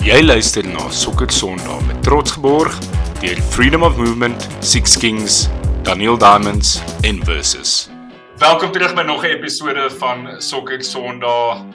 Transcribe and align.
Jy 0.00 0.22
luister 0.24 0.64
na 0.64 0.86
Sokker 0.88 1.28
Sondag 1.28 1.82
met 1.84 1.98
trots 2.00 2.32
geborg 2.32 2.72
deur 3.20 3.40
Freedom 3.52 3.82
of 3.84 3.98
Movement, 4.00 4.46
Six 4.64 4.94
Kings, 4.96 5.42
Daniel 5.84 6.16
Diamonds 6.16 6.78
en 7.04 7.18
Versus. 7.28 7.90
Welkom 8.40 8.72
terug 8.72 8.94
by 8.96 9.04
nog 9.04 9.20
'n 9.24 9.36
episode 9.36 9.90
van 10.00 10.40
Sokker 10.40 10.80
Sondag. 10.84 11.66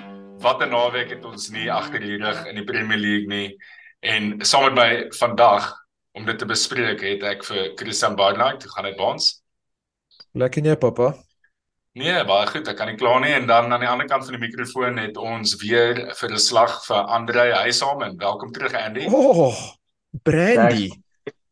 Wat 0.42 0.58
'n 0.62 0.70
naweek 0.70 1.10
het 1.10 1.26
ons 1.26 1.50
nie 1.50 1.72
agter 1.72 2.00
die 2.00 2.18
rug 2.18 2.46
in 2.50 2.56
die 2.56 2.64
Premier 2.64 2.98
League 2.98 3.28
nie. 3.28 3.58
En 4.02 4.42
saam 4.42 4.64
met 4.64 4.74
my 4.74 5.06
vandag 5.10 5.76
om 6.12 6.26
dit 6.26 6.40
te 6.40 6.46
bespreek 6.46 7.02
het 7.02 7.24
ek 7.24 7.46
vir 7.46 7.72
Christian 7.76 8.16
Barnard, 8.16 8.64
hoe 8.64 8.72
gaan 8.72 8.86
dit 8.86 8.98
by 8.98 9.04
ons? 9.04 9.44
Lekker 10.34 10.62
nie, 10.62 10.76
pappa. 10.76 11.14
Nee, 11.96 12.16
baie 12.28 12.48
goed. 12.50 12.68
Ek 12.68 12.76
kan 12.76 12.90
nie 12.92 12.98
kla 13.00 13.14
nie 13.24 13.32
en 13.32 13.46
dan 13.48 13.72
aan 13.72 13.80
die 13.80 13.88
ander 13.88 14.08
kant 14.12 14.26
van 14.28 14.36
die 14.36 14.42
mikrofoon 14.42 14.98
het 15.00 15.16
ons 15.16 15.54
weer 15.62 16.02
vir 16.20 16.34
'n 16.36 16.42
slag 16.44 16.74
vir 16.84 17.08
Andre 17.18 17.46
Huysam. 17.56 18.04
Welkom 18.20 18.52
terug 18.52 18.74
Andy. 18.76 19.06
Oh, 19.08 19.56
Brandy. 20.24 20.92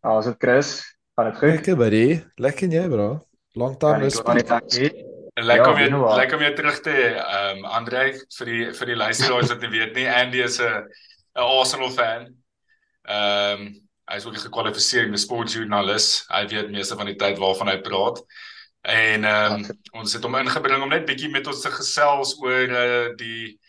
Ja, 0.04 0.18
is 0.20 0.26
dit 0.26 0.36
Chris? 0.40 0.84
Gaan 1.16 1.32
dit 1.32 1.38
goed? 1.40 1.50
Lekker 1.50 1.78
buddy. 1.78 2.22
Lekker 2.36 2.68
nie, 2.68 2.84
bro. 2.90 3.24
Long 3.56 3.80
time 3.80 4.00
no 4.00 4.10
speak. 4.10 5.00
Lekker 5.40 5.72
om 5.72 5.80
Ja, 5.80 5.88
jou 5.88 6.16
lekker 6.18 6.36
om 6.36 6.44
jou 6.44 6.54
terug 6.56 6.80
te 6.82 6.90
hê. 6.92 7.08
Ehm 7.16 7.58
um, 7.58 7.66
Andre 7.66 8.12
vir 8.38 8.46
die 8.46 8.74
vir 8.74 8.86
die 8.88 8.96
luisteraars 9.00 9.48
wat 9.50 9.62
nie 9.62 9.70
weet 9.80 9.96
nie, 9.96 10.08
Andy 10.10 10.44
is 10.44 10.60
'n 10.60 10.84
'n 11.38 11.40
Arsenal 11.40 11.90
fan. 11.90 12.36
Ehm 13.08 13.62
um, 13.62 13.70
hy 14.12 14.16
is 14.18 14.26
ook 14.26 14.36
'n 14.36 14.50
gekwalifiseerde 14.50 15.18
sportjoernalis. 15.18 16.26
Hy 16.28 16.48
weet 16.48 16.70
meeste 16.72 16.96
van 16.96 17.06
die 17.06 17.16
tyd 17.16 17.40
waarvan 17.40 17.68
hy 17.70 17.78
praat. 17.80 18.20
En 18.84 19.24
ehm 19.24 19.54
um, 19.54 19.68
ons 19.92 20.14
het 20.14 20.24
hom 20.24 20.36
ingebring 20.36 20.82
om 20.84 20.90
net 20.92 21.06
bietjie 21.08 21.30
met 21.32 21.48
ons 21.48 21.62
te 21.64 21.72
gesels 21.72 22.36
oor 22.44 22.68
uh, 22.68 23.16
die 23.16 23.60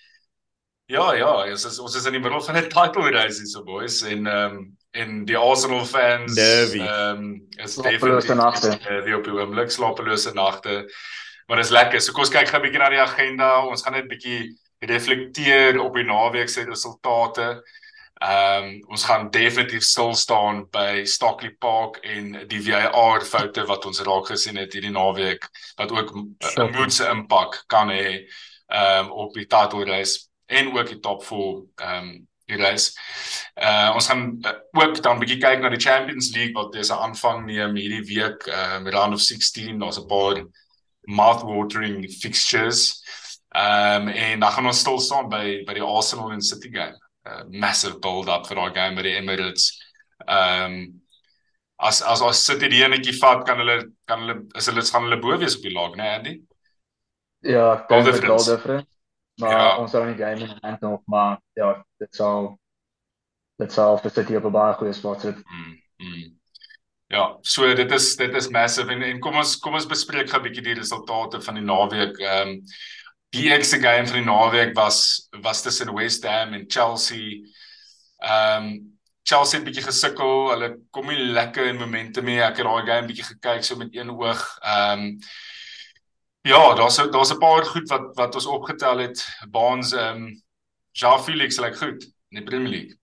Ja, 0.87 1.15
ja, 1.17 1.29
ons 1.49 1.63
is 1.65 1.79
ons 1.81 1.95
is 1.97 2.05
in 2.05 2.13
die 2.13 2.21
middel 2.21 2.43
van 2.45 2.57
'n 2.59 2.69
title 2.69 3.11
race 3.11 3.39
hier 3.39 3.49
so 3.49 3.63
boys 3.65 4.03
en 4.03 4.27
ehm 4.27 4.57
um, 4.57 4.77
en 4.91 5.25
die 5.25 5.37
Arsenal 5.37 5.87
fans 5.87 6.37
ehm 6.37 7.23
um, 7.23 7.47
is 7.57 7.73
Slapelose 7.79 8.35
nagte. 8.35 8.75
nervy 8.89 9.13
op 9.13 9.25
die 9.25 9.33
oomblik, 9.33 9.71
slapelose 9.71 10.35
nagte. 10.35 10.85
Maar 11.47 11.57
dis 11.57 11.71
lekker. 11.71 12.01
So 12.01 12.13
kom 12.13 12.27
ons 12.27 12.35
kyk 12.35 12.49
gou 12.49 12.59
'n 12.59 12.67
bietjie 12.67 12.83
na 12.83 12.91
die 12.91 13.01
agenda. 13.01 13.65
Ons 13.67 13.83
gaan 13.83 13.93
net 13.93 14.09
bietjie 14.09 14.53
reflekteer 14.79 15.81
op 15.81 15.95
die 15.95 16.05
naweek 16.05 16.49
se 16.49 16.65
resultate. 16.65 17.63
Ehm 18.25 18.65
um, 18.65 18.85
ons 18.89 19.05
gaan 19.05 19.31
definitief 19.31 19.83
stil 19.83 20.15
staan 20.15 20.63
by 20.73 21.05
Stockley 21.05 21.51
Park 21.61 21.97
en 21.97 22.47
die 22.49 22.61
VAR 22.63 23.25
foute 23.25 23.65
wat 23.69 23.85
ons 23.85 24.01
raak 24.07 24.31
gesien 24.33 24.57
het 24.57 24.73
hierdie 24.73 24.93
naweek 24.95 25.45
wat 25.77 25.93
ook 25.93 26.15
'n 26.15 26.71
moedse 26.73 27.09
impak 27.11 27.65
kan 27.67 27.91
hê 27.93 28.25
ehm 28.67 29.05
um, 29.05 29.11
op 29.11 29.35
die 29.35 29.47
title 29.47 29.85
race 29.85 30.29
en 30.47 30.73
ook 30.73 30.89
die 30.89 31.01
top 31.01 31.25
4 31.25 31.37
ehm 31.77 31.99
um, 31.99 32.27
die 32.47 32.57
race. 32.57 32.93
Uh 33.61 33.93
ons 33.95 34.07
gaan 34.07 34.39
uh, 34.41 34.57
ook 34.73 35.03
dan 35.03 35.19
bietjie 35.19 35.41
kyk 35.41 35.61
na 35.61 35.69
die 35.69 35.85
Champions 35.89 36.33
League 36.35 36.55
wat 36.55 36.73
dis 36.73 36.91
'n 36.91 37.05
aanvang 37.09 37.45
neem 37.45 37.77
hierdie 37.77 38.05
week 38.15 38.47
ehm 38.47 38.87
um, 38.87 38.93
round 38.93 39.15
of 39.15 39.21
16 39.21 39.79
daar's 39.79 40.01
'n 40.01 40.07
paar 40.07 40.45
mouth-watering 41.01 42.09
fixtures. 42.21 43.03
Ehm 43.53 44.09
um, 44.09 44.09
en 44.09 44.41
dan 44.41 44.53
gaan 44.53 44.67
ons 44.67 44.81
stil 44.81 45.01
staan 45.01 45.29
by 45.29 45.65
by 45.67 45.75
die 45.75 45.89
Arsenal 45.97 46.33
en 46.33 46.41
City 46.43 46.71
game. 46.73 47.04
Uh, 47.27 47.43
massive 47.49 48.01
build 48.05 48.29
up 48.29 48.47
vir 48.47 48.57
daai 48.61 48.75
game 48.75 48.97
by 48.97 49.03
die 49.03 49.17
Emirates. 49.17 49.71
Ehm 50.29 50.65
um, 50.75 51.01
as 51.79 52.03
as 52.03 52.21
as 52.23 52.39
City 52.47 52.69
die 52.69 52.83
enetjie 52.85 53.15
vat 53.21 53.47
kan 53.47 53.59
hulle 53.59 53.77
kan 54.07 54.21
hulle 54.21 54.35
is 54.61 54.67
hulle 54.71 54.83
gaan 54.83 55.07
hulle 55.09 55.21
bo 55.23 55.39
wees 55.41 55.57
op 55.57 55.63
die 55.63 55.73
lag, 55.73 55.97
né 55.97 56.11
Andy? 56.19 56.35
Ja, 57.43 57.87
Goal 57.89 58.05
difference. 58.05 58.29
Goal 58.47 58.57
difference. 58.57 58.91
Maar 59.41 59.51
Ja. 59.51 59.77
ons 59.79 59.91
sal 59.91 60.05
nie 60.05 60.15
game 60.17 60.41
in 60.47 60.59
hand 60.63 60.81
nog, 60.81 61.01
maar 61.07 61.39
ja, 61.57 61.85
dit 61.99 62.15
sal 62.15 62.59
dit 63.59 63.73
sal 63.73 63.99
vir 63.99 64.11
City 64.11 64.37
op 64.37 64.45
'n 64.45 64.53
baie 64.53 64.75
goeie 64.75 64.93
spot 64.93 65.21
sit. 65.21 65.37
Mm, 65.37 65.75
mm. 65.99 66.39
Ja, 67.11 67.39
so 67.43 67.75
dit 67.75 67.93
is 67.93 68.17
dit 68.17 68.35
is 68.35 68.49
massive 68.51 68.91
en 68.93 69.03
en 69.03 69.21
kom 69.21 69.37
ons 69.37 69.57
kom 69.61 69.75
ons 69.75 69.87
bespreek 69.87 70.29
gou 70.31 70.39
'n 70.41 70.45
bietjie 70.45 70.63
die 70.65 70.75
resultate 70.81 71.41
van 71.41 71.55
die 71.55 71.65
naweek. 71.65 72.19
Ehm 72.21 72.49
um, 72.49 72.63
die 73.35 73.49
eerste 73.51 73.81
game 73.83 74.07
van 74.07 74.21
die 74.21 74.27
naweek 74.27 74.75
was 74.79 75.29
was 75.43 75.63
tussen 75.63 75.95
West 75.95 76.25
Ham 76.25 76.55
en 76.55 76.65
Chelsea. 76.69 77.43
Ehm 78.19 78.65
um, 78.65 78.93
Chelsea 79.25 79.57
het 79.59 79.65
bietjie 79.65 79.87
gesukkel. 79.87 80.51
Hulle 80.51 80.69
kom 80.93 81.07
nie 81.09 81.31
lekker 81.33 81.71
in 81.71 81.81
momentum 81.81 82.27
nie. 82.29 82.43
Ek 82.45 82.59
het 82.61 82.67
daai 82.69 82.85
game 82.85 83.09
bietjie 83.09 83.25
gekyk 83.25 83.65
so 83.65 83.77
met 83.81 83.95
een 83.97 84.13
oog. 84.13 84.43
Ehm 84.61 85.07
um, 85.07 85.19
ja, 86.45 86.75
daar's 86.77 86.97
daar's 86.97 87.33
'n 87.33 87.41
paar 87.41 87.65
goed 87.65 87.89
wat 87.89 88.11
wat 88.15 88.35
ons 88.35 88.47
opgetel 88.47 88.99
het. 88.99 89.25
Baans 89.51 89.93
ehm 89.93 90.25
um, 90.25 90.43
Ja 90.93 91.19
Felix 91.19 91.59
lyk 91.59 91.77
goed 91.77 92.05
in 92.31 92.39
die 92.39 92.45
Premier 92.45 92.69
League. 92.69 92.99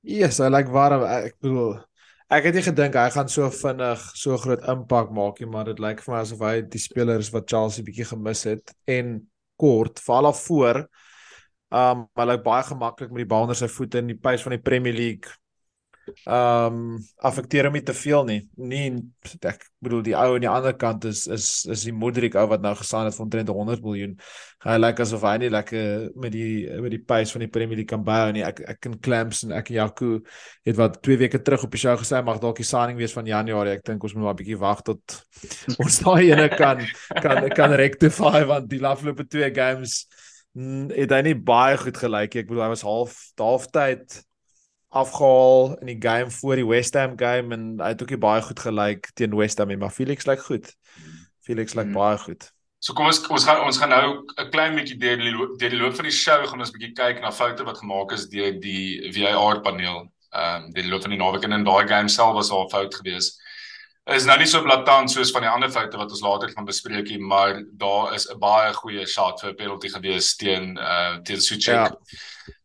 Yes, 0.00 0.38
hy 0.38 0.46
lyk 0.52 0.68
warm. 0.68 1.02
Ek 1.02 1.32
ek 1.32 1.40
bedoel 1.40 1.80
ek 2.34 2.48
het 2.48 2.56
nie 2.56 2.64
gedink 2.66 2.96
hy 2.98 3.10
gaan 3.14 3.28
so 3.30 3.46
vinnig 3.54 4.02
so 4.18 4.36
groot 4.42 4.64
impak 4.72 5.12
maak 5.14 5.38
nie, 5.38 5.48
maar 5.50 5.68
dit 5.68 5.80
lyk 5.82 6.00
vir 6.02 6.14
my 6.14 6.20
asof 6.24 6.42
hy 6.42 6.54
die 6.72 6.82
spelers 6.82 7.30
wat 7.34 7.46
Chelsea 7.50 7.86
bietjie 7.86 8.06
gemis 8.08 8.42
het 8.48 8.72
en 8.90 9.20
kort 9.60 10.02
val 10.02 10.30
af 10.30 10.40
voor. 10.48 10.84
Um 11.74 12.06
hy 12.18 12.26
lyk 12.32 12.42
baie 12.46 12.66
gemaklik 12.66 13.12
met 13.12 13.22
die 13.22 13.30
bal 13.30 13.46
onder 13.46 13.58
sy 13.58 13.68
voete 13.70 14.02
in 14.02 14.10
die 14.10 14.18
pace 14.18 14.42
van 14.46 14.56
die 14.56 14.62
Premier 14.66 14.96
League. 14.96 15.30
Um 16.28 16.98
affekteer 17.24 17.68
hom 17.68 17.76
nie 17.76 17.84
te 17.84 17.94
veel 17.96 18.26
nie. 18.28 18.40
Nie 18.60 18.84
ek 19.48 19.62
bedoel 19.84 20.02
die 20.04 20.14
ou 20.16 20.34
aan 20.34 20.44
die 20.44 20.50
ander 20.50 20.74
kant 20.76 21.06
is 21.08 21.24
is 21.32 21.46
is 21.70 21.84
die 21.88 21.94
Modric 21.96 22.36
ou 22.36 22.44
wat 22.50 22.64
nou 22.64 22.74
gesaan 22.76 23.08
het 23.08 23.16
vir 23.16 23.24
omtrent 23.24 23.52
100 23.52 23.84
miljoen. 23.84 24.12
Hy 24.64 24.76
lyk 24.80 25.00
asof 25.04 25.24
hy 25.24 25.34
nie 25.42 25.50
lekker 25.52 26.10
met 26.20 26.34
die 26.34 26.66
met 26.84 26.92
die 26.92 27.00
pace 27.00 27.32
van 27.32 27.46
die 27.46 27.50
Premier 27.52 27.80
League 27.80 27.92
kan 27.92 28.04
bou 28.04 28.32
nie. 28.36 28.44
Ek 28.44 28.60
ek 28.74 28.90
en 28.90 28.98
Clamps 29.04 29.44
en 29.46 29.54
ek 29.56 29.72
en 29.72 29.78
Jaco 29.78 30.10
het 30.68 30.80
wat 30.80 31.00
2 31.04 31.22
weke 31.24 31.40
terug 31.44 31.64
op 31.64 31.72
die 31.72 31.80
show 31.84 31.96
gesê 32.00 32.20
mag 32.24 32.42
dalk 32.42 32.60
die 32.60 32.68
signing 32.68 33.00
wees 33.00 33.16
van 33.16 33.28
Januarie. 33.28 33.78
Ek 33.78 33.86
dink 33.88 34.04
ons 34.04 34.16
moet 34.16 34.28
maar 34.28 34.36
'n 34.36 34.42
bietjie 34.42 34.60
wag 34.60 34.84
tot 34.84 35.18
ons 35.82 35.98
daai 36.04 36.30
ene 36.32 36.48
kan 36.52 36.84
kan 37.22 37.48
kan 37.56 37.72
rectify 37.80 38.44
want 38.44 38.68
die 38.68 38.84
afgelope 38.84 39.24
2 39.24 39.50
games 39.56 40.04
mm, 40.52 40.92
het 40.92 41.16
hy 41.16 41.22
nie 41.30 41.34
baie 41.34 41.80
goed 41.80 41.96
gelyk 41.96 42.34
nie. 42.34 42.44
Ek 42.44 42.52
bedoel 42.52 42.68
hy 42.68 42.72
was 42.76 42.84
half 42.84 43.18
halftyd 43.40 44.20
afgehaal 44.94 45.74
in 45.82 45.90
die 45.92 45.98
game 46.00 46.30
voor 46.30 46.56
die 46.60 46.66
West 46.66 46.94
Ham 46.94 47.18
game 47.18 47.54
en 47.54 47.64
hy 47.82 47.92
het 47.92 48.02
ook 48.02 48.14
baie 48.22 48.42
goed 48.42 48.60
gelyk 48.60 49.10
teen 49.18 49.36
West 49.36 49.58
Ham 49.58 49.72
maar 49.78 49.90
Felix 49.90 50.26
lyk 50.30 50.42
goed. 50.46 50.74
Felix 51.44 51.74
lyk 51.74 51.90
Mm. 51.90 51.98
baie 51.98 52.18
goed. 52.18 52.50
So 52.78 52.92
kom 52.92 53.06
ons 53.06 53.22
ons 53.32 53.44
gaan 53.44 53.62
ons 53.64 53.78
gaan 53.80 53.88
nou 53.88 54.24
'n 54.38 54.50
klein 54.50 54.74
bietjie 54.76 54.98
deur 55.00 55.16
die 55.16 55.32
deur 55.58 55.70
die 55.70 55.80
loop 55.80 55.94
van 55.96 56.04
die 56.04 56.12
show 56.12 56.46
gaan 56.46 56.60
ons 56.60 56.70
bietjie 56.70 56.92
kyk 56.92 57.20
na 57.20 57.30
foute 57.32 57.64
wat 57.64 57.78
gemaak 57.78 58.12
is 58.12 58.28
deur 58.28 58.52
die 58.60 59.10
VAR 59.12 59.60
paneel. 59.60 60.10
Ehm 60.34 60.64
um, 60.64 60.72
deur 60.72 60.82
die 60.82 60.90
loop 60.90 61.02
van 61.02 61.10
die 61.10 61.18
naweek 61.18 61.44
en 61.44 61.52
in 61.52 61.64
daai 61.64 61.88
game 61.88 62.08
self 62.08 62.34
was 62.34 62.48
daar 62.50 62.64
'n 62.64 62.70
fout 62.70 62.94
gewees. 62.94 63.38
Is 64.06 64.26
nou 64.28 64.36
nie 64.38 64.46
so 64.46 64.60
blaatant 64.62 65.08
soos 65.10 65.30
van 65.32 65.42
die 65.46 65.48
ander 65.48 65.70
foute 65.72 65.96
wat 65.96 66.10
ons 66.12 66.20
later 66.20 66.50
gaan 66.52 66.66
bespreek 66.68 67.08
nie, 67.08 67.18
maar 67.18 67.62
daar 67.80 68.12
is 68.14 68.26
'n 68.28 68.38
baie 68.38 68.72
goeie 68.76 69.06
shot 69.06 69.40
vir 69.40 69.50
'n 69.50 69.56
penalty 69.56 69.88
gewees 69.88 70.36
teen 70.36 70.76
uh 70.76 71.16
teen 71.24 71.40
Suchek. 71.40 71.74
Ja. 71.74 71.90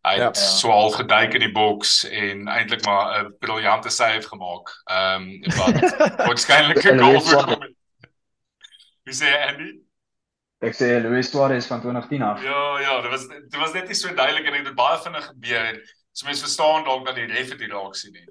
Hy 0.04 0.14
het 0.20 0.36
Ja. 0.36 0.42
so 0.42 0.68
half 0.70 0.96
geduik 0.96 1.34
in 1.34 1.40
die 1.40 1.52
boks 1.52 2.04
en 2.04 2.48
eintlik 2.48 2.84
maar 2.86 3.24
'n 3.24 3.38
briljante 3.40 3.90
save 3.90 4.28
gemaak. 4.28 4.68
Ehm 4.92 5.22
um, 5.22 5.42
wat 5.56 5.80
waarskynlik 6.28 6.84
'n 6.84 7.00
goal 7.00 7.22
voorkom. 7.22 7.62
het. 7.62 7.74
Wie 9.06 9.14
sê 9.16 9.32
Andy? 9.48 9.80
Ek 10.62 10.74
sê 10.76 11.00
Luis 11.02 11.30
Suarez 11.32 11.66
van 11.68 11.80
2010 11.82 12.22
af. 12.22 12.44
Ja, 12.44 12.80
ja, 12.80 13.02
dit 13.02 13.12
was 13.12 13.28
dit 13.28 13.56
was 13.56 13.72
net 13.74 13.86
nie 13.88 13.96
so 13.96 14.14
duidelik 14.14 14.46
en 14.46 14.54
dit 14.54 14.66
het 14.66 14.76
baie 14.76 15.00
vinnig 15.00 15.26
gebeur. 15.26 15.80
So 16.12 16.26
mense 16.26 16.42
verstaan 16.44 16.84
dalk 16.84 17.06
dat 17.06 17.16
die 17.16 17.26
ref 17.32 17.56
dit 17.56 17.72
raak 17.72 17.96
sien 17.96 18.12
nie. 18.12 18.28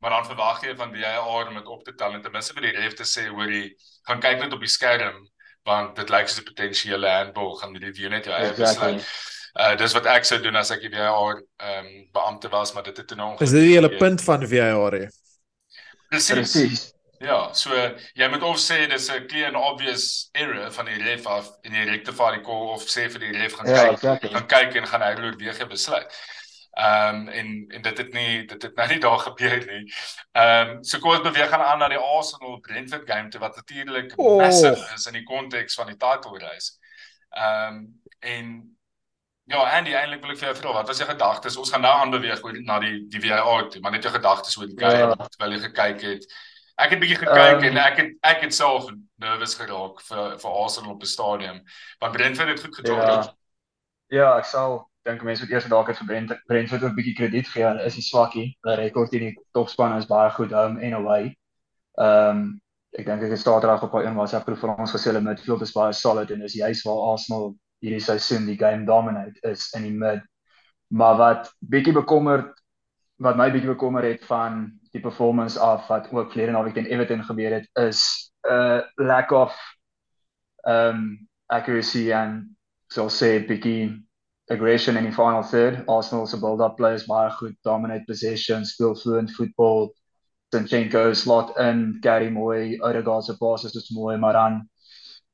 Maar 0.00 0.10
dan 0.10 0.26
verwag 0.26 0.62
jy 0.64 0.74
van 0.76 0.94
VAR 0.94 1.48
om 1.48 1.54
dit 1.54 1.66
op 1.66 1.84
te 1.84 1.94
tel 1.94 2.12
en 2.14 2.22
ten 2.22 2.32
minste 2.32 2.54
vir 2.56 2.62
die 2.62 2.76
ref 2.80 2.94
te 2.94 3.04
sê 3.04 3.26
hoor 3.28 3.50
jy 3.52 3.66
gaan 4.08 4.20
kyk 4.20 4.38
net 4.40 4.52
op 4.52 4.60
die 4.60 4.68
skerm 4.72 5.26
want 5.68 5.96
dit 5.96 6.08
lyk 6.10 6.28
soos 6.28 6.40
'n 6.40 6.44
potensiële 6.48 7.08
handball 7.08 7.56
gaan 7.60 7.72
die 7.76 7.84
review 7.84 8.08
net 8.08 8.24
jou 8.24 8.34
eie 8.34 8.48
Exactly. 8.50 8.94
besluit. 8.94 9.28
Uh 9.60 9.74
dis 9.76 9.92
wat 9.92 10.06
ek 10.06 10.24
sou 10.24 10.38
doen 10.40 10.56
as 10.56 10.70
ek 10.70 10.80
die 10.80 10.90
VAR 10.96 11.42
ehm 11.58 11.86
um, 11.86 12.08
beampte 12.12 12.48
was, 12.48 12.72
maar 12.72 12.82
dit 12.82 12.96
het 12.96 13.06
toe 13.08 13.16
nou 13.16 13.36
Is 13.40 13.50
dit 13.50 13.60
die 13.62 13.74
hele 13.76 13.96
punt 13.96 14.22
van 14.22 14.46
VAR? 14.48 14.92
hè? 14.92 15.06
Presies. 16.08 16.92
Ja, 17.20 17.52
so 17.52 17.70
jy 18.16 18.28
moet 18.32 18.42
of 18.42 18.56
sê 18.56 18.86
dis 18.88 19.10
'n 19.12 19.26
clear 19.28 19.48
and 19.48 19.56
obvious 19.56 20.30
error 20.32 20.70
van 20.72 20.86
die 20.86 20.96
ref 21.04 21.26
af 21.26 21.50
en 21.64 21.74
jy 21.74 21.84
rectify 21.84 22.30
die 22.34 22.40
call 22.44 22.70
of 22.72 22.82
sê 22.88 23.10
vir 23.12 23.20
die 23.20 23.32
ref 23.36 23.52
gaan 23.58 23.66
Ja, 23.68 23.82
kyk 23.84 23.92
exactly. 23.92 24.30
gaan 24.30 24.46
kyk 24.46 24.74
en 24.76 24.86
gaan 24.86 25.02
hy 25.02 25.12
oorweeg 25.20 25.58
jy 25.58 25.66
besluit. 25.66 26.08
Ehm 26.78 27.14
um, 27.14 27.28
en 27.28 27.64
en 27.68 27.82
dit 27.82 27.98
het 27.98 28.12
nie 28.12 28.44
dit 28.46 28.62
het 28.62 28.76
nou 28.76 28.88
nie 28.88 28.98
daar 29.00 29.18
gebeur 29.18 29.64
nie. 29.66 29.92
Ehm 30.32 30.68
um, 30.70 30.84
so 30.84 30.98
kom 30.98 31.10
ons 31.16 31.20
beweeg 31.24 31.48
gaan 31.50 31.60
aan 31.66 31.78
na 31.78 31.88
die 31.88 31.98
Arsenal 31.98 32.60
Brentford 32.60 33.06
game 33.10 33.28
toe 33.28 33.40
wat 33.40 33.56
natuurlik 33.56 34.12
Oh. 34.16 34.36
massive 34.38 34.94
is 34.94 35.06
in 35.06 35.12
die 35.18 35.24
konteks 35.26 35.74
van 35.74 35.86
die 35.86 35.96
title 35.96 36.38
race. 36.38 36.72
Ehm 37.30 37.74
um, 37.74 38.02
en 38.20 38.76
ja, 39.50 39.64
Andy, 39.78 39.92
eintlik 39.94 40.20
wil 40.22 40.30
ek 40.30 40.38
vir 40.38 40.48
jou 40.52 40.56
vra, 40.60 40.72
wat 40.72 40.86
was 40.88 40.98
jou 40.98 41.08
gedagtes? 41.10 41.56
Ons 41.56 41.70
gaan 41.74 41.80
nou 41.82 41.92
aanbeweeg 42.04 42.42
oor 42.44 42.60
na 42.62 42.78
die 42.78 43.06
die 43.10 43.20
VAR 43.20 43.66
toe, 43.68 43.80
maar 43.80 43.90
net 43.90 44.02
jou 44.06 44.12
gedagtes 44.14 44.56
oor 44.58 44.66
die 44.70 44.78
game 44.78 44.98
Ja. 44.98 45.26
terwyl 45.26 45.52
jy 45.56 45.60
gekyk 45.64 46.00
het. 46.02 46.28
Ek 46.80 46.90
het 46.94 47.00
bietjie 47.00 47.16
gekyk 47.18 47.56
Ehm. 47.58 47.64
en 47.64 47.76
ek 47.76 47.96
het 47.98 48.12
ek 48.22 48.40
het 48.46 48.54
self 48.54 48.86
nervous 49.18 49.54
geraak 49.54 50.00
vir 50.06 50.38
vir 50.38 50.50
Arsenal 50.62 50.92
op 50.94 51.00
die 51.00 51.08
stadion. 51.08 51.64
Want 52.00 52.12
Brentford 52.16 52.48
het 52.48 52.60
goed 52.64 52.76
gedoen. 52.76 52.96
Ja. 53.02 53.34
Ja, 54.08 54.38
ek 54.38 54.44
sal 54.44 54.89
dink 55.10 55.26
mense 55.26 55.44
moet 55.44 55.52
eers 55.54 55.68
dalk 55.70 55.90
het 55.90 56.00
vir 56.00 56.08
Brent 56.08 56.32
Brentford 56.48 56.84
'n 56.88 56.96
bietjie 56.96 57.14
krediet 57.18 57.48
gee. 57.52 57.64
Hulle 57.66 57.84
is 57.84 57.98
die 57.98 58.06
swakkie. 58.06 58.48
Hulle 58.62 58.76
rekord 58.80 59.14
in 59.18 59.26
die 59.28 59.36
topspan 59.52 59.96
is 59.98 60.08
baie 60.10 60.30
goed 60.30 60.52
home 60.52 60.80
en 60.80 60.94
away. 61.02 61.34
Ehm 61.98 62.36
um, 62.36 62.60
ek 62.98 63.06
dink 63.06 63.22
ek 63.22 63.30
het 63.30 63.38
Saterdag 63.38 63.82
op 63.86 63.94
'n 63.94 64.16
WhatsApp 64.16 64.46
groep 64.46 64.58
vir 64.58 64.76
ons 64.76 64.94
gesê 64.94 65.10
hulle 65.10 65.20
midfield 65.20 65.62
is 65.62 65.72
baie 65.72 65.92
solid 65.92 66.30
en 66.30 66.42
is 66.42 66.54
juist 66.54 66.84
waar 66.86 67.12
Arsenal 67.12 67.54
hierdie 67.80 68.00
seisoen 68.00 68.46
die 68.46 68.58
game 68.58 68.86
dominate 68.86 69.38
is 69.50 69.70
in 69.76 69.82
die 69.82 69.94
mid. 69.94 70.22
Maar 70.88 71.16
wat 71.16 71.52
bietjie 71.60 71.94
bekommerd 71.94 72.54
wat 73.20 73.36
my 73.36 73.50
bietjie 73.52 73.74
bekommer 73.74 74.02
het 74.02 74.24
van 74.24 74.72
die 74.92 75.00
performance 75.00 75.58
af 75.60 75.88
wat 75.88 76.08
ook 76.12 76.32
verlede 76.32 76.52
naweek 76.52 76.74
teen 76.74 76.88
Everton 76.88 77.24
gebeur 77.24 77.52
het 77.52 77.68
is 77.78 78.32
'n 78.48 78.52
uh, 78.52 78.80
lack 78.96 79.30
of 79.30 79.54
um 80.66 81.28
accuracy 81.46 82.12
and 82.12 82.56
so 82.88 83.08
say 83.08 83.44
bietjie 83.46 84.06
aggression 84.50 84.96
in 84.96 85.04
die 85.04 85.14
final 85.14 85.42
third. 85.42 85.84
Arsenal 85.86 86.26
se 86.26 86.36
build-up 86.36 86.76
play 86.76 86.94
is 86.94 87.06
baie 87.06 87.30
goed, 87.38 87.56
dominate 87.64 88.04
possession, 88.06 88.64
speel 88.64 88.94
fluent 88.94 89.30
football. 89.30 89.94
Zinchenko 90.52 91.14
slot 91.14 91.56
in, 91.58 91.98
Gary 92.02 92.30
Moy, 92.30 92.76
Odegaard 92.82 93.24
se 93.24 93.36
passes 93.38 93.74
is 93.74 93.90
mooi, 93.94 94.16
maar 94.18 94.32
dan 94.32 94.68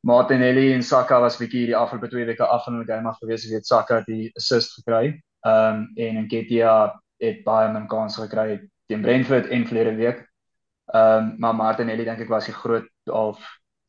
Martinelli 0.06 0.72
en 0.72 0.82
Saka 0.82 1.20
was 1.20 1.38
bietjie 1.40 1.64
die 1.70 1.76
afgelope 1.76 2.10
twee 2.12 2.26
weke 2.28 2.44
af 2.44 2.64
van 2.64 2.76
hulle 2.76 2.86
game 2.86 3.08
af 3.08 3.16
gewees, 3.18 3.46
weet 3.50 3.66
Saka 3.66 4.02
die 4.06 4.30
assist 4.36 4.76
gekry. 4.76 5.16
Um 5.46 5.86
en 5.96 6.20
Nketiah 6.26 6.92
het 7.22 7.40
baie 7.46 7.72
min 7.72 7.88
kans 7.88 8.18
gekry 8.20 8.60
teen 8.86 9.02
Brentford 9.02 9.48
en 9.50 9.64
verlede 9.66 9.94
week. 9.96 10.20
Um 10.94 11.34
maar 11.42 11.56
Martinelli 11.56 12.04
dink 12.04 12.20
ek 12.22 12.30
was 12.30 12.46
die 12.46 12.54
groot 12.54 12.90
of 13.10 13.40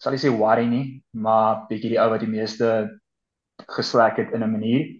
sal 0.01 0.15
ek 0.15 0.23
sê 0.23 0.31
worry 0.31 0.65
nie, 0.69 1.01
maar 1.11 1.67
bietjie 1.67 1.91
die 1.93 1.99
ou 2.01 2.07
wat 2.13 2.23
die 2.23 2.31
meeste 2.31 2.71
geslek 3.75 4.17
het 4.23 4.33
in 4.33 4.43
'n 4.47 4.51
manier. 4.51 4.95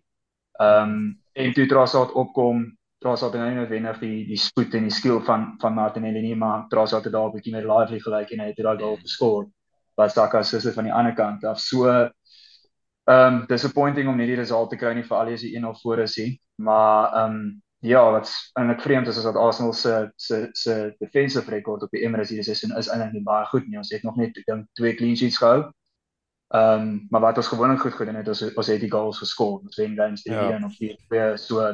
Um 0.59 1.19
en 1.37 1.53
toe 1.53 1.67
Trossard 1.69 2.11
opkom, 2.17 2.63
Trossard 2.97 3.33
het 3.33 3.41
nou 3.41 3.53
noodwendig 3.53 3.99
die 4.01 4.25
die 4.25 4.39
spoed 4.41 4.73
en 4.73 4.87
die 4.87 4.93
skill 4.93 5.19
van 5.25 5.51
van 5.61 5.73
Martinelli 5.73 6.21
nie, 6.21 6.35
maar 6.35 6.65
Trossard 6.71 7.03
het 7.03 7.13
daar 7.13 7.29
'n 7.29 7.35
bietjie 7.35 7.53
meer 7.53 7.67
lively 7.67 7.99
gelyk 7.99 8.31
en 8.31 8.39
hy 8.39 8.47
het 8.47 8.57
daai 8.57 8.79
goal 8.79 8.97
geskor. 8.97 9.45
Wat 9.95 10.11
Saka 10.11 10.43
se 10.43 10.57
is 10.57 10.73
van 10.73 10.83
die 10.83 10.93
ander 10.93 11.13
kant 11.15 11.43
af. 11.43 11.59
So 11.59 12.09
um 13.07 13.45
disappointing 13.47 14.09
om 14.09 14.17
nie 14.17 14.27
die 14.27 14.35
resultaat 14.35 14.69
te 14.69 14.77
kry 14.77 14.93
nie 14.93 15.03
vir 15.03 15.17
al 15.17 15.25
die 15.25 15.59
1-0 15.59 15.73
voor 15.81 15.99
is 15.99 16.15
hier, 16.15 16.37
maar 16.55 17.25
um 17.25 17.61
ja, 17.79 18.11
wat 18.11 18.31
eintlik 18.53 18.81
vreemd 18.81 19.07
is 19.07 19.17
is 19.17 19.23
dat 19.23 19.35
Arsenal 19.35 19.73
se 19.73 20.11
se 20.15 20.49
se 20.51 20.95
defensive 20.99 21.49
record 21.49 21.83
op 21.83 21.91
die 21.91 22.01
Emirates 22.01 22.29
hierdie 22.29 22.45
seisoen 22.45 22.77
is 22.77 22.89
eintlik 22.89 23.13
nie 23.13 23.23
baie 23.23 23.45
goed 23.45 23.67
nie. 23.67 23.77
Ons 23.77 23.91
het 23.91 24.03
nog 24.03 24.15
net 24.17 24.37
ek 24.37 24.45
dink 24.45 24.65
twee 24.73 24.95
clean 24.95 25.15
sheets 25.15 25.37
gehou. 25.37 25.69
Ehm 26.47 26.81
um, 26.81 27.07
maar 27.09 27.21
wat 27.21 27.37
ons 27.37 27.47
gewoonlik 27.47 27.79
goed 27.79 27.93
gedoen 27.93 28.15
het, 28.15 28.27
ons 28.27 28.41
ons 28.55 28.67
het 28.67 28.79
die 28.79 28.91
goals 28.91 29.19
geskor. 29.19 29.59
Ons 29.59 29.75
wen 29.75 29.95
games 29.95 30.23
3-1 30.23 30.31
ja. 30.31 30.59
of 30.65 30.75
4-2. 30.79 31.35
So 31.35 31.65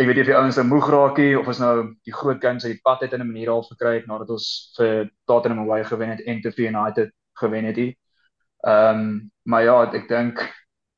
ek 0.00 0.06
weet 0.06 0.16
nie 0.16 0.24
of 0.24 0.28
die 0.28 0.36
ouens 0.36 0.56
nou 0.56 0.66
moeg 0.66 0.90
raak 0.92 1.18
nie 1.20 1.38
of 1.38 1.48
ons 1.48 1.58
nou 1.60 1.74
die 2.08 2.14
groot 2.14 2.40
games 2.40 2.64
uit 2.64 2.74
die 2.74 2.84
pad 2.84 3.00
het 3.04 3.12
in 3.12 3.20
'n 3.20 3.32
manier 3.32 3.50
al 3.50 3.62
gekry 3.62 3.94
het 3.94 4.06
nadat 4.06 4.30
ons 4.30 4.72
vir 4.76 5.10
Tottenham 5.24 5.64
away 5.64 5.84
gewen 5.84 6.08
het 6.08 6.20
en 6.20 6.40
te 6.40 6.52
United 6.56 7.12
gewen 7.40 7.64
het. 7.64 7.78
Ehm 7.78 9.00
um, 9.00 9.30
maar 9.42 9.62
ja, 9.62 9.92
ek 9.92 10.08
dink 10.08 10.44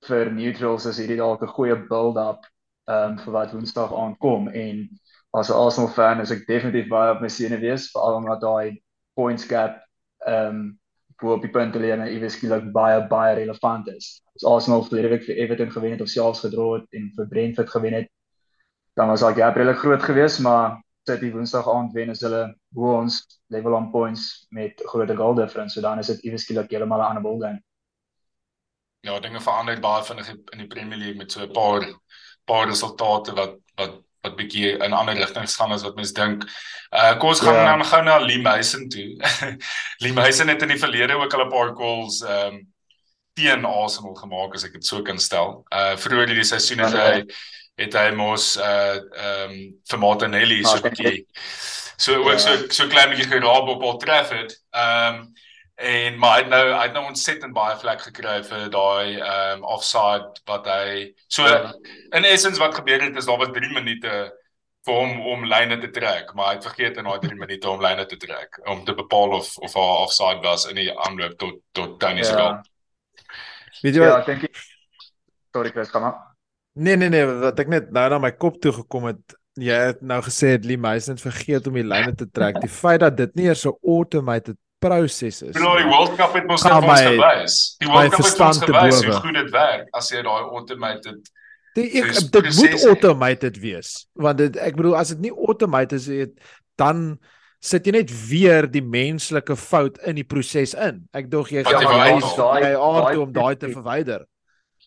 vir 0.08 0.32
neutrals 0.32 0.86
is 0.86 0.98
hierdie 0.98 1.16
dalk 1.16 1.42
'n 1.42 1.54
goeie 1.56 1.76
build-up 1.76 2.46
ehm 2.90 3.12
um, 3.12 3.18
vir 3.18 3.32
wat 3.32 3.52
Woensdag 3.52 3.94
aankom 3.94 4.48
en 4.48 4.88
as 5.30 5.50
'n 5.50 5.54
Arsenal 5.54 5.88
fan 5.88 6.20
is 6.20 6.30
ek 6.30 6.46
definitief 6.46 6.88
baie 6.88 7.14
op 7.14 7.20
my 7.20 7.28
senuwees 7.28 7.90
veral 7.90 8.16
omdat 8.16 8.40
daai 8.40 8.82
points 9.14 9.44
gap 9.44 9.78
ehm 10.26 10.48
um, 10.48 10.78
bo 11.22 11.36
op 11.36 11.44
die 11.44 11.50
punt 11.50 11.76
lê 11.78 11.92
en 11.94 12.04
iewes 12.06 12.36
skielik 12.36 12.68
baie 12.74 13.00
baie 13.10 13.34
relevant 13.38 13.88
is. 13.94 14.20
As 14.36 14.46
Arsenal 14.48 14.84
verlede 14.84 15.12
week 15.14 15.26
vir 15.28 15.38
Everton 15.44 15.72
gewen 15.72 15.94
het 15.94 16.04
of 16.04 16.10
selfs 16.10 16.42
gedra 16.44 16.68
het 16.76 16.98
en 16.98 17.10
vir 17.16 17.28
Brentford 17.30 17.70
gewen 17.70 17.98
het, 18.00 18.08
dan 18.98 19.08
was 19.08 19.24
daai 19.24 19.34
gap 19.38 19.56
redelik 19.56 19.80
groot 19.80 20.02
geweest, 20.02 20.42
maar 20.44 20.80
City 21.08 21.32
Woensdag 21.32 21.68
aand 21.68 21.94
wen 21.96 22.10
as 22.10 22.22
hulle 22.22 22.42
bo 22.74 22.94
ons 23.00 23.22
level 23.54 23.74
on 23.74 23.90
points 23.90 24.46
met 24.50 24.82
groter 24.92 25.16
goal 25.16 25.34
difference, 25.34 25.74
so 25.74 25.80
dan 25.80 25.98
is 25.98 26.10
dit 26.12 26.28
iewes 26.28 26.44
skielik 26.46 26.70
heeltemal 26.70 27.00
'n 27.00 27.08
ander 27.10 27.22
ballgame. 27.22 27.62
Ja, 29.02 29.18
dinge 29.20 29.40
verander 29.40 29.80
baie 29.80 30.04
vinnig 30.04 30.28
in 30.30 30.58
die 30.58 30.66
Premier 30.66 30.98
League 30.98 31.18
met 31.18 31.32
so 31.32 31.42
'n 31.42 31.52
paar 31.52 31.86
paar 32.46 32.66
resultate 32.66 33.34
wat 33.34 33.58
wat 33.76 34.01
wat 34.22 34.36
bietjie 34.38 34.76
in 34.78 34.92
ander 34.94 35.18
rigtings 35.18 35.56
gaan 35.58 35.72
as 35.74 35.82
wat 35.86 35.96
mense 35.98 36.14
dink. 36.14 36.44
Uh 36.94 37.14
kom 37.18 37.32
ons 37.32 37.40
gaan. 37.42 37.58
Ja. 37.58 37.76
nou 37.76 37.86
gou 37.88 38.02
na 38.06 38.18
Lee 38.22 38.42
Mason 38.42 38.88
toe. 38.92 39.16
Lee 40.04 40.14
Mason 40.14 40.52
het 40.52 40.62
in 40.62 40.74
die 40.74 40.78
verlede 40.78 41.18
ook 41.18 41.34
al 41.34 41.46
'n 41.46 41.50
paar 41.50 41.74
goals 41.76 42.22
ehm 42.22 42.54
um, 42.54 42.60
teen 43.34 43.64
Arsenal 43.64 44.14
gemaak 44.14 44.54
as 44.54 44.64
ek 44.68 44.76
dit 44.78 44.86
so 44.86 45.02
kan 45.02 45.18
stel. 45.18 45.64
Uh 45.72 45.96
vroeër 45.96 46.30
hierdie 46.34 46.46
seisoen 46.46 46.84
het 46.84 46.94
hy 46.94 47.24
het 47.82 47.94
hy 47.98 48.10
mos 48.14 48.56
uh 48.56 49.00
ehm 49.00 49.50
um, 49.50 49.56
vir 49.90 49.98
Martinelli 49.98 50.62
so 50.64 50.80
bietjie 50.84 51.26
so 51.96 52.22
ook 52.22 52.38
so 52.38 52.68
so 52.68 52.86
klein 52.86 53.10
bietjie 53.10 53.30
geraap 53.30 53.68
op 53.68 53.82
Old 53.82 54.00
Trafford. 54.00 54.54
Ehm 54.70 55.14
um, 55.14 55.32
En 55.74 56.18
maar 56.18 56.36
hy 56.36 56.42
het 56.42 56.50
nou 56.52 56.62
hy 56.72 56.82
het 56.84 56.92
nou 56.92 57.06
ontsettend 57.08 57.54
baie 57.56 57.76
vlek 57.80 58.04
gekry 58.08 58.36
vir 58.44 58.68
daai 58.70 59.16
ehm 59.16 59.62
um, 59.62 59.64
offside 59.76 60.42
wat 60.50 60.68
hy 60.68 61.08
so 61.26 61.46
ja. 61.48 61.72
in 62.12 62.28
essence 62.28 62.60
wat 62.60 62.76
gebeur 62.76 63.00
het 63.02 63.16
is 63.16 63.26
daar 63.26 63.40
was 63.40 63.54
3 63.56 63.72
minute 63.72 64.12
vir 64.86 64.98
hom 64.98 65.20
om 65.32 65.44
lyne 65.46 65.78
te 65.78 65.90
trek, 65.94 66.32
maar 66.34 66.50
hy 66.50 66.54
het 66.58 66.66
vergeet 66.66 66.96
in 66.98 67.08
daai 67.08 67.18
3 67.22 67.38
minute 67.38 67.70
om 67.70 67.82
lyne 67.82 68.04
te 68.06 68.18
trek 68.20 68.60
om 68.68 68.84
te 68.84 68.94
bepaal 68.98 69.36
of 69.38 69.56
of 69.58 69.74
haar 69.78 70.04
offside 70.04 70.44
was 70.44 70.66
in 70.70 70.76
die 70.76 70.90
aanloop 71.06 71.38
tot 71.38 71.60
tot 71.72 71.98
Tony 72.02 72.22
se 72.22 72.34
ja. 72.34 72.40
goal. 72.40 72.58
Weet 73.82 73.94
jy 73.94 74.08
Ja, 74.08 74.18
ek 74.18 74.26
dink 74.26 74.64
Sorry 75.52 75.70
Chris, 75.70 75.90
kom 75.92 76.02
maar. 76.02 76.18
Nee 76.72 76.96
nee 76.96 77.12
nee, 77.12 77.24
wat 77.26 77.58
ek 77.60 77.68
net 77.68 77.90
nou 77.92 78.08
na 78.08 78.18
my 78.18 78.32
kop 78.32 78.60
toe 78.60 78.72
gekom 78.82 79.08
het 79.12 79.40
Jy 79.60 79.76
het 79.90 79.98
nou 80.00 80.16
gesê 80.24 80.54
Lee 80.64 80.80
Mason 80.80 81.12
het 81.12 81.20
vergeet 81.20 81.66
om 81.68 81.74
die 81.76 81.84
lyne 81.84 82.14
te 82.16 82.24
trek. 82.24 82.56
Die 82.62 82.70
feit 82.72 83.02
dat 83.02 83.18
dit 83.18 83.34
nie 83.36 83.50
eers 83.50 83.66
so 83.66 83.76
automated 83.84 84.56
proses 84.82 85.42
is. 85.42 85.54
Nou 85.56 85.76
die 85.78 85.86
World 85.88 86.16
Cup 86.18 86.34
het 86.38 86.48
mos 86.50 86.66
net 86.66 86.78
ons 86.80 87.06
gewys. 87.06 87.60
Die 87.82 87.90
World 87.90 88.16
Cup 88.16 88.26
het 88.26 88.42
ons 88.48 88.64
gewys 88.66 89.04
hoe 89.06 89.20
goed 89.26 89.38
dit 89.38 89.54
werk 89.54 90.02
as 90.02 90.10
jy 90.12 90.24
daai 90.26 90.42
automated 90.42 91.30
Die 91.76 91.88
ek 92.02 92.10
dit 92.34 92.48
moet 92.58 92.82
automated 92.90 93.60
wees 93.62 93.92
want 94.20 94.42
dit 94.42 94.58
ek 94.60 94.76
bedoel 94.76 94.98
as 95.00 95.14
dit 95.14 95.22
nie 95.28 95.32
automated 95.32 95.96
is 96.02 96.08
het, 96.10 96.34
dan 96.80 97.14
sit 97.62 97.86
jy 97.86 97.94
net 97.94 98.10
weer 98.28 98.66
die 98.68 98.82
menslike 98.82 99.56
fout 99.56 100.00
in 100.08 100.18
die 100.18 100.26
proses 100.26 100.74
in. 100.74 101.04
Ek 101.14 101.30
dog 101.32 101.52
jy 101.54 101.62
gaan 101.64 101.86
hy 101.86 102.18
daai 102.20 102.74
aard 102.74 103.22
om 103.22 103.32
daai 103.32 103.54
te 103.56 103.70
verwyder. 103.72 104.26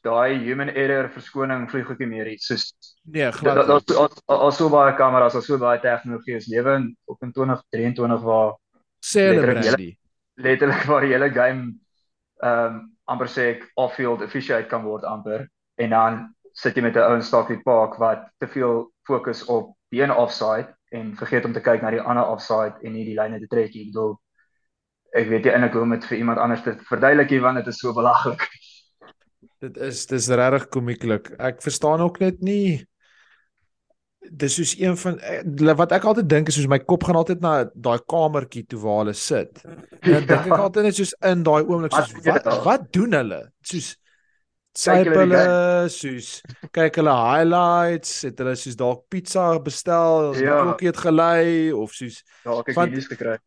Daai 0.05 0.37
human 0.43 0.69
error 0.69 1.07
verskoning 1.09 1.63
vlieg 1.71 1.87
ook 1.89 2.01
nie 2.03 2.11
meer 2.11 2.27
iets 2.29 2.51
soos 2.51 2.65
nee, 3.09 3.25
glad. 3.33 3.63
Daar's 3.65 4.19
al 4.29 4.51
so 4.53 4.69
baie 4.69 4.93
kameras, 4.99 5.33
al 5.33 5.41
so 5.41 5.57
baie 5.57 5.81
tegnologie 5.81 6.35
is 6.37 6.45
lewe 6.51 6.75
in 6.77 6.91
op 7.09 7.23
in 7.25 7.31
2023 7.33 8.21
waar 8.27 8.53
sê 9.05 9.29
hulle 9.29 9.45
Brandy. 9.45 9.91
Letterlik 10.41 10.87
waar 10.89 11.05
die 11.05 11.13
hele 11.13 11.31
game 11.33 11.73
ehm 12.43 12.75
um, 12.75 12.83
amper 13.05 13.29
sê 13.29 13.43
ek 13.53 13.67
off-field 13.77 14.23
officiate 14.25 14.67
kan 14.69 14.81
word 14.83 15.03
amper 15.05 15.45
en 15.77 15.91
dan 15.93 16.21
sit 16.57 16.77
jy 16.77 16.81
met 16.81 16.95
'n 16.97 17.05
ou 17.05 17.15
in 17.15 17.21
Stockley 17.21 17.59
Park 17.61 17.99
wat 18.01 18.25
te 18.41 18.47
veel 18.47 18.87
fokus 19.07 19.43
op 19.45 19.75
die 19.93 20.01
een 20.01 20.11
offside 20.11 20.73
en 20.91 21.15
vergeet 21.15 21.45
om 21.45 21.53
te 21.53 21.61
kyk 21.61 21.81
na 21.81 21.91
die 21.91 22.01
ander 22.01 22.25
offside 22.25 22.79
en 22.83 22.93
nie 22.93 23.05
die 23.05 23.17
lyne 23.19 23.39
te 23.39 23.47
trek 23.51 23.73
nie. 23.73 23.85
Ek 23.85 23.91
bedoel 23.93 24.13
ek 25.15 25.29
weet 25.29 25.45
jy 25.45 25.51
eintlik 25.53 25.75
hoe 25.77 25.83
om 25.85 25.93
dit 25.95 26.07
vir 26.09 26.17
iemand 26.17 26.41
anders 26.43 26.63
te 26.63 26.75
verduidelik 26.89 27.29
hier 27.29 27.41
want 27.45 27.61
dit 27.61 27.67
is 27.67 27.79
so 27.79 27.93
belaglik. 27.93 28.47
Dit 29.61 29.77
is 29.77 30.05
dis 30.09 30.27
regtig 30.29 30.67
komieklik. 30.69 31.31
Ek 31.39 31.61
verstaan 31.61 32.01
ook 32.01 32.19
net 32.19 32.41
nie 32.41 32.85
dis 34.31 34.55
soos 34.57 34.73
een 34.79 34.97
van 34.97 35.19
eh, 35.19 35.75
wat 35.77 35.91
ek 35.95 36.07
altyd 36.09 36.29
dink 36.29 36.49
is 36.49 36.57
soos 36.59 36.69
my 36.71 36.79
kop 36.79 37.03
gaan 37.07 37.19
altyd 37.19 37.43
na 37.43 37.53
daai 37.73 37.99
kamertjie 38.11 38.65
toe 38.69 38.79
waar 38.83 39.03
hulle 39.03 39.13
sit. 39.17 39.61
En 39.65 40.11
dan 40.15 40.25
dink 40.31 40.49
ek 40.49 40.57
altyd 40.57 40.89
net 40.89 40.97
soos 40.99 41.13
in 41.31 41.45
daai 41.45 41.61
oomblik 41.63 41.95
soos 41.95 42.15
wat 42.25 42.49
wat 42.65 42.89
doen 42.95 43.17
hulle? 43.19 43.41
Soos 43.65 43.93
syp 44.75 45.09
hulle 45.15 45.41
soos 45.93 46.29
kyk 46.75 46.99
hulle 46.99 47.15
highlights, 47.15 48.21
het 48.27 48.39
hulle 48.43 48.55
soos 48.59 48.77
dalk 48.79 49.05
pizza 49.11 49.47
bestel, 49.63 50.31
as 50.33 50.41
ja. 50.43 50.61
klokkie 50.63 50.91
het 50.91 51.03
gelei 51.05 51.49
of 51.75 51.95
soos 51.95 52.21
Ja, 52.43 52.59
ek 52.59 52.73
het 52.75 52.95
nuus 52.95 53.11
gekry. 53.11 53.37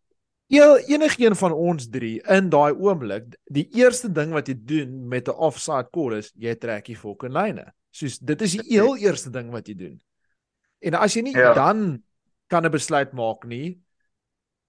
Ja, 0.49 0.79
enigiemand 0.89 1.37
van 1.39 1.53
ons 1.53 1.91
drie 1.93 2.23
in 2.25 2.49
daai 2.49 2.73
oomblik, 2.73 3.35
die 3.53 3.67
eerste 3.77 4.09
ding 4.09 4.33
wat 4.33 4.49
jy 4.49 4.57
doen 4.57 5.03
met 5.09 5.29
'n 5.29 5.37
offside 5.37 5.93
call 5.93 6.17
is 6.17 6.33
jy 6.41 6.55
trek 6.57 6.87
die 6.89 6.97
fucking 6.97 7.35
lyne. 7.37 7.67
Soos 7.93 8.19
dit 8.19 8.43
is 8.43 8.57
die 8.57 8.65
heel 8.65 8.97
eerste 8.97 9.31
ding 9.31 9.51
wat 9.53 9.69
jy 9.69 9.75
doen. 9.75 10.01
En 10.79 10.95
as 10.95 11.15
jy 11.15 11.23
nie 11.27 11.37
ja. 11.37 11.53
dan 11.55 12.03
kan 12.49 12.65
'n 12.65 12.71
besluit 12.71 13.13
maak 13.13 13.45
nie. 13.45 13.79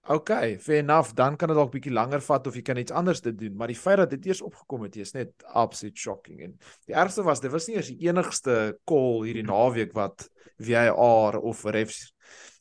OK, 0.08 0.30
fair 0.58 0.80
enough, 0.80 1.12
dan 1.14 1.36
kan 1.36 1.48
dit 1.48 1.56
dalk 1.56 1.72
bietjie 1.74 1.92
langer 1.92 2.22
vat 2.24 2.46
of 2.46 2.54
jy 2.56 2.62
kan 2.64 2.78
iets 2.80 2.92
anders 2.92 3.20
te 3.20 3.34
doen, 3.36 3.52
maar 3.56 3.68
die 3.68 3.76
feit 3.76 3.98
dat 4.00 4.10
dit 4.10 4.26
eers 4.26 4.40
opgekom 4.40 4.86
het, 4.86 4.96
is 4.96 5.12
net 5.12 5.44
absolute 5.44 6.00
shocking 6.00 6.40
en 6.40 6.54
die 6.88 6.96
ergste 6.96 7.22
was 7.22 7.40
dit 7.40 7.52
was 7.52 7.68
nie 7.68 7.76
eens 7.76 7.90
die 7.92 8.08
enigste 8.08 8.54
call 8.88 9.26
hierdie 9.26 9.44
naweek 9.44 9.92
wat 9.92 10.30
VAR 10.56 11.36
of 11.36 11.64
refs 11.64 12.14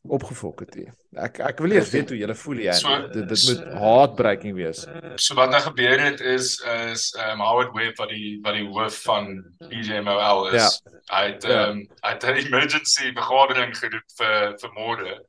opgefok 0.07 0.59
het. 0.59 0.75
He. 0.75 0.85
Ek 1.19 1.39
ek 1.43 1.59
wil 1.63 1.73
eers 1.75 1.89
weet 1.91 2.11
hoe 2.13 2.17
julle 2.17 2.35
voel 2.35 2.61
hier. 2.63 2.75
So, 2.77 2.99
dit 3.11 3.27
dit 3.27 3.41
moet 3.49 3.63
heartbreaking 3.81 4.55
wees. 4.55 4.85
So 5.19 5.35
wat 5.39 5.51
nou 5.51 5.61
gebeur 5.65 5.99
het 5.99 6.21
is 6.21 6.55
is 6.91 7.09
um 7.25 7.43
Howard 7.43 7.73
Webb 7.75 7.99
wat 7.99 8.13
die 8.13 8.37
wat 8.45 8.55
die 8.55 8.67
hoof 8.67 9.01
van 9.07 9.33
PGMOL 9.67 10.47
is. 10.53 10.79
Ja. 10.85 10.99
Hy 11.15 11.25
het 11.33 11.43
ja. 11.43 11.67
um 11.67 11.83
hy 12.05 12.13
het 12.15 12.23
'n 12.23 12.39
emergency 12.45 13.11
vergadering 13.11 13.75
gedoen 13.77 14.07
vir 14.17 14.55
vir 14.61 14.73
môre 14.77 15.19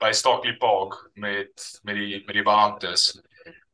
by 0.00 0.12
Stockley 0.12 0.56
Park 0.56 0.98
met 1.14 1.70
met 1.84 1.94
die 1.94 2.22
met 2.26 2.34
die 2.34 2.46
beamptes. 2.46 3.14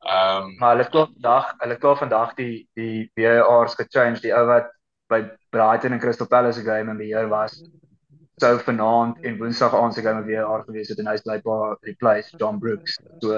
Um 0.02 0.56
maar 0.59 0.76
hulle 0.76 0.85
het 0.85 0.92
vandag 0.92 1.54
hulle 1.59 1.78
het 1.78 1.99
vandag 2.04 2.35
die 2.35 2.68
die 2.75 3.11
VAR's 3.14 3.75
gechange 3.75 4.21
die 4.21 4.35
ou 4.35 4.47
wat 4.47 4.68
by 5.09 5.25
Brighton 5.50 5.92
en 5.92 6.00
Crystal 6.00 6.26
Palace 6.26 6.61
game 6.61 6.90
in 6.90 6.97
beheer 6.97 7.28
was 7.28 7.62
sou 8.41 8.57
vanaand 8.65 9.21
en 9.27 9.39
woensdag 9.39 9.75
aand 9.75 9.95
se 9.95 10.03
game 10.03 10.25
weer 10.25 10.45
aard 10.45 10.65
gewees 10.69 10.89
het 10.89 10.99
en 10.99 11.11
hy's 11.11 11.25
blykbaar 11.27 11.77
replace 11.89 12.37
John 12.39 12.59
Brooks. 12.59 12.99
So 13.21 13.37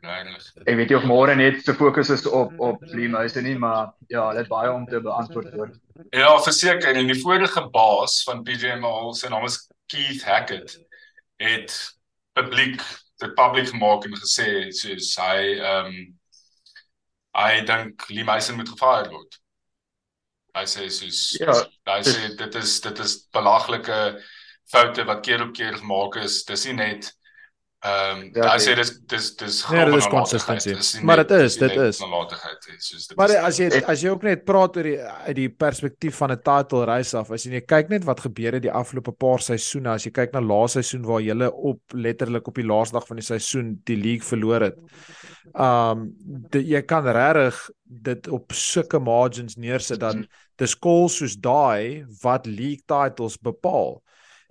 ek 0.00 0.76
weet 0.78 0.88
nie 0.88 0.96
of 0.96 1.04
môre 1.04 1.34
net 1.36 1.60
se 1.64 1.74
fokus 1.76 2.10
is 2.14 2.24
op 2.26 2.54
op 2.64 2.84
Liam 2.96 3.16
House 3.18 3.40
nie, 3.44 3.58
maar 3.58 3.92
ja, 4.08 4.28
hulle 4.30 4.40
het 4.40 4.48
baie 4.48 4.72
om 4.72 4.86
te 4.88 5.02
beantwoord 5.04 5.52
word. 5.58 5.76
Ja, 6.16 6.32
verseker 6.40 6.96
en 6.96 7.12
die 7.12 7.20
vorige 7.20 7.66
baas 7.74 8.22
van 8.28 8.42
PGM 8.46 8.86
Hall 8.88 9.12
se 9.18 9.28
naam 9.28 9.44
is 9.44 9.60
Keith 9.92 10.24
Hackett 10.24 10.78
het 11.42 11.76
publiek 12.32 12.80
dit 13.20 13.34
publiek 13.36 13.68
gemaak 13.68 14.08
en 14.08 14.16
gesê 14.16 14.48
soos 14.72 15.12
hy 15.20 15.60
ehm 15.60 15.92
um, 15.92 16.02
hy 17.32 17.62
dink 17.68 18.08
Liam 18.12 18.28
House 18.28 18.52
moet 18.52 18.68
gefire 18.68 19.08
word. 19.12 19.41
Hy 20.52 20.66
sê 20.68 20.86
soos 20.92 21.20
ja, 21.40 21.54
hy 21.88 22.02
sê 22.04 22.28
dit 22.36 22.56
is 22.60 22.76
dit 22.84 22.98
is 23.04 23.14
belaglike 23.32 23.98
foute 24.72 25.06
wat 25.08 25.22
keer 25.24 25.44
op 25.46 25.54
keer 25.56 25.78
gemaak 25.80 26.18
is. 26.20 26.42
Dis 26.48 26.66
nie 26.68 26.76
net 26.76 27.08
ehm 27.82 28.18
um, 28.18 28.26
ja, 28.30 28.44
hy 28.52 28.58
sê 28.62 28.76
dis 28.78 28.92
dis 29.10 29.24
dis 29.40 29.56
nee, 29.72 29.84
dit 29.88 29.96
is 29.98 30.06
consistency. 30.06 31.00
Maar 31.02 31.24
dit 31.24 31.32
is 31.42 31.56
dit 31.58 31.72
is 31.82 31.98
nalatigheid 31.98 32.68
soos 32.78 33.08
dit. 33.08 33.16
Maar 33.18 33.32
as 33.48 33.58
jy 33.58 33.80
as 33.90 34.04
jy 34.04 34.12
ook 34.12 34.26
net 34.28 34.44
praat 34.46 34.78
oor 34.78 34.86
die 34.86 35.00
uit 35.02 35.34
die 35.40 35.48
perspektief 35.50 36.20
van 36.20 36.30
'n 36.30 36.38
title 36.46 36.84
race 36.86 37.16
af, 37.18 37.32
as 37.34 37.42
jy 37.42 37.56
net 37.56 37.66
kyk 37.66 37.90
net 37.90 38.06
wat 38.06 38.22
gebeur 38.22 38.54
het 38.54 38.62
die 38.62 38.70
afgelope 38.70 39.10
paar 39.24 39.42
seisoene, 39.42 39.96
as 39.96 40.06
jy 40.06 40.12
kyk 40.14 40.30
na 40.30 40.44
laaste 40.44 40.78
seisoen 40.78 41.08
waar 41.10 41.24
jy 41.26 41.34
op 41.50 41.98
letterlik 42.06 42.46
op 42.46 42.54
die 42.54 42.68
laaste 42.70 42.94
dag 42.94 43.06
van 43.08 43.18
die 43.18 43.26
seisoen 43.26 43.74
die 43.84 43.98
league 43.98 44.28
verloor 44.30 44.68
het. 44.70 44.78
Um 45.58 46.14
jy 46.54 46.82
kan 46.86 47.02
regtig 47.04 47.58
dit 47.82 48.28
op 48.28 48.54
sulke 48.54 49.02
margins 49.02 49.58
neersit 49.58 50.00
dan 50.00 50.26
dis 50.56 50.78
calls 50.78 51.18
soos 51.18 51.34
daai 51.34 52.06
wat 52.22 52.46
league 52.46 52.86
titles 52.86 53.40
bepaal. 53.42 53.98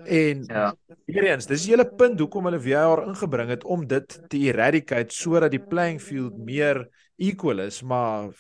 En 0.06 0.44
ja. 0.48 0.72
hierreens, 1.06 1.48
dis 1.50 1.66
die 1.66 1.74
hele 1.74 1.86
punt 1.86 2.20
hoekom 2.20 2.48
hulle 2.50 2.62
VAR 2.62 3.04
ingebring 3.08 3.52
het 3.54 3.64
om 3.64 3.84
dit 3.88 4.18
te 4.32 4.40
eradicate 4.50 5.14
sodat 5.16 5.54
die 5.54 5.62
playing 5.62 6.02
field 6.02 6.38
meer 6.38 6.86
equal 7.22 7.64
is, 7.68 7.82
maar 7.82 8.32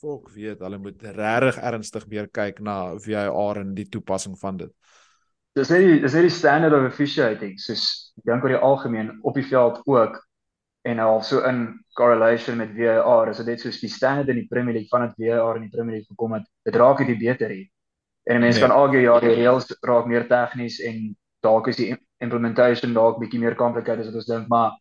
fok 0.00 0.30
weet, 0.34 0.60
hulle 0.60 0.78
moet 0.78 1.02
regtig 1.16 1.60
ernstig 1.64 2.04
weer 2.10 2.28
kyk 2.28 2.60
na 2.60 2.96
VAR 3.02 3.62
en 3.62 3.74
die 3.76 3.88
toepassing 3.88 4.36
van 4.40 4.60
dit. 4.64 4.72
Dis 5.56 5.72
net 5.72 6.02
dis 6.02 6.12
net 6.12 6.26
die 6.26 6.36
standard 6.36 6.76
of 6.76 6.90
officiating, 6.90 7.56
soos 7.60 8.12
dink 8.26 8.44
oor 8.44 8.52
die 8.52 8.64
algemeen 8.70 9.14
op 9.24 9.38
die 9.38 9.46
veld 9.46 9.80
ook 9.88 10.20
en 10.86 11.00
al 11.02 11.22
so 11.26 11.40
in 11.48 11.64
correlation 11.98 12.60
met 12.60 12.74
VAR 12.76 13.32
is 13.32 13.40
dit 13.40 13.48
net 13.54 13.64
soos 13.64 13.80
die 13.80 13.90
standaard 13.90 14.28
in 14.34 14.42
die 14.42 14.50
Premier 14.50 14.76
League 14.76 14.92
van 14.92 15.08
dit 15.08 15.30
VAR 15.30 15.56
in 15.56 15.64
die 15.66 15.72
Premier 15.72 15.96
League 15.96 16.12
gekom 16.12 16.36
het. 16.36 16.44
Dit 16.68 16.76
raak 16.76 17.00
dit 17.00 17.18
beter 17.18 17.50
hier. 17.50 17.70
En 18.26 18.40
mense 18.42 18.58
nee. 18.58 18.68
kan 18.68 18.76
argue 18.76 19.00
ja, 19.00 19.20
die 19.22 19.34
reëls 19.38 19.70
raak 19.86 20.08
meer 20.10 20.26
tegnies 20.26 20.80
en 20.82 21.12
dalk 21.46 21.68
is 21.70 21.78
die 21.78 21.92
implementation 22.24 22.94
dalk 22.96 23.20
bietjie 23.20 23.38
meer 23.38 23.54
complicated 23.54 24.02
as 24.02 24.10
wat 24.10 24.22
ons 24.22 24.30
dink, 24.30 24.48
maar 24.50 24.72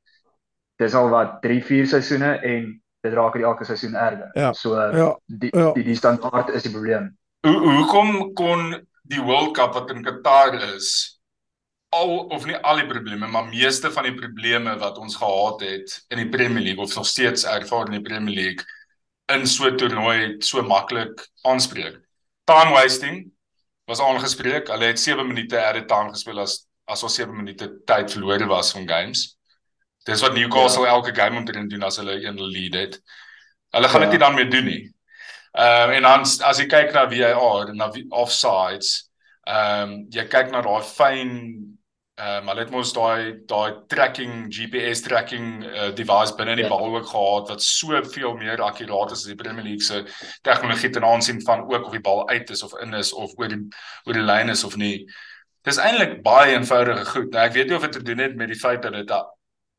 dis 0.82 0.96
al 0.98 1.12
wat 1.12 1.38
3, 1.44 1.60
4 1.64 1.92
seisoene 1.94 2.32
en 2.42 2.72
dit 3.06 3.14
raak 3.14 3.38
die 3.38 3.46
elke 3.46 3.68
seisoen 3.68 3.94
erger. 4.00 4.32
Ja. 4.34 4.54
So 4.58 4.74
ja. 4.75 5.12
die 5.25 5.52
ja. 5.54 5.72
die 5.75 5.86
die 5.86 5.98
standaard 5.98 6.50
is 6.58 6.66
die 6.66 6.74
probleem. 6.74 7.12
Hoe 7.46 7.60
hoekom 7.62 8.32
kon 8.34 8.72
die 9.06 9.22
World 9.22 9.54
Cup 9.58 9.75
wat 9.78 9.94
in 9.94 10.02
Qatar 10.06 10.58
is 10.74 10.90
al 11.94 12.25
of 12.34 12.48
nie 12.50 12.58
al 12.58 12.82
die 12.82 12.88
probleme, 12.90 13.28
maar 13.30 13.46
meeste 13.52 13.92
van 13.94 14.10
die 14.10 14.16
probleme 14.18 14.74
wat 14.82 14.98
ons 14.98 15.20
gehad 15.22 15.62
het 15.64 15.94
in 16.10 16.24
die 16.24 16.32
Premier 16.34 16.66
League 16.66 16.84
of 16.84 16.96
nog 16.98 17.06
steeds 17.08 17.46
ervaar 17.46 17.86
in 17.92 18.00
die 18.00 18.08
Premier 18.10 18.36
League 18.36 18.66
in 19.32 19.46
so 19.48 19.70
'n 19.70 19.78
toernooi 19.78 20.36
so 20.42 20.62
maklik 20.62 21.28
aanspreek. 21.46 22.02
Time 22.46 22.74
wasting 22.74 23.32
was 23.86 24.01
aangespreek. 24.01 24.68
Hulle 24.68 24.86
het 24.86 25.00
7 25.00 25.27
minute 25.27 25.60
added 25.65 25.88
time 25.88 26.10
gespeel 26.13 26.39
as 26.39 26.65
as 26.86 27.01
ons 27.04 27.15
7 27.18 27.34
minute 27.34 27.65
tyd 27.86 28.12
verlore 28.13 28.46
was 28.46 28.72
van 28.72 28.88
games. 28.88 29.38
Dis 30.06 30.22
wat 30.22 30.34
Newcastle 30.34 30.86
ja. 30.86 30.94
elke 30.94 31.15
game 31.15 31.39
moet 31.39 31.70
doen 31.70 31.84
as 31.84 31.98
hulle 31.98 32.20
een 32.22 32.42
lead 32.42 32.74
het. 32.74 33.00
Hulle 33.74 33.88
gaan 33.89 34.06
dit 34.06 34.12
ja. 34.12 34.18
nie 34.18 34.25
dan 34.25 34.36
meer 34.36 34.50
doen 34.50 34.65
nie. 34.65 34.84
Ehm 35.56 35.89
uh, 35.89 35.96
en 35.96 36.01
dan 36.01 36.22
as 36.22 36.60
jy 36.60 36.68
kyk 36.68 36.94
na 36.94 37.08
VAR 37.10 37.70
en 37.72 37.80
na 37.80 37.89
offsides, 38.10 39.10
ehm 39.48 39.89
um, 39.89 39.96
jy 40.13 40.27
kyk 40.27 40.51
na 40.51 40.62
daai 40.62 40.84
fyn 40.84 41.32
Ehm 42.16 42.46
um, 42.46 42.48
hulle 42.48 42.62
het 42.64 42.70
mos 42.72 42.94
daai 42.96 43.42
daai 43.44 43.74
tracking 43.92 44.46
GPS 44.48 45.02
tracking 45.04 45.66
uh, 45.68 45.90
device 45.98 46.32
binne 46.38 46.54
in 46.54 46.62
die 46.62 46.64
ja. 46.64 46.70
bal 46.72 46.94
ook 46.96 47.10
gehad 47.10 47.50
wat 47.52 47.64
soveel 47.64 48.38
meer 48.40 48.62
akkuraat 48.64 49.12
is 49.12 49.26
as 49.26 49.28
die 49.28 49.36
Premier 49.36 49.66
League 49.66 49.84
se 49.84 50.06
tegnologie 50.48 50.90
ten 50.96 51.04
aansien 51.04 51.42
van 51.44 51.66
ook 51.68 51.90
of 51.90 51.92
die 51.92 52.00
bal 52.06 52.24
uit 52.30 52.50
is 52.56 52.64
of 52.64 52.72
in 52.80 52.96
is 52.96 53.12
of 53.14 53.34
oor 53.36 53.52
die 53.52 53.60
oor 54.06 54.16
die 54.16 54.24
lyn 54.24 54.54
is 54.54 54.64
of 54.64 54.78
nie. 54.80 55.04
Dis 55.68 55.82
eintlik 55.82 56.22
baie 56.24 56.56
eenvoudige 56.56 57.04
goed. 57.10 57.34
Nou 57.36 57.44
ek 57.50 57.58
weet 57.60 57.68
nie 57.68 57.76
of 57.76 57.84
dit 57.90 57.98
te 58.00 58.04
doen 58.08 58.24
het 58.24 58.40
met 58.40 58.54
die 58.54 58.62
feit 58.64 58.82
dat 58.88 58.96
dit 58.96 59.12
'n 59.12 59.24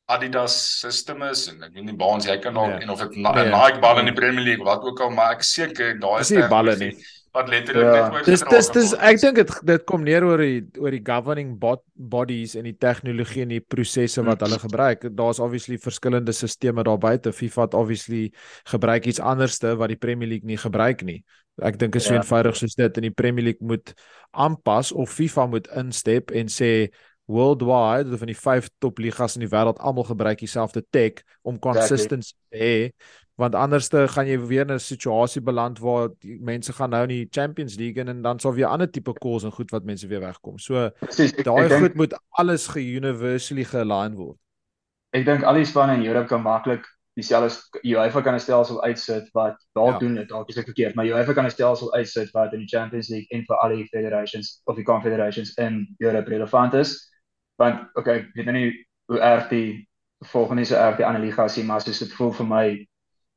Adidas 0.07 0.59
system 0.81 1.23
is 1.23 1.49
en 1.49 1.65
ek 1.65 1.73
weet 1.73 1.89
nie 1.89 1.97
baans 1.97 2.29
jy 2.29 2.37
kan 2.39 2.53
nog 2.53 2.69
ja. 2.69 2.79
en 2.85 2.91
of 2.91 3.01
dit 3.01 3.17
'n 3.17 3.25
ja. 3.25 3.49
Nike 3.49 3.81
bal 3.81 3.99
in 4.05 4.13
die 4.13 4.19
Premier 4.21 4.45
League 4.45 4.65
wat 4.65 4.85
ook 4.85 5.01
al 5.01 5.11
maar 5.11 5.33
ek 5.41 5.43
seker 5.43 5.97
daai 5.99 6.21
is 6.21 6.31
nie 6.31 6.45
balle 6.53 6.77
nie 6.77 6.93
wat 7.37 7.51
letterlik 7.53 7.85
ja. 7.85 7.95
net 7.95 8.15
oor 8.15 8.27
dis 8.27 8.45
dis 8.51 8.69
dis 8.75 8.93
ek 9.11 9.21
dink 9.23 9.41
dit 9.41 9.55
dit 9.71 9.87
kom 9.89 10.05
neer 10.07 10.25
oor 10.27 10.41
die 10.41 10.63
oor 10.81 10.95
die 10.95 11.03
governing 11.05 11.55
bot, 11.61 11.83
bodies 11.95 12.57
en 12.57 12.69
die 12.69 12.77
tegnologie 12.87 13.45
en 13.45 13.55
die 13.55 13.63
prosesse 13.63 14.25
wat 14.27 14.43
hulle 14.45 14.59
gebruik. 14.63 15.09
Daar's 15.17 15.41
obviously 15.43 15.79
verskillende 15.83 16.35
stelsels 16.37 16.85
daar 16.87 17.01
buite. 17.01 17.33
FIFA 17.33 17.67
het 17.69 17.75
obviously 17.75 18.23
gebruik 18.73 19.07
iets 19.07 19.21
anderste 19.21 19.77
wat 19.77 19.93
die 19.93 20.01
Premier 20.01 20.29
League 20.29 20.49
nie 20.49 20.61
gebruik 20.61 21.05
nie. 21.05 21.23
Ek 21.65 21.79
dink 21.81 21.97
is 21.97 22.05
so 22.05 22.15
ja. 22.15 22.21
eenvoudig 22.21 22.57
soos 22.57 22.77
dit 22.77 22.97
en 23.01 23.09
die 23.09 23.15
Premier 23.15 23.51
League 23.51 23.65
moet 23.65 23.93
aanpas 24.33 24.93
of 24.93 25.13
FIFA 25.13 25.47
moet 25.53 25.69
instep 25.77 26.33
en 26.37 26.53
sê 26.53 26.89
worldwide 27.27 28.13
of 28.13 28.21
van 28.23 28.31
die 28.31 28.39
vyf 28.39 28.69
top 28.79 29.01
ligas 29.03 29.35
in 29.37 29.43
die 29.43 29.51
wêreld 29.51 29.81
almal 29.83 30.07
gebruik 30.07 30.39
dieselfde 30.39 30.85
tech 30.95 31.25
om 31.43 31.59
consistency 31.59 32.37
te 32.53 32.61
hê 32.61 32.77
want 33.37 33.55
anderste 33.55 34.09
gaan 34.09 34.27
jy 34.27 34.39
weer 34.49 34.65
in 34.65 34.73
'n 34.73 34.81
situasie 34.81 35.43
beland 35.43 35.79
waar 35.79 36.09
mense 36.23 36.73
gaan 36.73 36.91
nou 36.91 37.03
in 37.03 37.09
die 37.09 37.29
Champions 37.31 37.77
League 37.77 38.03
en, 38.03 38.09
en 38.09 38.23
dan 38.23 38.41
sal 38.41 38.55
weer 38.55 38.67
ander 38.67 38.91
tipe 38.91 39.13
calls 39.13 39.45
en 39.45 39.53
goed 39.53 39.71
wat 39.71 39.85
mense 39.85 40.07
weer 40.07 40.21
wegkom. 40.21 40.59
So 40.59 40.91
daai 41.45 41.69
goed 41.79 41.95
moet 41.95 42.19
alles 42.31 42.67
ge-universally 42.67 43.65
ge-align 43.65 44.15
word. 44.15 44.39
Ek 45.11 45.25
dink 45.25 45.43
al 45.43 45.55
die 45.55 45.65
spanne 45.65 45.95
in 45.95 46.07
Europa 46.07 46.29
kan 46.29 46.43
maklik 46.43 46.85
dieselfde 47.17 47.81
UEFA 47.83 48.21
kan 48.21 48.35
'n 48.35 48.41
stelsel 48.41 48.83
uitsit 48.83 49.29
wat 49.33 49.57
dalk 49.73 49.93
ja. 49.93 49.99
doen 49.99 50.15
dit, 50.15 50.29
dalk 50.29 50.49
is 50.49 50.57
ek 50.57 50.65
verkeerd, 50.65 50.95
maar 50.95 51.07
UEFA 51.07 51.33
kan 51.33 51.45
'n 51.45 51.51
stelsel 51.51 51.95
uitsit 51.95 52.31
wat 52.31 52.53
in 52.53 52.59
die 52.59 52.69
Champions 52.69 53.09
League 53.09 53.29
en 53.31 53.45
vir 53.45 53.57
al 53.57 53.77
die 53.77 53.87
federations 53.89 54.61
of 54.65 54.77
die 54.77 54.85
confederations 54.85 55.55
in 55.55 55.95
Europa 55.99 56.31
relevant 56.31 56.75
is. 56.75 57.13
Want 57.57 57.89
okay, 57.95 58.17
ek 58.17 58.35
weet 58.35 58.45
nou 58.45 58.57
nie 58.57 58.87
hoe 59.13 59.21
erg 59.21 59.49
die 59.49 59.89
volgende 60.25 60.65
se 60.65 60.77
erg 60.77 60.97
die 60.97 61.07
ander 61.07 61.23
ligas 61.23 61.57
is, 61.57 61.65
maar 61.65 61.81
soos 61.81 61.99
dit 61.99 62.13
voel 62.13 62.33
vir 62.33 62.47
my 62.47 62.87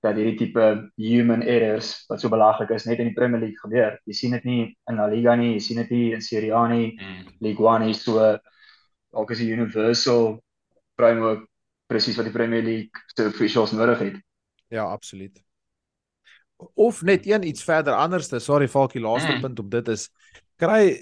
dat 0.04 0.16
hierdie 0.16 0.38
tipe 0.40 0.66
human 0.96 1.42
errors 1.44 2.06
wat 2.08 2.22
so 2.22 2.32
belaglik 2.32 2.72
is 2.76 2.86
net 2.88 3.02
in 3.04 3.10
die 3.12 3.18
Premier 3.18 3.42
League 3.42 3.60
gebeur. 3.60 3.98
Jy 4.08 4.16
sien 4.16 4.36
dit 4.38 4.46
nie 4.48 4.62
in 4.88 5.00
La 5.00 5.10
Liga 5.12 5.36
nie, 5.36 5.54
jy 5.58 5.64
sien 5.64 5.82
dit 5.84 5.92
nie 5.92 6.06
in 6.16 6.24
Serie 6.24 6.54
A 6.56 6.66
nie. 6.72 6.94
Mm. 6.96 7.28
League 7.44 7.66
1 7.66 7.90
is 7.92 8.04
so 8.06 8.16
dalk 9.12 9.34
is 9.34 9.44
die 9.44 9.52
universal 9.52 10.38
framework 11.00 11.46
presies 11.90 12.20
wat 12.20 12.30
die 12.30 12.36
Premier 12.36 12.64
League 12.64 13.06
se 13.16 13.28
officials 13.28 13.74
nodig 13.76 14.04
het. 14.06 14.20
Ja, 14.70 14.86
absoluut. 14.86 15.42
Of 16.76 17.02
net 17.08 17.26
een 17.26 17.48
iets 17.48 17.64
verder 17.64 17.96
anderste, 17.96 18.40
sorry 18.40 18.68
Falkie, 18.68 19.02
laaste 19.02 19.36
mm. 19.36 19.42
punt 19.42 19.60
op 19.60 19.72
dit 19.72 19.96
is 19.96 20.10
kry 20.60 21.00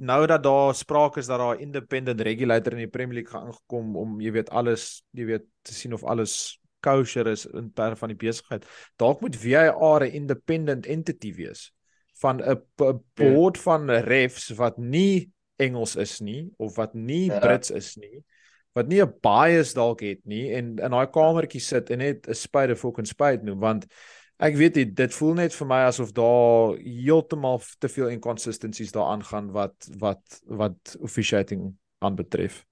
nou 0.00 0.24
dat 0.26 0.42
daar 0.42 0.74
sprake 0.74 1.20
is 1.20 1.26
dat 1.26 1.38
daar 1.38 1.56
'n 1.56 1.60
independent 1.60 2.20
regulator 2.20 2.72
in 2.72 2.78
die 2.78 2.88
Premier 2.88 3.14
League 3.14 3.30
gaan 3.30 3.46
ingekom 3.46 3.96
om 3.96 4.20
jy 4.20 4.32
weet 4.32 4.50
alles, 4.50 5.04
jy 5.10 5.24
weet 5.24 5.44
te 5.62 5.74
sien 5.74 5.92
of 5.92 6.04
alles 6.04 6.60
kosher 6.84 7.30
is 7.32 7.46
in 7.46 7.72
terme 7.72 7.96
van 7.96 8.12
die 8.12 8.18
besigheid. 8.20 8.66
Dalk 9.00 9.24
moet 9.24 9.38
VAR 9.40 10.04
'n 10.04 10.16
independent 10.20 10.86
entity 10.86 11.32
wees 11.34 11.72
van 12.20 12.42
'n 12.42 12.60
board 13.14 13.56
ja. 13.56 13.62
van 13.62 13.90
refs 13.90 14.50
wat 14.60 14.78
nie 14.78 15.30
Engels 15.56 15.96
is 15.96 16.20
nie 16.20 16.50
of 16.58 16.76
wat 16.76 16.94
nie 16.94 17.26
ja. 17.30 17.38
Brits 17.38 17.70
is 17.70 17.96
nie 17.96 18.24
wat 18.74 18.88
nie 18.88 19.02
'n 19.02 19.14
bias 19.22 19.72
dalk 19.74 20.00
het 20.00 20.24
nie 20.26 20.52
en 20.52 20.78
in 20.78 20.90
daai 20.90 21.06
kamertjie 21.06 21.60
sit 21.60 21.90
en 21.90 21.98
net 21.98 22.28
'n 22.28 22.34
spade 22.34 22.76
fucking 22.76 23.06
spade 23.06 23.42
noem 23.42 23.60
want 23.60 23.86
ek 24.38 24.56
weet 24.56 24.74
dit 24.74 24.94
dit 24.96 25.14
voel 25.14 25.34
net 25.34 25.54
vir 25.54 25.66
my 25.66 25.80
asof 25.86 26.12
daar 26.12 26.76
heeltemal 26.82 27.62
te 27.78 27.88
veel 27.88 28.08
inconsistencies 28.08 28.92
daar 28.92 29.14
aangaan 29.14 29.50
wat 29.52 29.88
wat 29.98 30.42
wat 30.46 30.96
officiating 31.00 31.74
aanbetref. 31.98 32.64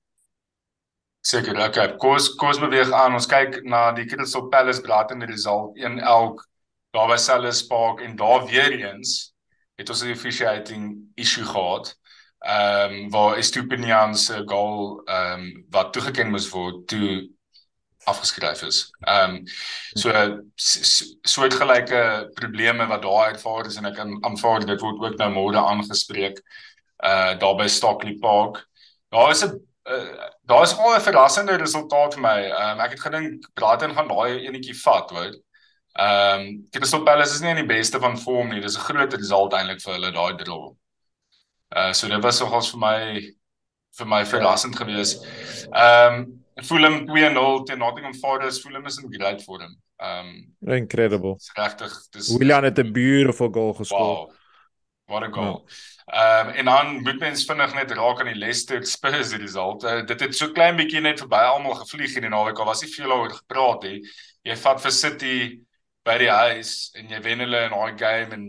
Seker, 1.23 1.55
okay. 1.69 1.93
Kos 2.03 2.33
kos 2.35 2.59
beweeg 2.59 2.91
aan. 2.91 3.15
Ons 3.15 3.29
kyk 3.31 3.61
na 3.63 3.93
die 3.95 4.09
Crystal 4.11 4.49
Palace 4.51 4.83
Brighton 4.83 5.23
result 5.31 5.79
1 5.79 6.01
elk 6.03 6.43
daar 6.93 7.07
by 7.09 7.17
Selhurst 7.17 7.69
Park 7.71 8.03
en 8.03 8.17
daar 8.19 8.43
weer 8.51 8.75
eens 8.75 9.31
het 9.79 9.89
ons 9.89 10.03
'n 10.03 10.11
officiating 10.11 11.13
issue 11.15 11.45
gehad. 11.45 11.95
Ehm 12.43 12.93
um, 12.93 13.11
waar 13.11 13.37
Estupinian 13.37 14.17
se 14.17 14.43
goal 14.47 15.01
ehm 15.05 15.41
um, 15.41 15.67
wat 15.71 15.93
toegeken 15.93 16.31
moes 16.31 16.51
word 16.51 16.87
toe 16.87 17.31
afgeskryf 18.05 18.63
is. 18.63 18.91
Ehm 19.01 19.35
um, 19.37 19.43
so 19.95 20.11
soortgelyke 21.23 22.31
probleme 22.35 22.87
wat 22.87 23.03
daar 23.03 23.31
uitvaar 23.31 23.67
is 23.67 23.77
en 23.77 23.85
ek 23.85 23.99
aanvaar 23.99 24.67
dit 24.67 24.81
word 24.81 24.99
ook 24.99 25.19
nou 25.19 25.31
môre 25.31 25.59
aangespreek 25.59 26.43
uh 27.05 27.39
daar 27.39 27.57
by 27.57 27.67
Stockley 27.67 28.19
Park. 28.19 28.67
Daar 29.09 29.31
is 29.31 29.45
'n 29.45 29.72
uh, 29.85 30.29
daar 30.43 30.63
is 30.63 30.77
al 30.79 30.95
'n 30.97 31.01
verrassende 31.01 31.57
resultaat 31.57 32.15
vir 32.15 32.23
my. 32.23 32.39
Um, 32.51 32.81
ek 32.81 32.91
het 32.91 33.01
gedink 33.01 33.49
Brighton 33.55 33.95
gaan 33.95 34.09
daai 34.09 34.47
enetjie 34.47 34.77
vat, 34.83 35.11
hoor. 35.11 35.33
Ehm 35.93 36.41
um, 36.41 36.67
Crystal 36.71 37.03
Palace 37.03 37.35
is 37.35 37.41
nie 37.41 37.51
in 37.51 37.67
die 37.67 37.75
beste 37.75 37.99
van 38.01 38.19
vorm 38.19 38.49
nie. 38.49 38.61
Dis 38.61 38.77
'n 38.77 38.87
groot 38.89 39.13
result 39.13 39.53
eintlik 39.53 39.83
vir 39.83 39.93
hulle 39.93 40.13
daai 40.13 40.37
draw. 40.37 40.75
Uh 41.77 41.93
so 41.93 42.09
dit 42.09 42.23
was 42.23 42.41
nogals 42.41 42.71
vir 42.71 42.81
my 42.81 42.99
vir 43.99 44.07
my 44.07 44.25
verrassend 44.27 44.77
geweest. 44.77 45.27
Ehm 45.73 46.15
um, 46.15 46.39
Fulham 46.63 47.07
2-0 47.09 47.65
teen 47.65 47.79
Nottingham 47.79 48.15
Forest. 48.15 48.63
Fulham 48.63 48.87
is 48.87 48.99
in 48.99 49.13
great 49.13 49.43
vorm. 49.43 49.77
Ehm 49.97 50.55
um, 50.63 50.75
incredible. 50.77 51.37
Regtig, 51.55 51.93
dis 52.11 52.37
Willian 52.37 52.65
het 52.65 52.79
'n 52.79 52.93
beautiful 52.93 53.51
goal 53.51 53.75
geskor. 53.75 53.99
Wow. 53.99 54.33
What 55.07 55.23
a 55.23 55.31
goal. 55.31 55.67
Ehm 56.07 56.49
um, 56.49 56.55
en 56.55 56.65
dan 56.65 57.03
moet 57.03 57.19
mens 57.19 57.45
vinnig 57.45 57.75
net 57.75 57.91
raak 57.91 58.21
aan 58.21 58.33
die 58.33 58.39
Leicester 58.39 58.87
Spurs 58.87 59.33
result. 59.33 59.85
Uh, 59.85 60.05
dit 60.07 60.21
het 60.21 60.35
so 60.37 60.51
klein 60.53 60.77
bietjie 60.77 61.01
net 61.01 61.23
verby 61.23 61.43
almal 61.47 61.75
gevlieg 61.75 62.17
in 62.17 62.27
die 62.27 62.33
naweek. 62.33 62.59
Al 62.59 62.67
was 62.67 62.83
nie 62.83 62.91
veel 62.91 63.13
oor 63.13 63.31
gepraat 63.31 63.87
nie. 63.87 64.01
Jy 64.43 64.57
vat 64.57 64.83
vir 64.83 64.93
City 64.93 65.37
by 66.05 66.19
die 66.19 66.31
huis 66.31 66.91
en 66.99 67.11
jy 67.11 67.21
wen 67.23 67.45
hulle 67.45 67.65
in 67.69 67.75
daai 67.77 67.99
game 67.99 68.39
en 68.39 68.47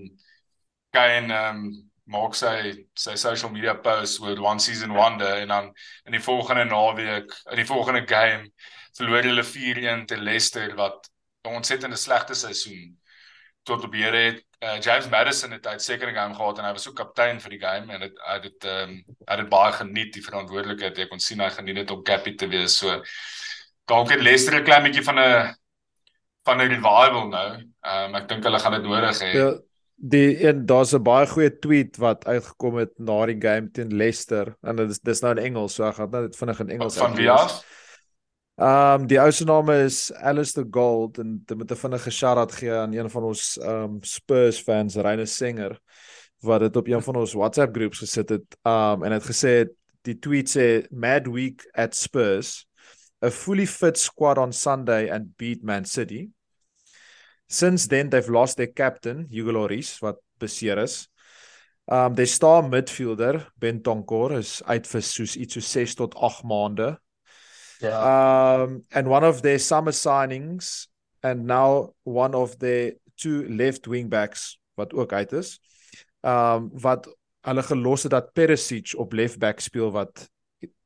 Kane 0.94 1.34
ehm 1.34 1.66
um, 1.66 1.90
maak 2.14 2.36
sy 2.36 2.74
sy 3.00 3.14
social 3.16 3.52
media 3.52 3.74
post 3.80 4.20
oor 4.22 4.42
one 4.44 4.60
season 4.60 4.92
wonder 4.92 5.38
en 5.40 5.54
dan 5.54 5.70
in 6.06 6.18
die 6.18 6.24
volgende 6.24 6.66
naweek 6.68 7.32
in 7.52 7.62
die 7.62 7.70
volgende 7.70 8.04
game 8.08 8.50
verloor 8.98 9.24
hulle 9.24 9.46
4-1 9.48 10.04
te 10.10 10.18
Leicester 10.18 10.76
wat 10.76 11.08
'n 11.46 11.56
ontsettende 11.60 11.98
slegte 11.98 12.36
seisoen 12.36 12.98
tot 13.64 13.84
op 13.84 13.94
hier 13.94 14.14
het 14.14 14.44
uh, 14.64 14.78
James 14.80 15.10
Madison 15.12 15.52
het 15.52 15.68
uitstekende 15.68 16.14
game 16.16 16.36
gehad 16.36 16.60
en 16.60 16.68
hy 16.68 16.72
was 16.76 16.88
ook 16.90 16.96
kaptein 16.96 17.42
vir 17.44 17.56
die 17.56 17.62
game 17.62 17.94
en 17.94 18.06
dit 18.08 18.22
hy 18.28 18.38
het 18.46 18.70
ehm 18.70 18.94
um, 18.94 18.96
hy 19.28 19.38
het 19.42 19.50
baie 19.52 19.74
geniet 19.80 20.14
die 20.16 20.24
verantwoordelikheid. 20.26 21.04
Ek 21.04 21.12
kon 21.12 21.24
sien 21.24 21.44
hy 21.44 21.50
geniet 21.54 21.82
dit 21.82 21.92
om 21.92 22.06
capie 22.08 22.36
te 22.40 22.48
wees. 22.52 22.78
So 22.80 23.02
dalk 23.92 24.14
het 24.14 24.24
Leicester 24.24 24.60
'n 24.60 24.64
klein 24.64 24.88
bietjie 24.88 25.04
van 25.04 25.20
'n 25.20 25.54
van 26.48 26.62
'n 26.62 26.74
revival 26.76 27.30
nou. 27.30 27.50
Ehm 27.60 28.10
um, 28.10 28.16
ek 28.22 28.28
dink 28.28 28.44
hulle 28.44 28.60
gaan 28.60 28.80
dit 28.80 28.90
nodig 28.90 29.22
hê. 29.22 29.32
Ja 29.34 29.54
die 30.04 30.38
en 30.48 30.66
daar's 30.66 30.94
'n 30.94 31.04
baie 31.04 31.28
goeie 31.28 31.60
tweet 31.60 31.98
wat 31.98 32.26
uitgekom 32.26 32.78
het 32.78 32.92
na 32.98 33.26
die 33.26 33.40
game 33.40 33.72
teen 33.72 33.96
Leicester 33.96 34.56
en 34.62 34.76
dit 34.76 34.90
is 34.90 35.00
dis 35.00 35.22
nou 35.22 35.32
in 35.32 35.44
Engels 35.44 35.76
so 35.76 35.86
ek 35.88 35.96
gaan 35.96 36.12
dit 36.12 36.36
vinnig 36.36 36.60
in 36.60 36.70
Engels 36.70 36.98
van 36.98 37.16
wie 37.16 37.30
af 37.32 37.64
um, 38.56 39.08
die 39.08 39.20
ou 39.20 39.32
se 39.32 39.46
naam 39.46 39.70
is 39.74 40.12
Alistair 40.14 40.66
Gold 40.70 41.18
en 41.18 41.42
dit 41.46 41.58
moet 41.58 41.72
'n 41.72 41.76
vinnige 41.76 42.12
shout-out 42.12 42.52
gee 42.52 42.72
aan 42.72 42.94
een 42.94 43.10
van 43.10 43.24
ons 43.24 43.58
ehm 43.58 43.84
um, 43.84 44.04
Spurs 44.04 44.60
fans, 44.62 44.96
Reine 44.96 45.26
Singer 45.26 45.80
wat 46.44 46.60
dit 46.60 46.76
op 46.76 46.88
een 46.88 47.02
van 47.04 47.16
ons 47.16 47.34
WhatsApp 47.34 47.76
groeps 47.76 47.98
gesit 48.04 48.30
het. 48.30 48.58
Ehm 48.62 49.00
um, 49.00 49.04
en 49.04 49.12
het 49.12 49.24
gesê 49.24 49.66
die 50.02 50.20
tweet 50.20 50.50
sê 50.50 50.86
mad 50.92 51.28
week 51.28 51.64
at 51.74 51.96
Spurs, 51.96 52.68
a 53.24 53.32
fully 53.32 53.68
fit 53.68 53.98
squad 53.98 54.38
on 54.38 54.54
Sunday 54.54 55.10
and 55.10 55.38
beat 55.38 55.64
Man 55.64 55.86
City. 55.86 56.30
Since 57.48 57.88
then 57.88 58.10
they've 58.10 58.32
lost 58.32 58.58
their 58.58 58.74
captain, 58.74 59.28
Hugo 59.30 59.52
Lloris 59.52 60.00
wat 60.00 60.20
beseer 60.40 60.78
is. 60.78 61.08
Um 61.88 62.16
their 62.16 62.28
star 62.28 62.64
midfielder, 62.64 63.52
Ben 63.60 63.82
Tonkor 63.82 64.38
is 64.38 64.62
uit 64.64 64.88
vir 64.88 65.02
soos 65.02 65.36
iets 65.36 65.54
so 65.54 65.60
6 65.60 65.96
tot 65.96 66.16
8 66.16 66.44
maande. 66.44 66.98
Ja. 67.84 68.64
Um 68.64 68.86
and 68.92 69.08
one 69.08 69.28
of 69.28 69.42
their 69.42 69.60
summer 69.60 69.92
signings 69.92 70.88
and 71.22 71.46
now 71.46 71.94
one 72.04 72.36
of 72.36 72.58
their 72.58 72.94
two 73.16 73.46
left 73.48 73.88
wing 73.88 74.10
backs 74.10 74.60
wat 74.76 74.94
ook 74.94 75.14
uit 75.14 75.32
is. 75.32 75.60
Um 76.22 76.70
wat 76.74 77.08
hulle 77.44 77.64
gelos 77.64 78.04
het 78.04 78.12
dat 78.12 78.34
Perisic 78.34 78.94
op 78.96 79.14
left 79.14 79.40
back 79.40 79.60
speel 79.60 79.92
wat 79.92 80.30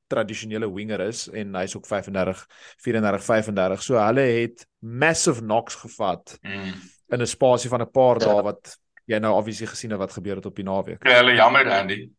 tradisionele 0.08 0.74
winger 0.74 1.02
is 1.04 1.28
en 1.30 1.56
hy's 1.56 1.76
ook 1.76 1.86
35 1.86 2.46
34 2.82 3.24
35. 3.24 3.84
So 3.84 4.00
hulle 4.02 4.22
het 4.22 4.66
massive 4.80 5.44
knocks 5.44 5.76
gevat 5.76 6.38
mm. 6.42 6.74
in 7.14 7.22
'n 7.22 7.28
spasie 7.28 7.70
van 7.70 7.82
'n 7.82 7.92
paar 7.92 8.20
dae 8.20 8.42
wat 8.42 8.78
jy 9.06 9.20
nou 9.20 9.36
obviously 9.36 9.68
gesien 9.68 9.92
het 9.92 10.00
wat 10.00 10.14
gebeur 10.14 10.36
het 10.36 10.46
op 10.46 10.56
die 10.56 10.66
naweek. 10.66 11.04
Ja, 11.04 11.22
hulle 11.22 11.36
jammer 11.36 11.72
Andy. 11.72 12.10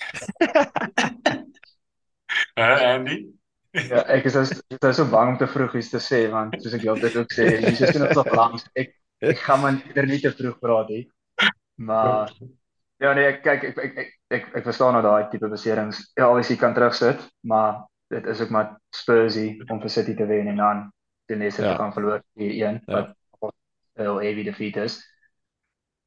uh, 2.58 2.94
Andy. 2.94 3.39
Ja, 3.70 4.02
ek 4.10 4.24
is 4.26 4.36
as, 4.38 4.50
ek 4.72 4.86
is 4.88 4.96
so 4.98 5.06
bang 5.10 5.34
om 5.34 5.36
te 5.38 5.46
vroeg 5.46 5.76
iets 5.78 5.92
te 5.92 6.00
sê 6.02 6.24
want 6.32 6.56
soos 6.62 6.74
ek 6.74 6.88
altyd 6.90 7.20
ook 7.20 7.34
sê, 7.34 7.44
die 7.62 7.76
seisoen 7.78 8.08
is 8.08 8.16
nog 8.18 8.30
lank. 8.34 8.64
Ek 8.74 8.96
ek 9.20 9.42
gaan 9.44 9.60
maar 9.62 9.76
eerder 9.76 10.08
nie 10.08 10.18
te 10.22 10.32
vroeg 10.34 10.56
praat 10.62 10.90
nie. 10.90 11.04
Maar 11.86 12.32
ja 13.00 13.12
nee, 13.16 13.28
ek 13.30 13.42
kyk 13.44 13.68
ek 13.70 13.78
ek 13.84 14.00
ek 14.02 14.10
ek, 14.36 14.48
ek 14.60 14.66
verstaan 14.66 14.96
nou 14.96 15.04
daai 15.04 15.28
tipe 15.30 15.48
beserings. 15.52 16.02
Ja, 16.18 16.32
obviously 16.32 16.58
kan 16.58 16.74
terugsit, 16.74 17.22
maar 17.46 17.84
dit 18.10 18.26
is 18.26 18.42
ook 18.42 18.50
maar 18.50 18.74
Spursy 18.96 19.54
om 19.68 19.78
vir 19.80 19.94
City 19.94 20.16
te 20.18 20.26
wen 20.26 20.50
en 20.50 20.58
dan 20.58 20.82
die 21.30 21.38
Leicester 21.38 21.68
ja. 21.68 21.76
kan 21.78 21.94
verloor 21.94 22.24
hier 22.34 22.56
een 22.58 22.82
ja. 22.86 23.14
wat 23.38 23.54
heel 24.00 24.18
heavy 24.18 24.42
defeat 24.42 24.82
is. 24.82 24.98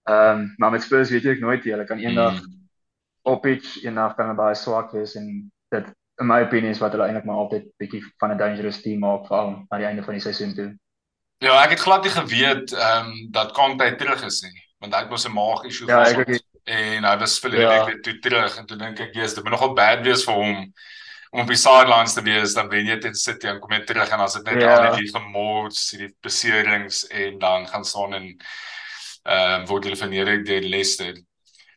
Ehm 0.04 0.40
um, 0.40 0.54
maar 0.58 0.72
met 0.72 0.84
Spurs 0.84 1.10
weet 1.16 1.24
jy 1.24 1.38
ek 1.38 1.44
nooit 1.44 1.64
jy, 1.64 1.78
hulle 1.78 1.88
kan 1.88 2.02
eendag 2.04 2.42
mm. 2.42 2.56
op 3.32 3.42
pitch 3.46 3.78
eendag 3.86 4.18
kan 4.18 4.28
hulle 4.28 4.42
baie 4.42 4.56
swak 4.60 4.92
wees 4.92 5.16
en 5.16 5.30
dit 5.72 5.94
in 6.24 6.30
my 6.30 6.40
opinie 6.46 6.72
is 6.74 6.80
wat 6.84 6.96
hulle 6.96 7.10
eintlik 7.10 7.28
maar 7.28 7.44
altyd 7.44 7.68
bietjie 7.82 8.02
van 8.22 8.32
'n 8.34 8.40
dangerous 8.40 8.82
team 8.82 9.04
maak 9.04 9.28
veral 9.28 9.54
aan 9.68 9.84
die 9.84 9.90
einde 9.90 10.06
van 10.08 10.18
die 10.18 10.24
seisoen 10.24 10.56
toe. 10.56 10.70
Ja, 11.44 11.60
ek 11.64 11.76
het 11.76 11.84
glad 11.84 12.04
nie 12.04 12.16
geweet 12.16 12.74
ehm 12.74 13.12
um, 13.12 13.28
dat 13.32 13.54
Conte 13.54 13.96
terug 14.00 14.24
is 14.24 14.42
nie, 14.42 14.58
want 14.80 14.96
hy 14.96 15.04
het 15.04 15.10
mos 15.10 15.28
'n 15.28 15.36
maag 15.36 15.64
issue 15.68 15.88
ja, 15.88 16.04
gehad. 16.04 16.28
Ja, 16.28 16.40
en 16.64 17.04
hy 17.04 17.18
was 17.20 17.40
vir 17.44 17.60
ja. 17.60 17.72
ek 17.84 18.04
toe 18.04 18.20
terug 18.24 18.58
en 18.58 18.66
toe 18.66 18.78
dink 18.80 19.00
ek 19.00 19.16
jy's 19.16 19.34
dit 19.36 19.44
moet 19.44 19.52
nogal 19.52 19.74
bad 19.76 20.04
wees 20.06 20.24
vir 20.24 20.38
hom 20.38 20.60
om 21.34 21.42
op 21.42 21.50
die 21.50 21.58
sidelines 21.58 22.14
te 22.14 22.22
wees 22.24 22.54
dan 22.54 22.70
wen 22.70 22.86
jy 22.88 23.00
teen 23.02 23.16
City 23.18 23.50
en 23.50 23.60
kom 23.60 23.74
jy 23.74 23.82
terug 23.90 24.12
en 24.14 24.22
as 24.24 24.38
dit 24.38 24.46
net 24.46 24.62
ja. 24.62 24.76
al 24.78 24.96
die 24.96 25.10
gemoeds, 25.10 25.90
die 25.98 26.12
beserings 26.22 27.04
en 27.10 27.40
dan 27.42 27.68
gaan 27.68 27.84
staan 27.84 28.14
en 28.14 28.30
ehm 29.24 29.64
uh, 29.64 29.68
word 29.68 29.88
hulle 29.88 30.12
hierdie 30.12 30.44
deur 30.48 30.68
Leicester 30.68 31.14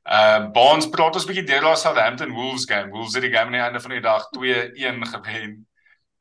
Uh 0.06 0.46
Bonds 0.54 0.86
praat 0.86 1.16
ons 1.18 1.24
bietjie 1.26 1.46
deur 1.48 1.64
daai 1.66 1.78
Southampton 1.80 2.34
Wolves 2.34 2.66
game. 2.70 2.92
Wolves 2.94 3.16
het 3.18 3.24
die 3.26 3.32
game 3.32 3.50
aan 3.50 3.56
die 3.56 3.62
einde 3.64 3.80
van 3.82 3.94
die 3.96 4.04
dag 4.04 4.28
2-1 4.36 5.00
gewen 5.10 5.56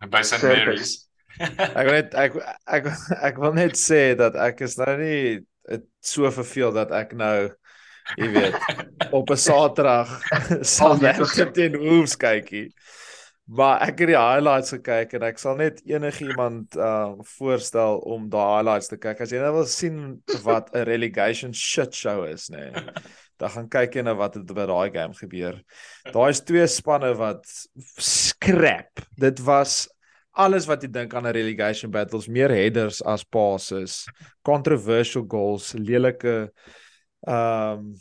by 0.09 0.21
St 0.25 0.41
Mary's. 0.41 0.95
ek 1.77 1.83
wil 1.85 1.93
net 1.93 2.15
ek, 2.17 2.37
ek 2.65 2.87
ek 2.87 2.87
ek 3.29 3.37
wil 3.43 3.53
net 3.53 3.77
sê 3.77 4.15
dat 4.17 4.37
ek 4.39 4.63
is 4.65 4.79
nou 4.79 4.95
nie 4.97 5.19
so 6.01 6.31
verveel 6.33 6.73
dat 6.73 6.93
ek 6.95 7.13
nou 7.19 7.51
jy 8.15 8.29
weet 8.33 8.57
op 9.11 9.29
'n 9.29 9.37
Saterdag 9.37 10.09
Southampton 10.75 11.51
teen 11.53 11.77
Wolves 11.77 12.17
kykie. 12.17 12.71
Maar 13.45 13.83
ek 13.85 14.01
het 14.01 14.09
die 14.09 14.17
highlights 14.17 14.73
gekyk 14.73 15.13
en 15.19 15.27
ek 15.27 15.37
sal 15.37 15.59
net 15.61 15.83
enigiemand 15.85 16.73
uh 16.73 17.13
voorstel 17.37 18.01
om 18.01 18.25
daai 18.33 18.47
highlights 18.55 18.89
te 18.89 18.97
kyk 18.97 19.21
as 19.21 19.29
jy 19.29 19.43
nou 19.43 19.53
wil 19.59 19.69
sien 19.69 20.23
wat 20.41 20.73
'n 20.73 20.89
relegation 20.89 21.53
shit 21.53 21.93
show 21.93 22.25
is, 22.25 22.49
nê. 22.49 22.71
Nee 22.73 23.13
dan 23.37 23.49
gaan 23.49 23.67
kyk 23.69 23.95
jy 23.95 24.01
na 24.05 24.13
wat 24.15 24.35
het 24.35 24.53
by 24.55 24.65
daai 24.69 24.91
game 24.93 25.13
gebeur. 25.13 25.59
Daai 26.13 26.29
is 26.29 26.43
twee 26.43 26.67
spanne 26.67 27.13
wat 27.19 27.43
scrap. 27.99 29.03
Dit 29.19 29.41
was 29.45 29.85
alles 30.35 30.67
wat 30.67 30.83
jy 30.83 30.89
dink 30.91 31.13
aan 31.13 31.27
'n 31.27 31.35
relegation 31.35 31.91
battles, 31.91 32.27
meer 32.27 32.49
headers 32.49 33.01
as 33.03 33.23
passes, 33.23 34.05
controversial 34.43 35.25
goals, 35.27 35.73
lelike 35.73 36.51
ehm 37.27 37.79
um, 37.79 37.95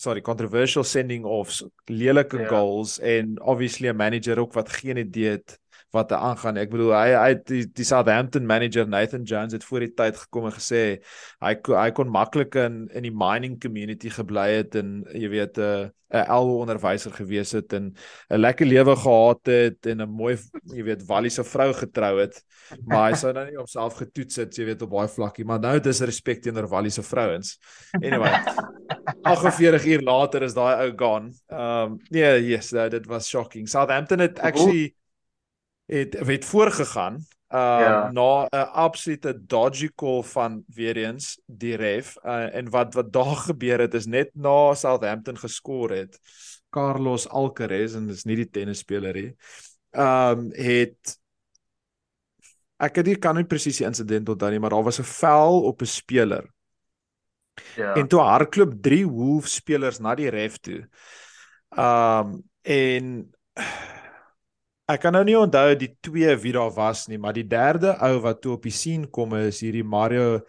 sorry, 0.00 0.22
controversial 0.22 0.84
sending 0.84 1.24
offs, 1.24 1.62
lelike 1.86 2.36
yeah. 2.36 2.48
Ja. 2.48 2.56
goals 2.56 2.98
en 2.98 3.40
obviously 3.42 3.88
'n 3.88 3.96
manager 3.96 4.38
ook 4.38 4.52
wat 4.52 4.70
geen 4.72 4.96
idee 4.96 5.30
het 5.30 5.58
wat 5.94 6.10
er 6.10 6.22
aangaan. 6.22 6.58
Ek 6.60 6.70
bedoel 6.72 6.92
hy 6.94 7.06
hy 7.14 7.30
die, 7.46 7.62
die 7.76 7.86
Southampton 7.86 8.46
manager 8.46 8.88
Nathan 8.88 9.24
Jones 9.28 9.56
het 9.56 9.64
voor 9.66 9.86
die 9.86 9.94
tyd 9.94 10.16
gekom 10.16 10.48
en 10.50 10.56
gesê 10.56 10.82
hy 11.42 11.54
hy 11.54 11.88
kon 11.96 12.12
maklik 12.12 12.58
in 12.60 12.82
in 12.94 13.06
die 13.08 13.14
mining 13.14 13.58
community 13.62 14.12
gebly 14.12 14.48
het 14.60 14.76
en 14.80 15.00
jy 15.14 15.30
weet 15.32 15.58
'n 15.58 15.62
uh, 15.62 15.88
'n 16.10 16.26
elwe 16.26 16.54
onderwyser 16.64 17.12
gewees 17.14 17.52
het 17.54 17.72
en 17.72 17.94
'n 18.30 18.40
lekker 18.40 18.66
lewe 18.66 18.96
gehad 18.96 19.46
het 19.46 19.86
en 19.86 20.02
'n 20.02 20.10
mooi 20.10 20.36
jy 20.74 20.82
weet 20.82 21.06
Wallie 21.06 21.30
se 21.30 21.44
vrou 21.44 21.72
getrou 21.72 22.20
het. 22.20 22.42
Maar 22.86 23.10
hy 23.10 23.16
sou 23.16 23.32
nou 23.32 23.46
nie 23.46 23.58
op 23.58 23.68
self 23.68 23.94
getoets 23.94 24.36
het, 24.36 24.56
jy 24.56 24.64
weet 24.64 24.82
op 24.82 24.90
baie 24.90 25.08
vlakkie, 25.08 25.44
maar 25.44 25.60
nou 25.60 25.78
dis 25.80 26.00
respek 26.00 26.42
teenoor 26.42 26.68
Wallie 26.68 26.90
se 26.90 27.02
vrouens. 27.02 27.58
Anyway. 28.02 28.30
48 29.22 29.84
uur 29.84 30.02
later 30.02 30.42
is 30.42 30.54
daai 30.54 30.74
ou 30.84 30.92
gone. 30.96 31.32
Um 31.48 31.98
nee, 32.10 32.46
yes, 32.46 32.72
no, 32.72 32.88
dit 32.88 33.06
was 33.06 33.28
shocking. 33.28 33.68
Southampton 33.68 34.18
het 34.18 34.38
actually 34.38 34.94
het 35.90 36.18
het 36.18 36.44
voorgegaan 36.44 37.14
uh 37.50 37.58
Ja. 37.58 38.10
na 38.12 38.46
'n 38.50 38.70
absolute 38.72 39.46
dodgy 39.46 39.88
call 39.94 40.22
van 40.22 40.62
weer 40.66 40.96
eens 40.96 41.40
die 41.46 41.76
ref 41.76 42.16
uh, 42.24 42.54
en 42.54 42.70
wat 42.70 42.94
wat 42.94 43.12
daar 43.12 43.36
gebeur 43.50 43.80
het 43.80 43.94
is 43.94 44.06
net 44.06 44.30
na 44.34 44.74
Southampton 44.74 45.38
geskor 45.38 45.90
het 45.90 46.18
Carlos 46.70 47.28
Alcaraz 47.28 47.94
en 47.94 48.06
dis 48.06 48.24
nie 48.24 48.36
die 48.36 48.50
tennisspeler 48.50 49.14
nie 49.14 49.34
um 49.90 50.50
het 50.54 51.18
ek 52.78 52.96
het 52.96 53.06
nie 53.06 53.18
kan 53.18 53.34
nie 53.34 53.44
presies 53.44 53.82
die 53.82 53.86
insident 53.86 54.28
onthou 54.28 54.50
nie 54.50 54.60
maar 54.62 54.70
daar 54.70 54.86
was 54.86 55.00
'n 55.00 55.10
vel 55.18 55.62
op 55.62 55.82
'n 55.82 55.86
speler 55.86 56.46
Ja. 57.76 57.94
En 57.94 58.08
toe 58.08 58.20
hardloop 58.20 58.72
drie 58.82 59.06
Wolves 59.08 59.54
spelers 59.54 59.98
na 59.98 60.14
die 60.14 60.30
ref 60.30 60.58
toe. 60.58 60.88
Um 61.76 62.42
en 62.62 63.30
ek 64.94 65.00
kan 65.04 65.12
nou 65.12 65.22
nie 65.24 65.36
onthou 65.38 65.74
die 65.78 65.90
twee 66.02 66.34
wie 66.42 66.52
daar 66.52 66.72
was 66.74 67.06
nie, 67.08 67.18
maar 67.18 67.32
die 67.36 67.46
derde 67.46 67.94
ou 68.00 68.20
wat 68.24 68.40
toe 68.42 68.54
op 68.56 68.62
die 68.62 68.74
scene 68.74 69.06
kom 69.08 69.34
is 69.34 69.60
hierdie 69.60 69.84
Mario 69.84 70.40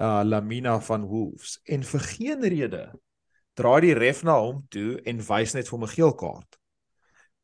uh 0.00 0.22
Lamina 0.24 0.78
van 0.80 1.04
Wolves 1.04 1.58
en 1.68 1.82
vir 1.84 2.00
geen 2.00 2.42
rede 2.42 2.84
draai 3.54 3.80
die 3.80 3.94
ref 3.94 4.22
na 4.24 4.38
hom 4.40 4.62
toe 4.72 5.00
en 5.04 5.20
wys 5.20 5.54
net 5.54 5.68
vir 5.68 5.76
hom 5.78 5.84
'n 5.84 5.94
geel 5.94 6.14
kaart. 6.14 6.56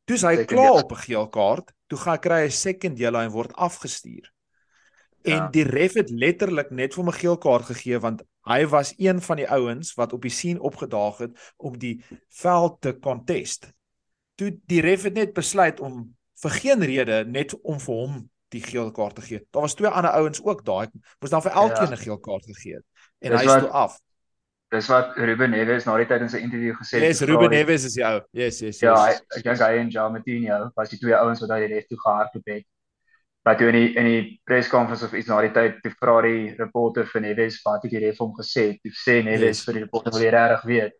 Toe's 0.07 0.23
hy 0.23 0.35
Second 0.35 0.49
klaar 0.49 0.83
op 0.83 0.91
'n 0.91 1.03
geel 1.03 1.27
kaart, 1.29 1.71
toe 1.87 1.99
gaan 1.99 2.17
kry 2.19 2.39
hy 2.41 2.47
'n 2.47 2.51
second 2.51 2.97
yellow 2.97 3.21
en 3.21 3.31
word 3.31 3.53
afgestuur. 3.53 4.31
En 5.23 5.33
Ja. 5.33 5.47
die 5.51 5.63
ref 5.63 5.93
het 5.93 6.09
letterlik 6.09 6.71
net 6.71 6.93
vir 6.93 7.03
hom 7.03 7.09
'n 7.13 7.19
geel 7.19 7.37
kaart 7.37 7.65
gegee 7.65 7.99
want 7.99 8.23
hy 8.45 8.65
was 8.65 8.93
een 8.97 9.21
van 9.21 9.37
die 9.37 9.49
ouens 9.49 9.93
wat 9.95 10.13
op 10.13 10.21
die 10.21 10.31
scene 10.31 10.61
opgedaag 10.61 11.17
het 11.17 11.53
om 11.57 11.77
die 11.77 12.01
veld 12.29 12.81
te 12.81 12.97
contest. 12.99 13.73
Toe 14.35 14.57
die 14.65 14.81
ref 14.81 15.03
het 15.03 15.13
net 15.13 15.33
besluit 15.33 15.79
om 15.79 16.16
vir 16.41 16.51
geen 16.51 16.81
rede 16.83 17.25
net 17.25 17.53
om 17.63 17.79
vir 17.79 17.95
hom 17.95 18.29
die 18.53 18.61
geel 18.63 18.91
kaart 18.91 19.15
te 19.15 19.21
gee. 19.21 19.39
Daar 19.51 19.61
was 19.65 19.75
twee 19.75 19.89
ander 19.89 20.11
ouens 20.11 20.39
ook 20.43 20.65
daar. 20.65 20.83
Ek 20.87 20.91
moes 21.21 21.31
dan 21.33 21.41
vir 21.41 21.51
elkeen 21.51 21.89
Ja. 21.89 21.95
'n 21.95 22.03
geel 22.03 22.17
kaart 22.19 22.45
gegee 22.45 22.73
het. 22.75 22.85
En 23.21 23.31
Dis 23.31 23.39
hy 23.39 23.45
is 23.45 23.51
wat- 23.53 23.59
toe 23.63 23.69
af. 23.71 23.99
Dis 24.69 24.87
wat 24.87 25.15
Ruben 25.15 25.49
Neves 25.49 25.85
na 25.85 25.97
die 25.97 26.05
tyd 26.05 26.21
in 26.21 26.29
sy 26.29 26.37
interview 26.37 26.73
gesê 26.75 26.99
het. 26.99 27.01
Yes, 27.03 27.21
Ruben 27.21 27.49
Neves 27.49 27.83
is 27.85 27.93
die 27.93 28.03
ou. 28.05 28.21
Yes, 28.31 28.59
yes, 28.59 28.79
yes. 28.79 28.79
Ja, 28.79 28.95
hy, 29.05 29.13
ek 29.37 29.43
dink 29.43 29.57
hy 29.59 29.77
en 29.79 29.89
João 29.89 30.11
Moutinho 30.11 30.71
was 30.75 30.89
die 30.89 30.97
twee 30.99 31.15
ouens 31.15 31.39
wat 31.39 31.49
die 31.49 31.67
ref 31.67 31.87
toe 31.87 31.97
gehardloop 31.97 32.45
het. 32.45 32.65
Maar 33.45 33.57
toe 33.57 33.67
in 33.67 33.73
die 33.73 33.95
in 33.95 34.05
die 34.05 34.41
pressconference 34.43 35.05
of 35.05 35.13
iets 35.13 35.27
na 35.27 35.39
die 35.41 35.51
tyd, 35.51 35.81
toe 35.81 35.91
vra 36.01 36.21
die 36.21 36.53
reporter 36.57 37.05
vir 37.05 37.21
Neves 37.21 37.61
wat 37.63 37.83
het 37.83 37.91
die 37.91 37.99
ref 37.99 38.17
hom 38.17 38.33
gesê? 38.35 38.77
Toe 38.83 38.91
sê 38.91 39.23
Neves 39.23 39.41
Yes. 39.41 39.63
vir 39.65 39.73
die 39.73 39.81
reporter 39.83 40.11
wil 40.11 40.21
jy 40.21 40.29
regtig 40.29 40.63
weet. 40.65 40.93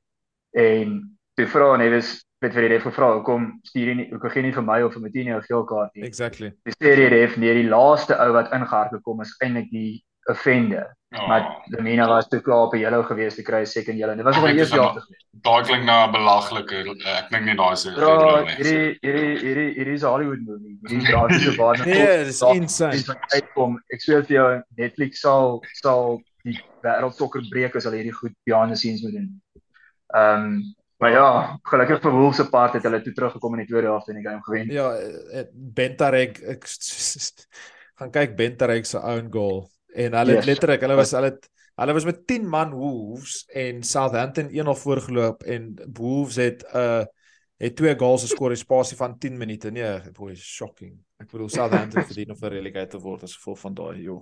En 0.56 1.18
toe 1.36 1.46
vra 1.48 1.76
Neves 1.78 2.24
het 2.46 2.54
vir 2.54 2.68
die 2.68 2.74
ref 2.76 2.84
gevra, 2.84 3.14
"Hoekom 3.18 3.60
stuur 3.64 3.88
jy 3.88 3.96
nie 3.96 4.10
hoekom 4.12 4.30
gee 4.30 4.44
nie 4.44 4.52
vir 4.52 4.64
my 4.64 4.82
of 4.82 4.94
vir 4.94 5.02
Moutinho 5.02 5.38
'n 5.38 5.48
geel 5.48 5.64
kaart 5.66 5.96
nie?" 5.96 6.04
Exactly. 6.06 6.52
Sê 6.70 6.96
die 6.96 7.10
ref, 7.10 7.38
"Nee, 7.38 7.54
die 7.54 7.70
laaste 7.70 8.20
ou 8.20 8.32
wat 8.34 8.52
ingehardloop 8.52 9.04
kom 9.04 9.22
is 9.22 9.36
eintlik 9.44 9.70
die 9.72 10.04
offender." 10.30 10.98
Ja. 11.10 11.28
Maar 11.28 11.64
Lamina 11.66 12.08
was 12.08 12.28
te 12.28 12.42
klaar 12.42 12.66
op 12.66 12.74
'n 12.74 12.80
yellow 12.80 13.06
gewees 13.06 13.36
te 13.36 13.42
kry 13.42 13.62
'n 13.62 13.66
second 13.66 13.98
yellow. 13.98 14.16
Dit 14.16 14.26
was 14.26 14.36
dink 14.36 14.58
eers 14.58 14.70
jaar 14.70 14.90
gewees. 14.90 15.26
Daai 15.32 15.64
klink 15.64 15.84
na 15.84 16.06
'n 16.06 16.12
belaglike 16.12 16.76
ek 17.06 17.30
dink 17.30 17.46
nie 17.46 17.56
daai 17.56 17.72
is 17.74 17.86
'n 17.86 17.94
Bro, 17.94 18.44
nie. 18.44 18.56
hierdie 18.56 18.98
hierdie 19.02 19.38
hierdie 19.40 19.74
hierdie 19.74 19.94
is 19.94 20.02
Hollywood 20.02 20.40
movie. 20.46 20.78
Hierdie 20.90 21.08
draai 21.08 21.40
so 21.40 21.56
baie 21.56 21.86
Nee, 21.86 22.24
dis 22.26 22.42
insane. 22.42 22.92
Dis 22.92 23.08
wat 23.08 23.18
uitkom. 23.34 23.80
Ek 23.90 24.02
sê 24.02 24.26
vir 24.26 24.36
jou 24.36 24.64
Netflix 24.78 25.22
sal 25.22 25.64
sal 25.74 26.22
die 26.44 26.60
wêreld 26.84 27.16
sokker 27.16 27.42
breek 27.50 27.76
as 27.76 27.86
hulle 27.86 27.96
hierdie 27.96 28.14
goed 28.20 28.34
behind 28.46 28.70
the 28.70 28.76
scenes 28.76 29.02
moet 29.04 29.14
doen. 29.14 29.42
Ehm 30.14 30.44
um, 30.44 30.76
maar 30.98 31.12
ja, 31.12 31.26
gelukkig 31.70 32.02
vir 32.02 32.12
Wolves 32.16 32.38
se 32.42 32.48
part 32.50 32.74
het 32.74 32.84
hulle 32.88 33.02
toe 33.06 33.14
teruggekom 33.14 33.54
in 33.58 33.60
die 33.66 33.70
tweede 33.70 33.88
helfte 33.92 34.12
en 34.14 34.18
die 34.22 34.26
game 34.28 34.44
gewen. 34.44 34.72
Ja, 34.74 34.88
eh, 34.98 35.44
Bentarek 35.54 36.40
ek 36.56 36.66
gaan 37.98 38.12
kyk 38.14 38.36
Bentarek 38.38 38.86
se 38.86 38.98
own 39.02 39.30
goal 39.34 39.68
en 39.96 40.14
hulle 40.18 40.38
Yes. 40.40 40.46
letterlik 40.46 40.82
hulle 40.82 40.96
was 41.00 41.12
hulle 41.18 41.32
hulle 41.78 41.94
was 41.94 42.06
met 42.06 42.24
10 42.28 42.48
man 42.50 42.74
Wolves 42.74 43.44
en 43.54 43.84
Southampton 43.84 44.50
1-0 44.50 44.76
voorgeloop 44.82 45.44
en 45.44 45.76
Wolves 45.94 46.36
het 46.42 46.66
uh 46.74 47.06
het 47.58 47.74
twee 47.76 47.96
goals 47.98 48.22
geskor 48.22 48.52
in 48.54 48.58
spasie 48.58 48.98
van 48.98 49.16
10 49.18 49.38
minute. 49.38 49.72
Nee, 49.72 50.12
boy, 50.14 50.36
shocking. 50.36 50.92
Ek 51.18 51.32
bedoel 51.32 51.50
Southampton 51.50 52.06
verdien 52.10 52.30
om 52.30 52.38
vir 52.38 52.54
relegate 52.54 52.92
te 52.94 53.00
word 53.02 53.24
as 53.26 53.34
gevolg 53.34 53.58
van 53.64 53.74
daai 53.74 54.04
joh. 54.04 54.20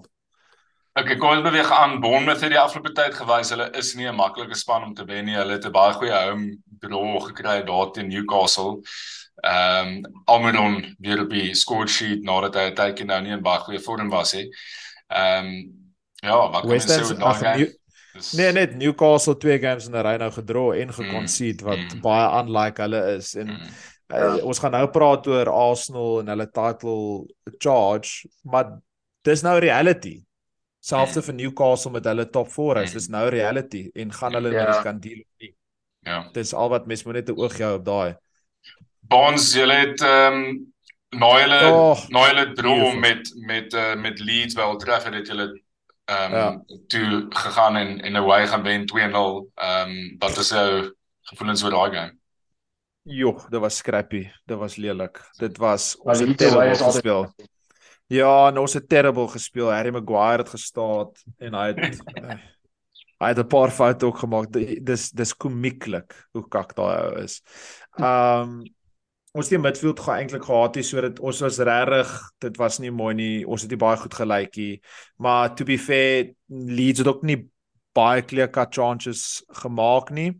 Okay, 0.95 1.17
kom 1.19 1.33
ons 1.35 1.43
beweeg 1.43 1.71
aan. 1.75 1.97
Bournemouth 1.99 2.39
het 2.39 2.53
die 2.53 2.59
afgelope 2.59 2.93
tyd 2.95 3.15
gewys 3.17 3.49
hulle 3.51 3.67
is 3.75 3.95
nie 3.95 4.07
'n 4.07 4.15
maklike 4.15 4.55
span 4.55 4.83
om 4.83 4.93
te 4.95 5.03
wen 5.05 5.25
nie. 5.25 5.35
Hulle 5.35 5.57
het 5.57 5.65
'n 5.65 5.71
baie 5.71 5.93
goeie 5.93 6.13
home 6.13 6.57
draw 6.79 7.19
gekry 7.25 7.63
daar 7.65 7.91
teen 7.91 8.07
Newcastle. 8.07 8.81
Ehm 9.43 9.87
um, 9.87 10.23
Almiron 10.25 10.95
weer 10.99 11.21
op 11.21 11.29
die 11.29 11.53
score 11.53 11.87
sheet 11.87 12.23
nadat 12.23 12.55
hy 12.55 12.69
'n 12.69 12.75
tydjie 12.75 13.05
nou 13.05 13.21
nie 13.21 13.31
in 13.31 13.41
baie 13.41 13.59
goeie 13.59 13.79
vorm 13.79 14.09
was 14.09 14.33
nie. 14.33 14.49
Ehm 15.09 15.45
um, 15.45 15.93
ja, 16.23 16.49
wat 16.51 16.61
kan 16.61 16.69
West 16.69 16.89
ons 16.89 17.09
sê 17.09 17.13
oor 17.13 17.19
daai 17.19 17.57
Dis- 18.13 18.33
Nee, 18.33 18.51
net 18.51 18.75
Newcastle 18.75 19.35
twee 19.37 19.59
games 19.59 19.87
in 19.87 19.95
'n 19.95 20.01
ry 20.01 20.15
nou 20.17 20.31
gedraw 20.31 20.71
en 20.73 20.93
geconcede 20.93 21.63
wat 21.63 21.93
mm. 21.93 22.01
baie 22.01 22.41
unlike 22.41 22.81
hulle 22.81 23.15
is 23.17 23.35
en 23.35 23.47
Mm. 23.47 23.67
Uh, 24.13 24.45
ons 24.45 24.59
gaan 24.59 24.71
nou 24.71 24.87
praat 24.93 25.27
oor 25.27 25.49
Arsenal 25.49 26.19
en 26.19 26.27
hulle 26.27 26.45
title 26.53 27.25
charge, 27.57 28.27
maar 28.43 28.77
dis 29.25 29.41
nou 29.41 29.57
reality. 29.59 30.21
Selfs 30.85 31.17
vir 31.25 31.33
Newcastle 31.33 31.91
met 31.95 32.05
hulle 32.05 32.27
top 32.29 32.51
4 32.53 32.83
is, 32.83 32.91
dis 32.93 33.07
nou 33.09 33.23
reality 33.33 33.87
en 33.95 34.11
gaan 34.13 34.33
hulle 34.37 34.51
Ja. 34.53 34.63
met 34.63 34.73
dit 34.73 34.83
kan 34.83 34.99
deel 34.99 35.19
of 35.23 35.31
nie. 35.41 35.53
Ja. 36.05 36.19
Dis 36.33 36.53
al 36.53 36.69
wat 36.69 36.85
mens 36.87 37.03
moet 37.05 37.13
net 37.15 37.29
'n 37.29 37.39
oog 37.39 37.57
hou 37.57 37.73
op 37.79 37.85
daai. 37.85 38.15
Bonds, 39.09 39.53
julle 39.53 39.73
het 39.73 40.01
ehm 40.01 40.33
um, 40.33 40.73
na 41.19 41.29
julle 41.41 41.59
Oh, 41.71 41.97
na 42.09 42.27
julle 42.29 42.45
draw 42.53 42.75
beautiful. 42.75 42.99
met 42.99 43.31
met 43.47 43.73
uh, 43.73 43.95
met 43.95 44.19
Leeds 44.19 44.53
by 44.55 44.61
Old 44.61 44.79
Trafford 44.79 45.13
het 45.13 45.27
julle 45.27 45.47
ehm 46.05 46.33
um, 46.33 46.37
Ja. 46.37 46.61
toe 46.87 47.25
gegaan 47.29 47.75
en 47.75 48.01
en 48.01 48.15
away 48.15 48.47
gaan 48.47 48.63
wen 48.63 48.85
2-0. 48.85 49.49
Ehm 49.55 49.89
um, 49.89 50.15
wat 50.19 50.37
is 50.37 50.49
jou 50.49 50.93
gevoelens 51.21 51.63
oor 51.63 51.71
daai 51.71 51.91
game? 51.97 52.13
Joh, 53.07 53.49
dit 53.49 53.59
was 53.59 53.77
scrappy. 53.77 54.23
Dit 54.45 54.57
was 54.57 54.75
lelik. 54.75 55.19
Dit 55.37 55.57
was 55.57 55.95
ons 55.97 56.19
het 56.19 56.41
altyd 56.41 56.81
gespeel. 56.81 57.33
Ja, 58.07 58.47
en 58.49 58.57
ons 58.61 58.73
het 58.77 58.85
terrible 58.89 59.27
gespeel. 59.33 59.71
Harry 59.73 59.89
Maguire 59.93 60.43
het 60.43 60.49
gestaan 60.53 61.11
en 61.41 61.53
hy 61.57 61.65
het 61.73 62.01
eh, 62.21 62.35
hy 63.23 63.29
het 63.31 63.39
'n 63.41 63.47
paar 63.49 63.71
foute 63.71 64.05
ook 64.05 64.17
gemaak. 64.21 64.51
Di- 64.53 64.79
Dis 64.83 65.09
dis 65.11 65.33
komieklik 65.37 66.13
hoe 66.31 66.47
kak 66.47 66.75
daai 66.75 66.97
ou 67.01 67.23
is. 67.23 67.41
Um 67.97 68.63
ons 69.35 69.49
die 69.51 69.57
midfield 69.59 69.99
gaan 69.99 70.15
eintlik 70.21 70.43
gehad 70.47 70.75
het 70.75 70.85
sodat 70.85 71.19
ons 71.19 71.39
was 71.43 71.57
regtig 71.59 72.11
dit 72.39 72.57
was 72.57 72.79
nie 72.79 72.91
mooi 72.91 73.13
nie. 73.15 73.45
Ons 73.47 73.61
het 73.61 73.69
nie 73.71 73.77
baie 73.79 73.97
goed 73.97 74.13
gelyk 74.13 74.55
nie. 74.55 74.81
Maar 75.17 75.55
to 75.55 75.65
be 75.65 75.77
fair, 75.77 76.33
Leeds 76.49 76.99
het 76.99 77.07
ook 77.07 77.23
nie 77.23 77.49
baie 77.93 78.21
clear 78.23 78.49
cut 78.49 78.73
chances 78.73 79.43
gemaak 79.49 80.09
nie. 80.11 80.39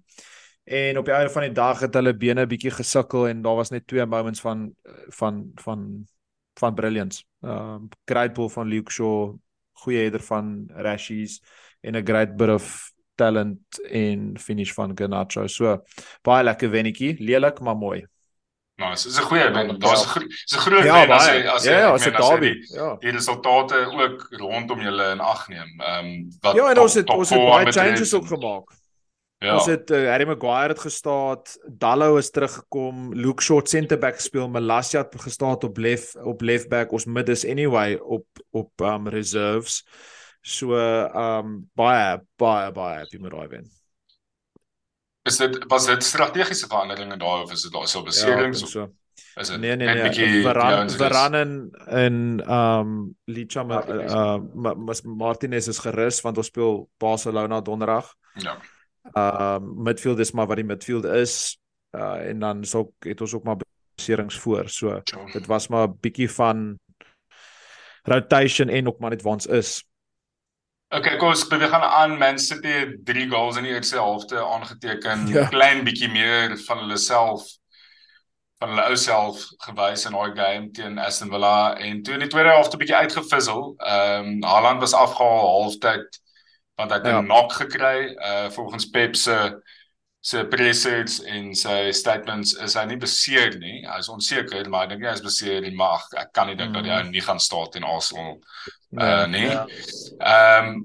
En 0.63 0.97
op 0.97 1.05
die 1.05 1.13
einde 1.13 1.29
van 1.33 1.41
die 1.43 1.51
dag 1.51 1.79
het 1.79 1.93
hulle 1.93 2.13
bene 2.17 2.45
bietjie 2.47 2.71
gesukkel 2.71 3.27
en 3.27 3.41
daar 3.41 3.55
was 3.55 3.69
net 3.69 3.87
twee 3.87 4.05
moments 4.05 4.41
van 4.41 4.71
van 5.09 5.51
van 5.55 6.05
van 6.59 6.73
brilliance. 6.75 7.23
Um 7.41 7.89
great 8.05 8.33
ball 8.33 8.49
van 8.49 8.67
Luke 8.67 8.91
Shaw, 8.91 9.35
goeie 9.83 10.01
header 10.01 10.21
van 10.23 10.69
Rashies 10.75 11.41
en 11.81 11.95
'n 11.95 12.05
great 12.05 12.35
bit 12.37 12.49
of 12.49 12.91
talent 13.15 13.59
en 13.91 14.37
finish 14.39 14.71
van 14.73 14.91
Garnacho. 14.97 15.47
So 15.47 15.83
baie 16.23 16.43
lekker 16.43 16.69
wennetjie, 16.69 17.15
lelik 17.19 17.59
maar 17.59 17.77
mooi. 17.77 18.05
Nice. 18.77 19.07
Dis 19.07 19.17
'n 19.19 19.23
goeie 19.23 19.51
wen. 19.51 19.79
Daar's 19.79 20.15
'n 20.15 20.19
dis 20.27 20.55
'n 20.55 20.59
groot 20.59 20.83
Ja, 20.83 21.07
wen 21.07 21.11
as 21.15 21.25
jy 21.27 21.47
as 21.47 21.63
jy 21.63 21.71
Ja, 21.71 21.79
ja, 21.79 21.91
as 21.93 22.03
daarby. 22.03 22.51
die- 22.51 22.75
Ja. 22.75 22.95
die 22.99 23.11
resultate 23.11 23.75
ook 23.91 24.27
rondom 24.31 24.79
julle 24.81 25.11
in 25.11 25.19
ag 25.19 25.47
neem. 25.47 25.79
Ehm 25.79 26.05
um, 26.05 26.29
wat 26.41 26.55
Ja, 26.55 26.71
en 26.71 26.79
ons 26.79 26.93
het 26.93 27.09
ons 27.09 27.29
het 27.29 27.39
baie 27.39 27.71
changes 27.71 28.13
ook 28.13 28.27
gemaak. 28.27 28.69
Ja. 29.45 29.53
Ons 29.59 29.65
het 29.69 29.91
uh, 29.91 30.07
Harry 30.09 30.25
Maguire 30.27 30.73
het 30.73 30.79
gestaan, 30.81 31.41
Dallo 31.69 32.17
is 32.17 32.29
teruggekom, 32.33 33.13
Luke 33.13 33.43
Shaw 33.43 33.57
het 33.61 33.69
center 33.69 33.97
back 33.99 34.15
gespeel, 34.15 34.49
Malasia 34.49 35.01
het 35.05 35.21
gestaan 35.21 35.61
op 35.63 35.77
left 35.77 36.15
op 36.23 36.41
left 36.41 36.69
back, 36.69 36.91
ons 36.91 37.05
mid 37.05 37.29
is 37.29 37.45
anyway 37.45 37.95
op 38.01 38.25
op 38.51 38.71
um 38.81 39.07
reserves. 39.07 39.83
So 40.41 40.73
um 40.75 41.69
baie 41.73 42.19
baie 42.37 42.71
baie 42.71 42.97
happy 43.03 43.17
met 43.21 43.31
daai 43.31 43.47
wen. 43.47 43.69
Is 45.25 45.37
dit 45.41 45.63
was 45.67 45.85
dit 45.89 46.03
strategiese 46.03 46.67
veranderinge 46.69 47.17
daar 47.17 47.41
of 47.41 47.51
is 47.51 47.61
dit 47.65 47.71
daar 47.73 47.87
so 47.87 47.99
Ja, 47.99 48.05
ek 48.05 48.11
beserings 48.11 48.59
dink 48.59 48.67
of 48.67 48.69
so. 48.73 48.91
is 49.41 49.47
dit 49.49 49.59
Nee 49.59 49.75
nee 49.75 49.87
nee, 49.87 50.03
bietjie 50.03 50.43
Varan 50.45 50.85
is- 50.85 50.95
Varan 50.99 51.33
en 51.33 51.51
en 51.87 52.15
um 52.59 53.15
Licha 53.25 53.63
Martinez. 53.63 54.11
uh, 54.13 54.37
Ma- 54.53 54.75
Martinez 55.03 55.67
is 55.67 55.79
gerus 55.81 56.21
want 56.21 56.37
ons 56.37 56.47
speel 56.47 56.89
Barcelona 56.97 57.61
donderdag. 57.61 58.13
Ja. 58.33 58.57
Ehm 59.13 59.83
midfield 59.83 60.19
is 60.19 60.31
maar 60.31 60.47
wat 60.47 60.55
die 60.55 60.65
midfield 60.65 61.03
is. 61.05 61.57
Uh 61.91 62.27
en 62.29 62.39
dan 62.39 62.61
is 62.61 62.75
ook 62.75 62.91
het 62.99 63.21
ons 63.21 63.33
ook 63.33 63.43
maar 63.43 63.57
beserings 63.95 64.39
voor. 64.39 64.69
So 64.69 64.99
Sure. 65.03 65.31
dit 65.31 65.45
was 65.45 65.67
maar 65.67 65.87
'n 65.87 65.97
bietjie 65.99 66.31
van 66.31 66.79
rotation 68.03 68.69
en 68.69 68.87
ook 68.87 68.99
maar 68.99 69.09
net 69.09 69.21
waar 69.21 69.33
ons 69.33 69.45
is. 69.45 69.83
Okay, 70.89 71.17
kom 71.17 71.27
ons 71.27 71.47
beweeg 71.47 71.71
aan 71.71 71.81
aan 71.81 72.17
Man 72.17 72.39
City 72.39 72.85
3 73.03 73.29
goals 73.29 73.57
in 73.57 73.63
die 73.63 73.71
eerste 73.71 73.95
helfte 73.95 74.45
aangeteken. 74.45 75.27
Ja. 75.27 75.47
Klein 75.47 75.83
bietjie 75.83 76.09
meer 76.11 76.57
van 76.57 76.77
hulle 76.77 76.97
self 76.97 77.43
van 78.59 78.69
hulle 78.69 78.85
ou 78.87 78.95
self 78.95 79.41
gewys 79.57 80.05
in 80.05 80.11
daai 80.15 80.35
game 80.35 80.69
teen 80.71 80.97
Aston 80.97 81.29
Villa 81.29 81.75
en 81.77 82.03
toe 82.03 82.13
in 82.13 82.19
die 82.19 82.29
tweede 82.29 82.49
helfte 82.49 82.77
bietjie 82.77 82.95
uitgevissel. 82.95 83.73
Ehm 83.77 84.25
um, 84.25 84.43
Haaland 84.43 84.79
was 84.79 84.93
afgehaal 84.93 85.47
halftyd 85.61 86.21
want 86.75 86.91
hy 86.91 86.97
het 86.97 87.07
'n 87.07 87.15
ja. 87.15 87.21
knock 87.21 87.53
gekry 87.53 88.15
uh 88.15 88.49
volgens 88.51 88.89
Pep 88.89 89.15
se 89.15 89.61
se 90.25 90.45
presets 90.49 91.19
en 91.23 91.51
sy 91.55 91.91
statements 91.93 92.55
is 92.65 92.73
hy 92.73 92.85
nie 92.89 92.97
beseer 92.97 93.57
nie. 93.61 93.83
Hy 93.85 93.99
is 94.01 94.09
onseker, 94.09 94.69
maar 94.69 94.87
ek 94.87 94.95
dink 94.95 95.03
hy 95.05 95.11
is 95.13 95.21
beseer 95.21 95.61
nie, 95.61 95.75
maar 95.77 96.01
ek 96.17 96.31
kan 96.33 96.47
nie 96.49 96.55
dink 96.57 96.71
mm. 96.73 96.79
dat 96.79 96.89
hy 96.89 97.01
nie 97.11 97.21
gaan 97.21 97.39
staan 97.39 97.69
teen 97.69 97.85
Arsenal 97.85 98.39
uh 98.97 99.25
nee. 99.29 99.49
Ja. 99.51 99.65
Ehm 100.19 100.69
um, 100.69 100.83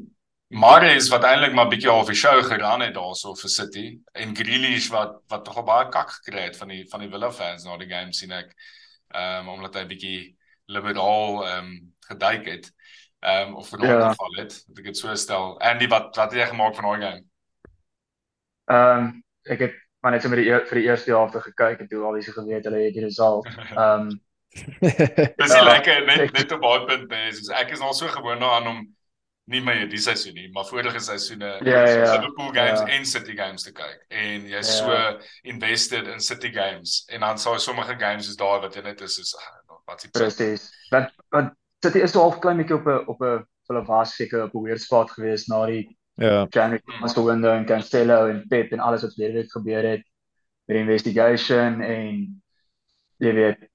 Mares 0.50 1.06
wat 1.12 1.22
eintlik 1.22 1.52
maar 1.54 1.68
bietjie 1.70 1.88
half 1.88 2.08
die 2.10 2.18
show 2.18 2.40
gedaan 2.42 2.82
het 2.82 2.96
daarso 2.96 3.36
vir 3.38 3.50
City 3.54 3.84
en 4.18 4.34
Grealish 4.34 4.88
wat 4.90 5.20
wat 5.30 5.44
tog 5.46 5.60
baie 5.64 5.86
kak 5.94 6.10
gekry 6.16 6.48
het 6.48 6.58
van 6.58 6.72
die 6.74 6.82
van 6.90 7.04
die 7.04 7.10
Villa 7.12 7.30
fans 7.30 7.64
na 7.64 7.76
die 7.78 7.88
game 7.88 8.12
sien 8.12 8.34
ek 8.34 8.50
ehm 9.14 9.46
um, 9.46 9.52
omdat 9.54 9.78
hy 9.78 9.84
bietjie 9.92 10.20
liberaal 10.66 11.44
ehm 11.46 11.70
um, 11.70 11.72
geduik 12.10 12.50
het 12.50 12.72
ehm 13.20 13.48
um, 13.48 13.56
of 13.56 13.68
vanaand 13.68 14.02
ja. 14.02 14.08
geval 14.08 14.34
het. 14.40 14.64
Ek 14.78 14.86
het 14.90 14.96
so 14.96 15.14
stel. 15.14 15.60
Andy 15.60 15.88
wat 15.88 16.16
wat 16.16 16.32
het 16.32 16.40
jy 16.40 16.46
gemaak 16.46 16.74
van 16.74 16.84
daai 16.88 17.00
game? 17.00 17.22
Ehm 18.64 19.04
um, 19.04 19.12
ek 19.42 19.66
het 19.66 19.78
maar 20.00 20.12
net 20.12 20.22
so 20.22 20.28
met 20.32 20.40
die 20.40 20.48
vir 20.50 20.80
die 20.80 20.88
eerste 20.88 21.12
helfte 21.12 21.40
gekyk 21.44 21.84
en 21.84 21.88
toe 21.88 22.04
al 22.04 22.16
wie 22.16 22.22
se 22.24 22.32
geweet 22.32 22.64
hulle 22.64 22.84
het 22.84 22.96
die 22.96 23.04
result. 23.04 23.48
Ehm 23.76 24.08
um, 24.08 24.20
Dis 24.80 25.52
ja, 25.52 25.62
lekker 25.62 26.06
net 26.08 26.24
ek, 26.24 26.32
net 26.34 26.52
op 26.56 26.64
baie 26.64 26.80
punt 26.88 27.12
nee, 27.12 27.28
soos 27.36 27.52
ek 27.54 27.70
is 27.76 27.82
al 27.86 27.94
so 27.94 28.08
gewoond 28.10 28.42
daaraan 28.42 28.66
om 28.72 28.80
nie 29.50 29.60
meer 29.62 29.84
die 29.90 29.98
seisoen 29.98 30.34
nie, 30.34 30.48
maar 30.54 30.66
vorige 30.66 31.00
seisoene 31.02 31.52
ja, 31.66 31.82
ja, 31.86 31.94
ja, 32.00 32.10
Liverpool 32.14 32.50
games 32.54 32.82
ja. 32.82 32.86
en 32.96 33.06
City 33.06 33.34
games 33.38 33.66
te 33.66 33.72
kyk. 33.74 34.02
En 34.08 34.46
jy's 34.50 34.72
ja. 34.72 34.76
so 34.80 34.98
invested 35.52 36.10
in 36.10 36.22
City 36.22 36.50
games 36.54 37.02
en 37.10 37.26
dan 37.26 37.38
sou 37.38 37.56
sommige 37.58 37.96
games 37.98 38.28
is 38.30 38.38
daar 38.38 38.60
wat 38.62 38.74
jy 38.78 38.84
net 38.86 39.02
is 39.06 39.18
soos 39.18 39.34
ah, 39.38 39.78
wat 39.90 40.02
s'ie 40.02 40.10
Presies. 40.14 40.68
Want 40.90 41.14
want 41.34 41.56
City 41.82 42.02
is 42.04 42.14
half 42.14 42.38
klein 42.40 42.60
bietjie 42.60 42.76
op 42.76 42.86
'n 42.86 43.08
op 43.08 43.22
'n 43.22 43.44
hulle 43.70 43.84
was 43.86 44.14
seker 44.16 44.42
op 44.42 44.54
'n 44.54 44.62
weird 44.62 44.80
spot 44.80 45.10
geweest 45.10 45.48
na 45.48 45.66
die 45.66 45.96
ja. 46.14 46.46
January 46.50 46.82
transfer 46.84 47.24
window 47.24 47.52
en 47.52 47.66
Cancelo 47.66 48.26
en 48.28 48.44
Pep 48.48 48.72
en 48.72 48.80
alles 48.80 49.02
wat 49.02 49.14
verlede 49.14 49.40
week 49.40 49.52
gebeur 49.52 49.84
het 49.84 50.04
met 50.66 50.76
die 50.76 50.84
investigation 50.84 51.80
en 51.80 52.42
jy 53.16 53.32
weet 53.34 53.68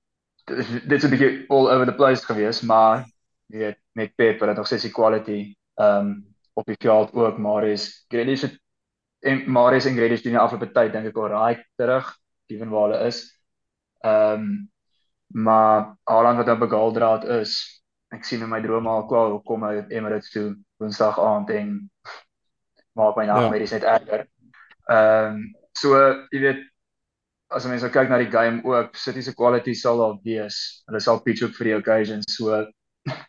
dit 0.45 0.97
is 0.97 1.05
'n 1.05 1.09
bietjie 1.09 1.45
all 1.49 1.69
over 1.69 1.85
the 1.85 1.95
place 1.95 2.25
geweest, 2.25 2.63
maar 2.63 3.05
jy 3.47 3.57
weet 3.57 3.79
met 3.93 4.15
Pep 4.15 4.39
wat 4.39 4.55
nog 4.55 4.67
steeds 4.67 4.91
quality 4.91 5.55
ehm 5.75 6.07
um, 6.07 6.35
op 6.53 6.65
die 6.65 6.77
veld 6.79 7.13
ook, 7.13 7.37
maar 7.37 7.67
is 7.67 8.05
Grealish 8.07 8.41
het 8.41 8.59
en 9.19 9.51
Marius 9.51 9.85
en 9.85 9.95
Grealish 9.95 10.21
doen 10.21 10.31
die 10.37 10.41
afgelope 10.41 10.71
tyd 10.71 10.93
dink 10.93 11.05
ek 11.05 11.17
al 11.17 11.27
raai 11.27 11.65
terug, 11.75 12.13
ewen 12.47 12.69
waar 12.69 12.89
hulle 12.89 13.05
is. 13.07 13.19
Ehm 13.99 14.39
um, 14.39 14.71
maar 15.27 15.97
Haaland 16.03 16.37
wat 16.37 16.49
op 16.49 16.61
'n 16.61 16.69
goaldraad 16.69 17.23
is, 17.41 17.74
ek 18.15 18.25
sien 18.27 18.43
in 18.45 18.51
my 18.51 18.61
drome 18.63 18.89
al 18.89 19.05
kwal 19.09 19.39
kom 19.47 19.65
hy 19.67 19.75
op 19.81 19.91
Emirates 19.91 20.31
toe 20.33 20.53
Woensdag 20.81 21.19
aand 21.21 21.51
en 21.55 21.75
maak 22.95 23.17
my 23.19 23.27
nagmerries 23.27 23.73
ja. 23.75 23.79
net 23.79 23.89
erger. 23.97 24.25
Ehm 24.91 25.35
um, 25.35 25.43
so 25.75 25.91
jy 26.31 26.39
weet 26.45 26.61
as 27.55 27.67
mense 27.69 27.89
kyk 27.91 28.09
na 28.09 28.19
die 28.21 28.31
game 28.31 28.63
ook 28.63 28.95
City 28.97 29.21
se 29.21 29.33
quality 29.35 29.75
sal 29.75 29.99
daar 30.01 30.17
wees. 30.23 30.59
Hulle 30.87 31.01
sal 31.03 31.21
pitch 31.25 31.43
ook 31.45 31.55
vir 31.57 31.71
die 31.71 31.75
occasion 31.77 32.23
so 32.31 32.63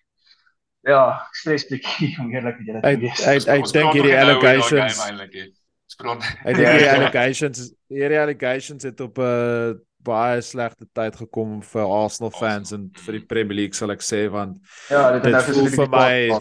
ja, 0.92 1.02
stres 1.32 1.66
bietjie 1.70 2.14
om 2.22 2.30
eerlik 2.34 2.60
met 2.60 2.70
julle 2.70 2.84
te 2.84 2.94
wees. 3.02 3.26
Ek 3.26 3.50
ek 3.58 3.72
dink 3.74 3.98
hierdie 3.98 4.16
allegations 4.20 5.02
Ek 5.96 6.54
dink 6.54 6.68
hierdie 6.68 6.92
allegations 6.92 7.66
hierdie 7.92 8.22
allegations 8.22 8.86
het 8.88 9.00
op 9.00 9.18
'n 9.18 9.26
uh, 9.26 9.70
eh, 9.70 9.74
baie 10.06 10.42
slegte 10.44 10.86
tyd 10.96 11.16
gekom 11.18 11.58
vir 11.66 11.86
Arsenal 11.86 12.32
fans 12.34 12.74
en 12.76 12.90
vir 13.04 13.18
die 13.18 13.24
Premier 13.26 13.60
League 13.62 13.78
sal 13.78 13.94
ek 13.94 14.04
sê 14.04 14.26
want 14.32 14.60
ja, 14.90 15.08
dit 15.16 15.26
het 15.26 15.50
nou 15.50 15.66
vir 15.74 15.90
my 15.92 16.38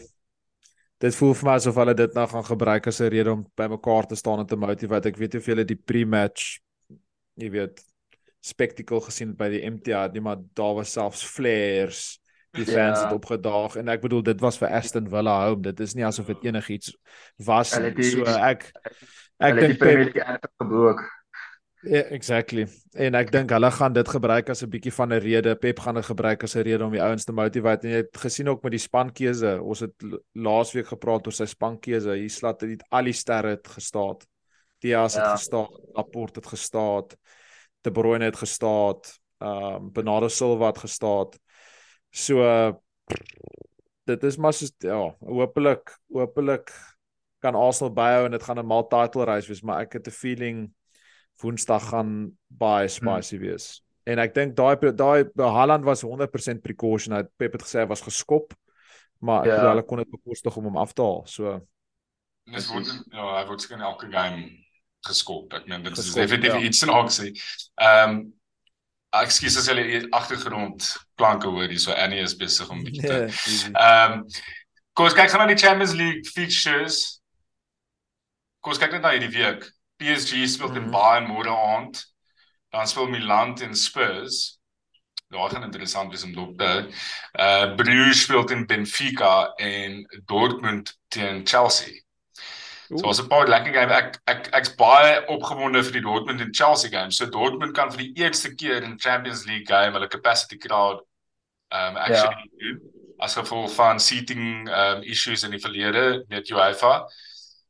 dit 1.04 1.18
voel 1.20 1.34
vir 1.36 1.50
my 1.50 1.56
asof 1.60 1.80
hulle 1.82 1.96
dit 1.98 2.14
nou 2.16 2.28
gaan 2.32 2.48
gebruik 2.48 2.88
as 2.88 3.02
'n 3.02 3.12
rede 3.14 3.34
om 3.34 3.44
by 3.58 3.68
mekaar 3.74 4.08
te 4.08 4.16
staan 4.16 4.40
en 4.40 4.48
te 4.48 4.56
motiveer. 4.56 5.06
Ek 5.06 5.18
weet 5.18 5.34
nie 5.34 5.42
of 5.42 5.50
julle 5.52 5.66
die 5.66 5.82
pre-match 5.82 6.60
jy 7.36 7.50
weet 7.52 7.82
spectacle 8.46 9.02
gesien 9.02 9.34
by 9.36 9.50
die 9.50 9.64
MTA 9.70 10.08
nie, 10.14 10.22
maar 10.22 10.38
daar 10.56 10.76
was 10.80 10.94
selfs 10.94 11.24
flares 11.26 12.20
die 12.56 12.66
fans 12.66 13.02
ja. 13.02 13.08
het 13.08 13.16
opgedaag 13.16 13.76
en 13.82 13.90
ek 13.92 14.04
bedoel 14.06 14.24
dit 14.24 14.42
was 14.44 14.58
vir 14.62 14.72
Aston 14.72 15.10
Villa 15.12 15.36
home. 15.48 15.62
Dit 15.66 15.82
is 15.84 15.96
nie 15.98 16.06
asof 16.08 16.30
dit 16.32 16.48
enigiets 16.48 16.94
was 17.44 17.74
nie. 17.80 17.92
So 18.12 18.24
ek 18.24 18.70
ek 19.44 19.60
dink 19.60 19.82
Pep 19.82 20.16
het 20.16 20.48
gebroek. 20.62 21.04
Ja, 21.04 21.25
yeah, 21.86 22.12
exactly. 22.12 22.68
En 22.94 23.16
ek 23.16 23.32
dink 23.32 23.50
hulle 23.54 23.70
gaan 23.72 23.94
dit 23.94 24.08
gebruik 24.08 24.50
as 24.50 24.64
'n 24.64 24.70
bietjie 24.70 24.94
van 24.94 25.14
'n 25.14 25.20
rede. 25.20 25.56
Pep 25.56 25.80
gaan 25.80 25.96
dit 25.96 26.06
gebruik 26.06 26.44
as 26.44 26.56
'n 26.56 26.64
rede 26.64 26.86
om 26.86 26.92
die 26.92 27.02
ouens 27.02 27.24
te 27.24 27.32
motiveer. 27.32 27.80
En 27.84 27.90
jy 27.90 28.02
het 28.04 28.18
gesien 28.18 28.50
ook 28.50 28.64
met 28.64 28.72
die 28.72 28.80
spankeuse. 28.80 29.62
Ons 29.62 29.80
het 29.80 29.94
laasweek 30.34 30.88
gepraat 30.88 31.28
oor 31.28 31.34
sy 31.34 31.46
spankeuse. 31.46 32.12
Hier 32.16 32.30
slat 32.30 32.60
dit 32.60 32.84
al 32.90 33.04
die 33.04 33.14
sterre 33.14 33.50
het 33.50 33.68
gestaan. 33.68 34.18
Diaz 34.80 35.16
ja. 35.16 35.22
het 35.22 35.40
gestaan, 35.40 35.68
Laporte 35.94 36.40
het 36.40 36.48
gestaan, 36.48 37.08
De 37.82 37.92
Bruyne 37.92 38.26
het 38.26 38.36
gestaan, 38.36 39.00
ehm 39.38 39.76
um, 39.76 39.92
Bernardo 39.92 40.28
Silva 40.28 40.68
het 40.68 40.78
gestaan. 40.78 41.30
So 42.10 42.42
uh, 42.42 42.74
dit 44.04 44.24
is 44.24 44.38
maar 44.38 44.54
so 44.54 44.66
ja, 44.78 45.16
hopelik, 45.20 45.98
hopelik 46.08 46.72
kan 47.40 47.56
Arsenal 47.56 47.94
byhou 47.94 48.26
en 48.26 48.32
dit 48.32 48.44
gaan 48.44 48.60
'n 48.60 48.66
mal 48.66 48.88
title 48.88 49.24
race 49.24 49.48
wees, 49.48 49.62
maar 49.62 49.82
ek 49.82 49.94
het 49.94 50.08
'n 50.08 50.12
feeling 50.12 50.75
Woensdag 51.42 51.90
gaan 51.92 52.12
baie 52.48 52.88
hmm. 52.88 52.96
spicy 52.96 53.38
hmm. 53.38 53.46
wees. 53.46 53.70
En 54.06 54.22
ek 54.22 54.36
dink 54.36 54.54
daai 54.58 54.76
daai 54.94 55.26
Haaland 55.36 55.86
was 55.88 56.04
100% 56.06 56.62
precaution. 56.62 57.16
Hy 57.18 57.24
Pep 57.38 57.58
het 57.58 57.66
gesê 57.66 57.82
hy 57.82 57.90
was 57.90 58.06
geskop, 58.06 58.54
maar 59.26 59.48
ja. 59.50 59.58
hulle 59.72 59.86
kon 59.88 60.02
dit 60.04 60.12
bekostig 60.14 60.58
om 60.60 60.70
hom 60.70 60.78
af 60.78 60.94
te 60.94 61.02
haal. 61.02 61.24
So 61.26 61.58
dis 62.54 62.70
word 62.70 62.92
ja, 63.10 63.26
hy 63.40 63.44
word 63.50 63.66
skien 63.66 63.82
elke 63.82 64.10
game 64.14 64.46
geskop. 65.08 65.54
Ek 65.58 65.70
meen 65.70 65.86
dit 65.86 65.98
is 65.98 66.14
definitief 66.14 66.54
ja. 66.54 66.66
iets 66.70 66.84
in 66.86 66.94
aksie. 66.94 67.32
Ehm 67.82 68.18
um, 68.18 68.26
ekskuus 69.16 69.56
as 69.62 69.70
jy 69.72 70.02
agtergrond 70.12 70.84
klanke 71.16 71.48
hoor 71.48 71.70
hier 71.72 71.80
so 71.80 71.94
Annie 71.96 72.20
is 72.20 72.34
besig 72.36 72.68
om 72.70 72.82
bietjie 72.84 73.06
te 73.06 73.20
ehm 73.72 74.18
um, 74.20 74.26
kom 74.96 75.08
ons 75.08 75.16
kyk 75.16 75.32
gaan 75.32 75.44
na 75.44 75.52
die 75.52 75.60
Champions 75.60 75.96
League 75.98 76.30
fixtures. 76.36 77.00
Kom 78.62 78.76
ons 78.76 78.82
kyk 78.82 78.96
net 78.96 79.04
na 79.04 79.16
hierdie 79.16 79.34
week. 79.34 79.66
PSG 80.02 80.48
speel 80.48 80.72
teen 80.74 80.90
mm. 80.90 80.92
Bayern 80.92 81.30
môre 81.30 81.52
aand. 81.52 82.04
Dan 82.74 82.88
speel 82.88 83.08
Milan 83.08 83.56
teen 83.56 83.76
Spurs. 83.76 84.60
Daar 85.28 85.50
gaan 85.50 85.64
interessant 85.64 86.12
wees 86.12 86.24
om 86.24 86.34
dop 86.34 86.58
te. 86.58 86.72
Uh 87.34 87.76
Bruges 87.76 88.22
speel 88.22 88.44
teen 88.44 88.66
Benfica 88.66 89.54
en 89.56 90.04
Dortmund 90.26 90.98
teen 91.08 91.46
Chelsea. 91.48 92.06
Oeh. 92.90 93.00
So 93.00 93.10
as 93.10 93.20
'n 93.22 93.28
paar 93.28 93.48
lekker 93.48 93.74
game 93.74 93.94
ek 93.94 94.20
ek 94.26 94.48
ek's 94.54 94.76
baie 94.76 95.26
opgewonde 95.28 95.84
vir 95.84 95.92
die 95.92 96.06
Dortmund 96.06 96.42
en 96.42 96.54
Chelsea 96.54 96.90
game. 96.90 97.12
So 97.12 97.26
Dortmund 97.26 97.74
kan 97.74 97.92
vir 97.92 97.98
die 97.98 98.14
eerste 98.22 98.54
keer 98.56 98.84
in 98.84 99.00
Champions 99.00 99.46
League 99.46 99.66
game 99.66 99.94
hulle 99.94 100.08
capacity 100.08 100.58
crowd 100.58 101.02
um 101.74 101.98
actually 101.98 102.46
ja. 102.46 102.60
doen 102.60 102.82
as 103.20 103.36
gevolg 103.36 103.74
van 103.74 104.00
seating 104.00 104.70
um 104.70 105.02
issues 105.04 105.44
in 105.44 105.52
die 105.52 105.60
verlede 105.60 106.26
met 106.30 106.52
UEFA 106.52 107.08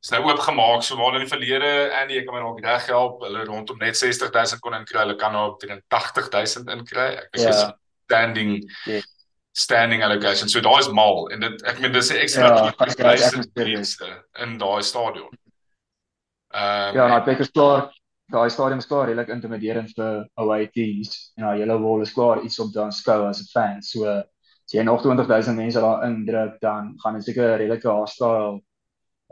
is 0.06 0.12
nou 0.14 0.22
oopgemaak 0.28 0.84
so 0.86 0.98
waar 1.00 1.16
in 1.18 1.24
die 1.24 1.32
verlede 1.32 1.72
en 1.98 2.12
ek 2.14 2.28
kan 2.28 2.36
my 2.36 2.44
dalk 2.44 2.62
reg 2.62 2.84
help 2.94 3.24
hulle 3.26 3.46
rondom 3.48 3.80
net 3.82 3.98
60000 3.98 4.62
kon 4.62 4.78
inkry 4.78 5.00
hulle 5.02 5.16
kan 5.18 5.34
nou 5.34 5.48
op 5.54 5.64
80000 5.66 6.70
inkry 6.76 7.08
ek 7.24 7.40
is 7.40 7.46
yeah. 7.46 7.56
Ja. 7.58 7.72
standing 8.06 8.52
yeah. 8.60 9.00
Ja. 9.00 9.02
standing 9.66 10.04
allocation 10.06 10.52
so 10.52 10.62
daar 10.62 10.84
is 10.84 10.92
mal 10.94 11.26
en 11.34 11.42
dit 11.48 11.66
ek 11.72 11.82
meen 11.82 11.96
dis 11.96 12.12
'n 12.14 12.22
ekstra 12.22 12.52
ja, 12.54 14.12
in 14.46 14.58
daai 14.62 14.84
stadion 14.84 15.32
ehm 16.54 16.90
um, 16.92 17.00
ja 17.00 17.08
nou 17.10 17.18
ek 17.34 17.42
is 17.48 17.52
klaar 17.58 17.90
daai 18.38 18.50
stadion 18.50 18.84
is 18.84 18.90
klaar 18.92 19.10
redelik 19.10 19.34
intimiderend 19.34 19.98
vir 19.98 20.22
away 20.38 20.70
teams 20.78 21.34
en 21.38 21.48
nou 21.48 21.56
hele 21.58 21.80
wol 21.82 22.06
is 22.06 22.14
klaar 22.14 22.44
iets 22.46 22.60
om 22.60 22.70
te 22.72 22.82
aanskou 22.84 23.26
as 23.26 23.42
'n 23.42 23.50
fan 23.56 23.82
so 23.82 24.06
as 24.06 24.78
jy 24.78 24.86
nog 24.86 25.02
20000 25.02 25.58
mense 25.58 25.82
daar 25.82 26.06
indruk 26.06 26.62
dan 26.62 26.94
gaan 27.02 27.18
dit 27.18 27.26
seker 27.26 27.50
'n 27.56 27.60
redelike 27.66 27.90
hostile 27.90 28.62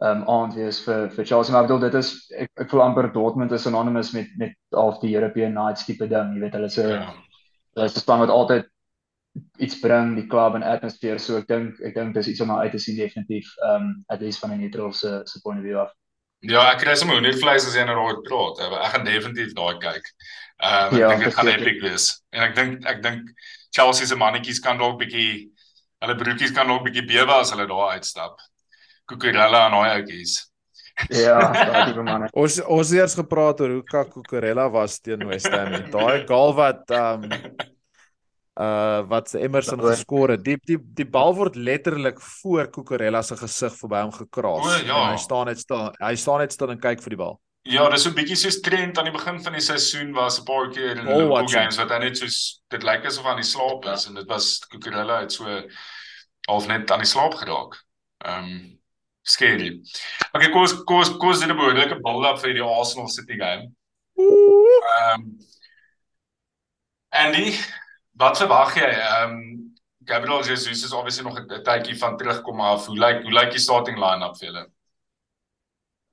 um, 0.03 0.23
aand 0.29 0.57
wees 0.59 0.81
vir 0.85 1.07
vir 1.15 1.27
Chelsea 1.29 1.53
maar 1.53 1.63
ek 1.63 1.69
bedoel 1.69 1.85
dit 1.87 1.97
is 2.01 2.11
ek 2.45 2.51
ek 2.65 2.69
voel 2.71 2.85
amper 2.85 3.09
Dortmund 3.15 3.55
is 3.55 3.65
synonymous 3.67 4.13
met 4.17 4.29
met 4.41 4.55
half 4.75 4.99
die 5.01 5.15
European 5.15 5.55
Nights 5.57 5.87
tipe 5.87 6.07
ding 6.11 6.35
jy 6.35 6.43
weet 6.43 6.59
hulle 6.59 6.69
se 6.69 6.87
ja. 6.89 7.01
hulle 7.75 7.89
is 7.89 7.97
'n 7.97 8.05
span 8.05 8.23
wat 8.23 8.35
altyd 8.37 8.69
iets 9.65 9.79
bring 9.81 10.13
die 10.15 10.27
klub 10.29 10.55
en 10.55 10.63
atmosfeer 10.63 11.19
so 11.19 11.37
ek 11.37 11.47
dink 11.47 11.81
ek 11.81 11.95
dink 11.95 12.13
dis 12.13 12.29
iets 12.33 12.41
om 12.45 12.51
uit 12.51 12.71
te 12.71 12.79
sien 12.79 12.99
definitief 12.99 13.49
ehm 13.63 13.75
um, 13.81 13.91
at 14.09 14.21
least 14.21 14.43
van 14.43 14.53
'n 14.53 14.61
neutral 14.61 14.93
se 14.93 15.21
se 15.25 15.41
point 15.43 15.59
of 15.59 15.65
view 15.65 15.79
af 15.79 15.91
Ja, 16.43 16.73
ek 16.73 16.81
kry 16.83 16.93
sommer 16.99 17.21
net 17.23 17.37
vleis 17.39 17.63
as 17.63 17.75
jy 17.75 17.85
nou 17.87 17.95
daar 17.95 18.17
praat. 18.25 18.57
Ek 18.59 18.89
gaan 18.91 19.05
definitief 19.07 19.53
daai 19.55 19.77
kyk. 19.79 20.09
Ehm 20.59 20.89
um, 20.89 20.95
ek 20.95 20.99
ja, 20.99 21.09
dink 21.11 21.23
dit 21.23 21.35
gaan 21.37 21.51
epic 21.53 21.77
wees. 21.81 22.07
En 22.35 22.43
ek 22.43 22.55
dink 22.57 22.85
ek 22.85 22.99
dink 23.03 23.29
Chelsea 23.71 24.05
se 24.09 24.17
mannetjies 24.19 24.59
kan 24.59 24.77
dalk 24.77 24.99
bietjie 24.99 25.53
hulle 26.03 26.15
broekies 26.19 26.51
kan 26.51 26.67
dalk 26.67 26.83
bietjie 26.83 27.05
bewe 27.07 27.37
as 27.37 27.53
hulle 27.55 27.67
daar 27.69 27.95
uitstap. 27.95 28.43
Kukurella 29.05 29.67
en 29.67 29.77
daai 29.77 29.99
outjies. 29.99 30.39
Ja, 31.09 31.39
daai 31.69 31.85
tipe 31.89 32.03
manne. 32.05 32.29
Ons 32.37 32.59
ons 32.61 32.89
het 32.93 33.01
eers 33.01 33.15
gepraat 33.17 33.61
oor 33.63 33.77
hoe 33.77 33.85
Kakukarela 33.89 34.69
was 34.73 34.99
teen 35.01 35.25
West 35.27 35.49
Ham. 35.51 35.77
Daai 35.93 36.25
goal 36.29 36.53
wat 36.57 36.93
um 36.97 37.29
uh 38.53 39.01
wat 39.09 39.33
Emerson 39.33 39.81
geskor 39.81 40.35
het. 40.35 40.43
Die 40.45 40.59
die 40.69 40.77
die 41.01 41.07
bal 41.09 41.33
word 41.35 41.55
letterlik 41.55 42.21
voor 42.21 42.69
Kukarela 42.69 43.23
se 43.25 43.37
gesig 43.39 43.73
verby 43.79 44.03
hom 44.05 44.13
gekraas. 44.13 44.67
O, 44.67 44.83
ja. 44.85 44.99
En 44.99 45.15
hy 45.15 45.23
staan 45.23 45.49
net 45.49 45.63
stil. 45.63 45.89
Hy 45.97 46.13
staan 46.15 46.45
net 46.45 46.53
stil 46.53 46.75
en 46.75 46.83
kyk 46.83 47.01
vir 47.01 47.17
die 47.17 47.23
bal. 47.23 47.39
Ja, 47.63 47.87
dis 47.89 48.03
so 48.03 48.09
'n 48.09 48.15
bietjie 48.15 48.35
soos 48.35 48.59
trend 48.59 48.97
aan 48.97 49.07
die 49.07 49.15
begin 49.15 49.39
van 49.39 49.53
die 49.55 49.63
seisoen 49.63 50.11
was 50.13 50.39
'n 50.39 50.43
paar 50.45 50.69
keer 50.69 50.97
in 50.97 51.05
Ball 51.05 51.21
Liverpool 51.23 51.47
games 51.47 51.77
wat 51.77 51.89
hy 51.89 51.99
net 51.99 52.17
soos 52.17 52.61
dit 52.69 52.83
lyk 52.83 53.05
asof 53.05 53.23
hy 53.23 53.31
aan 53.31 53.39
die 53.41 53.51
slaap 53.55 53.85
is 53.85 54.07
en 54.07 54.15
dit 54.15 54.27
was 54.27 54.59
Cucurella 54.67 55.21
het 55.21 55.31
so 55.31 55.45
half 56.47 56.67
net 56.67 56.91
aan 56.91 56.99
die 56.99 57.07
slaap 57.07 57.33
geraak. 57.33 57.79
Ehm 58.25 58.43
um, 58.43 58.79
scary. 59.23 59.81
Okay, 60.33 60.51
kom 60.51 60.61
ons 60.65 60.75
kom 60.83 61.01
ons 61.01 61.11
kom 61.17 61.31
ons 61.31 61.39
doen 61.39 61.51
'n 61.51 61.57
behoorlike 61.57 61.99
build-up 62.03 62.39
vir 62.43 62.53
die 62.53 62.63
Arsenal 62.63 63.09
City 63.09 63.39
game. 63.39 63.71
Ehm 64.19 65.21
um, 65.21 65.37
Andy, 67.13 67.53
wat 68.19 68.37
verwag 68.37 68.75
jy? 68.75 68.89
Ehm 68.89 69.31
um, 69.31 69.73
Gabriel 70.05 70.43
Jesus 70.43 70.83
is 70.83 70.93
obviously 70.93 71.23
nog 71.23 71.39
'n 71.39 71.63
tydjie 71.63 71.97
van 71.97 72.17
terugkom 72.17 72.61
af. 72.61 72.85
Hoe 72.85 72.97
lyk 72.97 73.23
hoe 73.23 73.31
lyk 73.31 73.51
die 73.51 73.59
starting 73.59 73.97
line-up 73.97 74.37
vir 74.37 74.47
julle? 74.47 74.65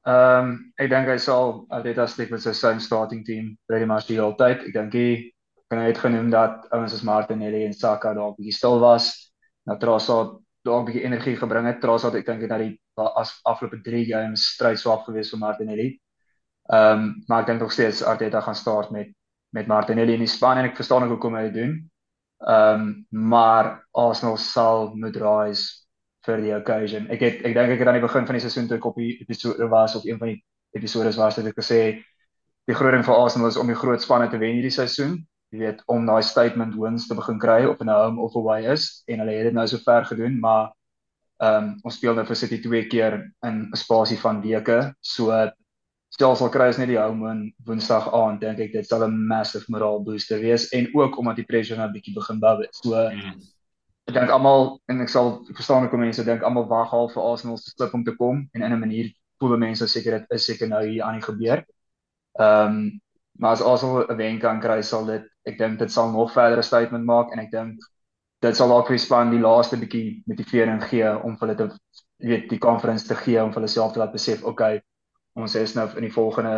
Ehm 0.06 0.44
um, 0.44 0.72
ek 0.76 0.90
dink 0.90 1.08
hy 1.08 1.18
sal 1.18 1.66
Arteta 1.68 2.06
steek 2.06 2.30
met 2.30 2.42
sy 2.42 2.52
same 2.52 2.80
starting 2.80 3.24
team 3.24 3.58
pretty 3.66 3.86
much 3.86 4.06
die 4.06 4.16
hele 4.16 4.36
tyd. 4.38 4.62
Ek 4.64 4.72
dink 4.72 4.94
hy 4.94 5.32
kan 5.70 5.78
hy 5.78 5.90
het 5.90 5.98
genoem 6.02 6.30
dat 6.30 6.66
ouens 6.74 6.92
soos 6.92 7.02
Martinelli 7.06 7.64
en 7.64 7.72
Saka 7.72 8.14
daar 8.14 8.30
'n 8.30 8.36
bietjie 8.38 8.56
stil 8.56 8.80
was. 8.80 9.32
Nou 9.66 9.78
Trossard 9.78 10.40
daar 10.64 10.80
'n 10.80 10.84
bietjie 10.84 11.04
energie 11.04 11.36
gebring 11.36 11.66
het. 11.66 11.80
Trossard 11.80 12.14
ek 12.14 12.26
dink 12.26 12.40
het 12.40 12.50
na 12.50 12.58
die 12.58 12.80
as 12.96 13.40
afgelope 13.44 13.80
3 13.82 14.04
games 14.04 14.46
stryd 14.54 14.78
swak 14.78 15.04
gewees 15.06 15.30
vir 15.30 15.38
Martinelli. 15.38 15.88
Ehm 16.72 16.98
um, 16.98 17.24
maar 17.26 17.42
ek 17.42 17.46
dink 17.46 17.60
nog 17.60 17.72
steeds 17.72 18.02
Arteta 18.02 18.40
gaan 18.40 18.54
start 18.54 18.90
met 18.90 19.14
met 19.50 19.66
Martinelli 19.66 20.12
in 20.14 20.22
die 20.22 20.30
span 20.30 20.58
en 20.58 20.68
ek 20.70 20.76
verstaan 20.76 21.02
ook 21.02 21.16
hoekom 21.16 21.34
hy 21.34 21.42
dit 21.48 21.54
doen. 21.54 21.72
Ehm 22.46 22.82
um, 22.82 23.06
maar 23.30 23.86
Arsenal 23.92 24.36
sal 24.36 24.94
moet 24.94 25.16
rise 25.16 25.86
vir 26.26 26.44
die 26.44 26.54
occasion. 26.56 27.08
Ek 27.10 27.20
het 27.20 27.42
ek 27.44 27.56
dink 27.56 27.74
ek 27.74 27.82
het 27.82 27.88
aan 27.88 27.98
die 27.98 28.06
begin 28.06 28.26
van 28.28 28.38
die 28.38 28.44
seisoen 28.44 28.68
toe 28.68 28.78
ek 28.78 28.86
op 28.86 28.96
die 29.00 29.16
episode 29.20 29.68
was 29.72 29.96
of 29.96 30.04
een 30.04 30.18
van 30.18 30.34
die 30.34 30.40
episodes 30.76 31.18
was 31.18 31.36
het 31.40 31.50
ek 31.50 31.58
gesê 31.58 31.80
die 32.68 32.76
groot 32.76 32.94
ding 32.94 33.04
vir 33.04 33.16
Arsenal 33.16 33.48
is 33.48 33.58
om 33.58 33.66
die 33.66 33.78
groot 33.78 34.02
spanne 34.02 34.28
te 34.30 34.38
wen 34.38 34.58
hierdie 34.58 34.74
seisoen. 34.74 35.18
Jy 35.50 35.58
weet 35.64 35.80
om 35.90 36.04
daai 36.06 36.22
statement 36.22 36.76
wins 36.78 37.08
te 37.08 37.16
begin 37.18 37.40
kry 37.42 37.64
op 37.66 37.80
'n 37.82 37.90
home 37.90 38.20
of 38.22 38.36
away 38.36 38.62
is 38.70 39.02
en 39.08 39.18
hulle 39.18 39.34
het 39.34 39.50
dit 39.50 39.56
nou 39.56 39.66
so 39.66 39.78
ver 39.84 40.04
gedoen, 40.06 40.38
maar 40.40 40.70
ehm 41.40 41.64
um, 41.64 41.68
ons 41.84 41.96
speel 41.96 42.14
nou 42.14 42.24
vir 42.28 42.36
City 42.36 42.58
twee 42.60 42.86
keer 42.88 43.14
in 43.46 43.70
'n 43.72 43.76
spasie 43.76 44.18
van 44.18 44.42
weke. 44.42 44.94
So 45.00 45.32
selfs 46.18 46.42
al 46.42 46.50
kry 46.50 46.66
ons 46.68 46.78
net 46.78 46.88
die 46.88 46.98
home 46.98 47.24
win 47.26 47.40
Woensdag 47.66 48.08
aand, 48.12 48.40
dink 48.40 48.58
ek 48.60 48.72
dit 48.72 48.86
sal 48.86 49.04
'n 49.06 49.26
massive 49.28 49.64
moral 49.68 50.02
booster 50.04 50.40
wees 50.40 50.68
en 50.72 50.88
ook 50.94 51.18
omdat 51.18 51.36
die 51.36 51.46
pressure 51.46 51.78
nou 51.78 51.88
'n 51.88 51.92
bietjie 51.92 52.14
begin 52.14 52.40
bou 52.40 52.60
het. 52.60 52.74
So 52.74 52.94
Mm. 52.94 53.40
ek 54.08 54.14
dink 54.14 54.30
almal 54.30 54.80
en 54.88 55.00
ek 55.00 55.08
sal 55.08 55.44
ek 55.48 55.56
verstaan 55.56 55.82
hoekom 55.84 56.00
mense 56.00 56.24
dink 56.24 56.42
almal 56.42 56.66
wag 56.68 56.92
al 56.92 57.08
vir 57.08 57.22
Arsenal 57.22 57.56
se 57.58 57.70
slip 57.70 57.94
om 57.94 58.04
te 58.04 58.16
kom 58.16 58.48
en 58.54 58.62
in 58.62 58.72
'n 58.72 58.80
manier 58.80 59.12
voel 59.40 59.56
mense 59.56 59.86
seker 59.88 60.18
dit 60.18 60.26
is 60.30 60.44
seker 60.46 60.68
nou 60.68 60.84
hier 60.86 61.02
aan 61.04 61.14
die 61.20 61.22
gebeur. 61.22 61.64
Ehm 62.38 62.66
um, 62.66 63.00
maar 63.38 63.52
as 63.52 63.62
Arsenal 63.62 64.06
'n 64.10 64.16
wen 64.16 64.38
kan 64.38 64.60
kry 64.60 64.82
sal 64.82 65.06
dit 65.06 65.24
ek 65.46 65.58
dink 65.58 65.78
dit 65.78 65.90
sal 65.92 66.12
nog 66.12 66.32
verdere 66.32 66.62
statement 66.62 67.04
maak 67.04 67.32
en 67.32 67.38
ek 67.38 67.50
dink 67.50 67.78
dit 68.42 68.56
sal 68.56 68.72
dalk 68.72 68.88
vir 68.88 68.96
die 68.96 69.04
span 69.04 69.32
die 69.34 69.42
laaste 69.42 69.78
bietjie 69.80 70.22
motivering 70.30 70.82
gee 70.90 71.08
om 71.08 71.36
vir 71.38 71.48
hulle 71.48 71.58
te 71.58 71.68
weet 72.30 72.48
die 72.50 72.60
conference 72.60 73.08
te 73.08 73.16
gee 73.16 73.40
om 73.42 73.52
vir 73.52 73.62
hulle 73.62 73.72
self 73.72 73.92
te 73.94 74.02
laat 74.02 74.12
besef 74.16 74.44
okay 74.44 74.80
ons 75.38 75.54
is 75.56 75.74
nou 75.76 75.88
in 75.96 76.08
die 76.08 76.14
volgende 76.14 76.54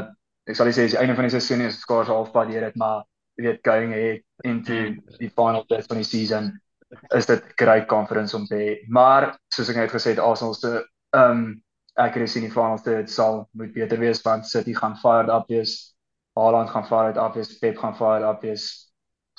ek 0.49 0.59
sal 0.59 0.66
nie 0.66 0.77
sê 0.77 0.87
dis 0.87 0.97
die 0.97 1.03
einde 1.03 1.16
van 1.18 1.29
die 1.29 1.35
seisoen 1.35 1.66
is 1.66 1.81
skaars 1.83 2.11
halfpad 2.11 2.51
deur 2.51 2.68
dit 2.68 2.79
maar 2.83 3.03
weet 3.42 3.62
going 3.62 3.92
ahead 3.92 4.23
into 4.45 4.95
die 5.18 5.31
final 5.31 5.64
bit 5.68 5.87
van 5.88 6.01
die 6.01 6.09
season 6.09 6.53
is 7.16 7.27
dit 7.27 7.45
great 7.57 7.87
conference 7.88 8.37
om 8.37 8.47
te 8.47 8.57
hê. 8.57 8.73
Maar 8.88 9.33
soos 9.55 9.71
ek 9.73 9.81
net 9.81 9.95
gesê 9.95 10.14
het, 10.14 10.23
Arsenal 10.23 10.55
se 10.55 10.73
um, 11.16 11.62
accuracy 12.01 12.40
in 12.40 12.49
die 12.49 12.53
finals 12.53 12.85
dit 12.87 13.11
sal 13.11 13.47
moet 13.59 13.73
beter 13.75 14.01
wees 14.01 14.23
want 14.25 14.49
City 14.49 14.75
gaan 14.77 14.97
fired 15.01 15.33
up 15.33 15.49
wees. 15.53 15.95
Haaland 16.38 16.71
gaan 16.73 16.87
fired 16.88 17.21
up 17.21 17.37
wees, 17.37 17.59
Pep 17.61 17.79
gaan 17.81 17.97
fired 17.97 18.25
up 18.29 18.45
wees. 18.45 18.92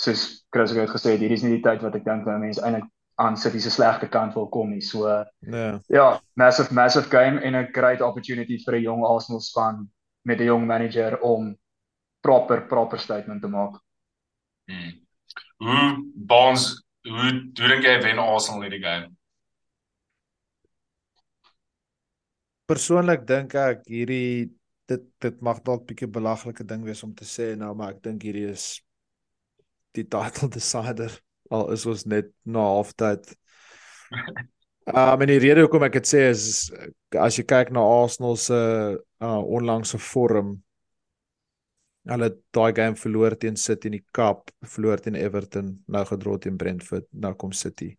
Soos 0.03 0.43
Chris 0.51 0.73
het 0.75 0.91
gesê, 0.91 1.15
hierdie 1.15 1.37
is 1.37 1.43
nie 1.45 1.55
die 1.57 1.63
tyd 1.63 1.83
wat 1.85 1.95
ek 1.95 2.05
dink 2.07 2.25
dat 2.27 2.41
mense 2.41 2.61
eintlik 2.61 2.89
aan 3.21 3.37
City 3.37 3.59
se 3.61 3.69
slegte 3.71 4.09
kant 4.09 4.33
wil 4.35 4.49
kom 4.49 4.71
nie. 4.73 4.81
So 4.81 5.07
Ja. 5.39 5.79
ja, 5.87 6.21
massive 6.35 6.73
massive 6.73 7.09
game 7.09 7.39
en 7.41 7.55
'n 7.55 7.71
great 7.71 8.01
opportunity 8.01 8.57
vir 8.65 8.75
'n 8.75 8.83
jong 8.83 9.03
Arsenal 9.05 9.41
span 9.41 9.89
met 10.25 10.39
'n 10.39 10.45
jong 10.45 10.65
manager 10.67 11.19
om 11.21 11.55
proper 12.21 12.67
proper 12.67 12.99
statement 12.99 13.41
te 13.41 13.47
maak. 13.47 13.79
Mm. 14.67 14.91
Hoe 15.57 16.11
Bonds 16.15 16.83
hoe 17.03 17.31
hoe 17.59 17.67
dink 17.67 17.83
jy 17.83 18.01
wen 18.01 18.19
Arsenal 18.19 18.61
hierdie 18.61 18.83
game? 18.83 19.11
Persoonlik 22.65 23.27
dink 23.27 23.55
ek 23.55 23.83
hierdie 23.87 24.51
dit 24.87 25.03
dit 25.19 25.41
mag 25.41 25.61
dalk 25.61 25.85
bietjie 25.87 26.07
belaglike 26.07 26.65
ding 26.65 26.83
wees 26.83 27.03
om 27.03 27.13
te 27.13 27.25
sê 27.25 27.55
nou, 27.57 27.73
maar 27.75 27.93
ek 27.93 28.01
dink 28.03 28.23
hierdie 28.23 28.49
is 28.51 28.81
die 29.97 30.07
title 30.09 30.49
decider 30.53 31.13
al 31.53 31.69
is 31.75 31.85
ons 31.89 32.05
net 32.09 32.33
na 32.45 32.65
halftyd. 32.77 33.31
Um 34.83 35.21
en 35.23 35.29
die 35.31 35.39
rede 35.39 35.61
hoekom 35.63 35.85
ek 35.87 35.93
dit 35.95 36.09
sê 36.09 36.25
is 36.27 36.65
as 37.15 37.37
jy 37.37 37.45
kyk 37.47 37.69
na 37.71 37.79
Arsenal 37.87 38.33
se 38.35 38.57
uh, 38.59 39.27
onlangse 39.39 39.95
vorm 39.95 40.57
hulle 42.11 42.27
het 42.27 42.39
daai 42.55 42.73
game 42.75 42.99
verloor 42.99 43.35
teen 43.39 43.55
City 43.55 43.87
in 43.87 43.97
die 43.97 44.03
Cup, 44.15 44.51
verloor 44.75 44.99
teen 44.99 45.15
Everton, 45.15 45.77
nou 45.87 46.03
gedra 46.09 46.35
teen 46.43 46.57
Brentford, 46.59 47.07
nou 47.11 47.31
kom 47.39 47.53
City. 47.55 47.93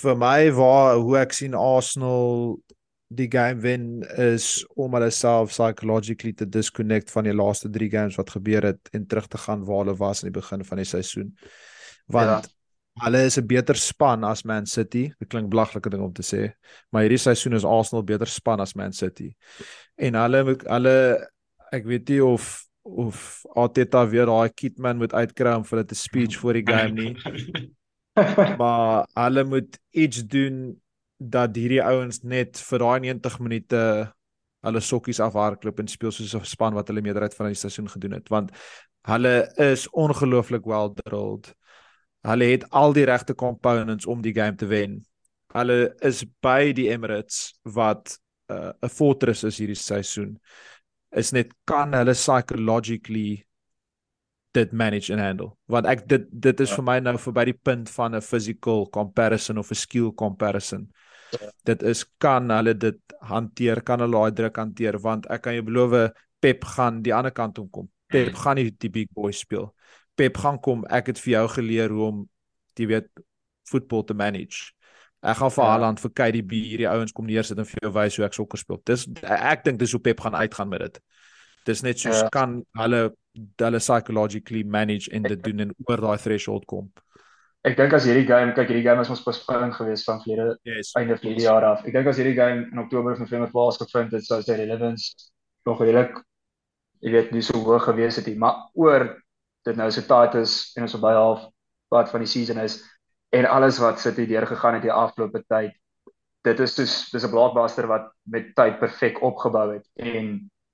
Vir 0.00 0.16
my 0.18 0.48
waar 0.56 0.96
hoe 0.96 1.18
ek 1.20 1.36
sien 1.36 1.54
Arsenal 1.54 2.56
die 3.08 3.28
game 3.30 3.62
wen 3.62 4.02
is 4.18 4.64
om 4.74 4.94
hulle 4.96 5.10
self 5.14 5.52
psychologically 5.54 6.32
te 6.34 6.48
disconnect 6.48 7.10
van 7.14 7.28
die 7.28 7.34
laaste 7.34 7.70
3 7.70 7.88
games 7.90 8.18
wat 8.18 8.34
gebeur 8.34 8.66
het 8.72 8.90
en 8.96 9.06
terug 9.06 9.28
te 9.30 9.38
gaan 9.38 9.64
waar 9.64 9.84
hulle 9.84 9.96
was 9.96 10.22
aan 10.22 10.32
die 10.32 10.40
begin 10.40 10.64
van 10.64 10.82
die 10.82 10.88
seisoen. 10.88 11.30
Want 12.10 12.48
ja. 12.48 13.04
hulle 13.06 13.24
is 13.28 13.38
'n 13.38 13.46
beter 13.46 13.76
span 13.76 14.24
as 14.24 14.42
Man 14.42 14.66
City. 14.66 15.12
Dit 15.18 15.28
klink 15.28 15.50
belaglike 15.50 15.90
ding 15.90 16.02
om 16.02 16.12
te 16.12 16.22
sê, 16.22 16.52
maar 16.90 17.02
hierdie 17.02 17.22
seisoen 17.22 17.54
is 17.54 17.64
Arsenal 17.64 18.04
beter 18.04 18.26
span 18.26 18.60
as 18.60 18.74
Man 18.74 18.92
City. 18.92 19.36
En 19.94 20.14
hulle 20.14 20.56
hulle 20.66 21.28
ek 21.72 21.84
weet 21.84 22.08
nie 22.08 22.24
of 22.24 22.66
of 22.82 23.42
Arteta 23.54 24.06
weer 24.06 24.26
daai 24.26 24.50
kitman 24.54 24.98
moet 24.98 25.12
uitkry 25.12 25.54
om 25.54 25.64
vir 25.64 25.78
hulle 25.78 25.88
te 25.90 25.94
speech 25.98 26.38
voor 26.38 26.52
die 26.52 26.66
game 26.66 26.94
nie. 26.94 27.14
maar 28.60 29.06
hulle 29.14 29.44
moet 29.44 29.78
iets 29.90 30.22
doen 30.26 30.80
dat 31.16 31.56
hierdie 31.56 31.82
ouens 31.82 32.22
net 32.22 32.58
vir 32.58 32.78
daai 32.78 33.00
90 33.00 33.38
minute 33.40 33.80
hulle 34.66 34.80
sokkies 34.82 35.20
afhardloop 35.20 35.80
en 35.80 35.88
speel 35.88 36.12
soos 36.12 36.34
'n 36.34 36.44
span 36.44 36.74
wat 36.74 36.88
hulle 36.88 37.02
meerderheid 37.02 37.34
van 37.34 37.46
die 37.46 37.54
seisoen 37.54 37.88
gedoen 37.88 38.12
het 38.18 38.28
want 38.28 38.50
hulle 39.06 39.52
is 39.56 39.86
ongelooflik 39.90 40.64
well 40.66 40.90
drilled. 40.94 41.54
Hulle 42.26 42.44
het 42.44 42.64
al 42.70 42.92
die 42.92 43.04
regte 43.06 43.34
components 43.34 44.06
om 44.06 44.22
die 44.22 44.34
game 44.34 44.56
te 44.56 44.66
wen. 44.66 45.06
Hulle 45.54 45.94
is 46.02 46.24
by 46.42 46.72
die 46.72 46.88
Emirates 46.90 47.54
wat 47.62 48.18
'n 48.50 48.54
uh, 48.54 48.72
'n 48.82 48.88
fortress 48.88 49.44
is 49.44 49.58
hierdie 49.58 49.78
seisoen. 49.78 50.38
Is 51.12 51.32
net 51.32 51.54
kan 51.64 51.92
hulle 51.92 52.14
psychologically 52.14 53.46
dit 54.52 54.72
manage 54.72 55.12
and 55.12 55.20
handle. 55.20 55.56
Want 55.68 55.86
ek 55.86 56.08
dit 56.08 56.26
dit 56.30 56.60
is 56.60 56.70
ja. 56.70 56.76
vir 56.76 56.84
my 56.84 56.98
nou 57.00 57.16
verby 57.18 57.44
die 57.44 57.60
punt 57.68 57.90
van 57.90 58.14
'n 58.14 58.20
physical 58.20 58.88
comparison 58.90 59.58
of 59.58 59.70
'n 59.70 59.74
skill 59.74 60.12
comparison. 60.12 60.90
Dit 61.66 61.82
is 61.82 62.04
kan 62.22 62.50
hulle 62.50 62.74
dit 62.78 63.16
hanteer, 63.26 63.82
kan 63.82 64.00
hulle 64.04 64.18
daai 64.18 64.36
druk 64.38 64.56
hanteer 64.62 64.98
want 65.02 65.26
ek 65.32 65.46
kan 65.46 65.56
jou 65.58 65.66
beloof 65.66 65.96
Pep 66.40 66.64
gaan 66.76 67.00
die 67.02 67.14
ander 67.16 67.32
kant 67.32 67.56
toe 67.56 67.66
kom. 67.72 67.88
Pep 68.12 68.28
mm. 68.28 68.38
gaan 68.38 68.58
nie 68.60 68.70
die 68.70 68.90
big 68.92 69.08
boy 69.16 69.32
speel. 69.34 69.70
Pep 70.14 70.36
gaan 70.38 70.60
kom, 70.62 70.84
ek 70.92 71.10
het 71.12 71.20
vir 71.20 71.32
jou 71.32 71.46
geleer 71.56 71.92
hoe 71.92 72.04
om 72.06 72.24
jy 72.76 72.88
weet 72.92 73.08
voetbal 73.70 74.04
te 74.06 74.14
manage. 74.14 74.72
Ek 75.26 75.40
gaan 75.40 75.50
vir 75.50 75.64
ja. 75.64 75.70
Haaland 75.72 76.02
vir 76.02 76.12
KDB 76.20 76.60
hierdie 76.70 76.88
ouens 76.90 77.14
kom 77.16 77.26
neersit 77.26 77.58
en 77.58 77.66
vir 77.66 77.82
jou 77.82 77.92
wys 77.96 78.18
hoe 78.18 78.26
ek 78.28 78.36
sokker 78.36 78.60
speel. 78.60 78.80
Dis 78.86 79.06
ek 79.24 79.64
dink 79.66 79.80
dis 79.80 79.96
hoe 79.96 80.02
Pep 80.04 80.20
gaan 80.22 80.36
uitgaan 80.38 80.70
met 80.70 80.84
dit. 80.86 81.00
Dis 81.66 81.82
net 81.82 81.98
soos 81.98 82.20
ja. 82.22 82.28
kan 82.32 82.60
hulle 82.78 83.08
hulle 83.60 83.80
psychologically 83.82 84.62
manage 84.62 85.10
en 85.12 85.26
dit 85.26 85.42
doen 85.44 85.66
en 85.66 85.74
oor 85.88 86.04
daai 86.04 86.20
threshold 86.22 86.68
kom. 86.70 86.92
Ek 87.66 87.74
dink 87.76 87.92
as 87.96 88.04
hierdie 88.06 88.26
game, 88.28 88.52
kyk 88.54 88.68
hierdie 88.70 88.84
game 88.86 89.02
was 89.02 89.10
ons 89.10 89.24
postponing 89.24 89.72
geweest 89.74 90.06
van 90.06 90.20
vlede 90.22 90.52
yes, 90.68 90.92
einde 90.98 91.16
van 91.18 91.34
die 91.34 91.46
jaar 91.48 91.64
af. 91.66 91.82
Ek 91.84 91.92
dink 91.96 92.06
as 92.06 92.20
hierdie 92.20 92.36
game 92.36 92.68
in 92.70 92.78
Oktober 92.78 93.12
of 93.12 93.18
November 93.18 93.50
plaasgevind 93.50 94.12
het, 94.14 94.24
sou 94.24 94.38
sy 94.42 94.54
relevance 94.60 95.30
nog 95.66 95.82
redelik 95.82 96.20
jy 97.04 97.12
weet 97.12 97.32
nie 97.34 97.42
so 97.44 97.58
hoog 97.66 97.84
gewees 97.88 98.16
het 98.20 98.28
nie, 98.30 98.36
maar 98.40 98.68
oor 98.78 99.08
dit 99.66 99.76
nou 99.78 99.88
so 99.90 100.04
tight 100.06 100.36
is 100.38 100.72
en 100.76 100.86
ons 100.86 100.94
op 100.96 101.02
baie 101.02 101.18
half 101.18 101.48
wat 101.92 102.10
van 102.12 102.22
die 102.22 102.30
season 102.30 102.60
is 102.62 102.78
en 103.36 103.48
alles 103.50 103.80
wat 103.82 104.00
sit 104.00 104.16
hier 104.20 104.30
deur 104.30 104.46
gegaan 104.48 104.78
het 104.78 104.86
die 104.86 104.94
afgelope 104.94 105.42
tyd 105.50 105.74
dit 106.46 106.60
is 106.62 106.74
soos 106.78 106.94
dis 107.10 107.24
'n 107.26 107.30
blockbuster 107.30 107.88
wat 107.90 108.12
met 108.30 108.54
tyd 108.54 108.78
perfek 108.78 109.22
opgebou 109.22 109.72
het. 109.74 109.86
En 109.98 110.26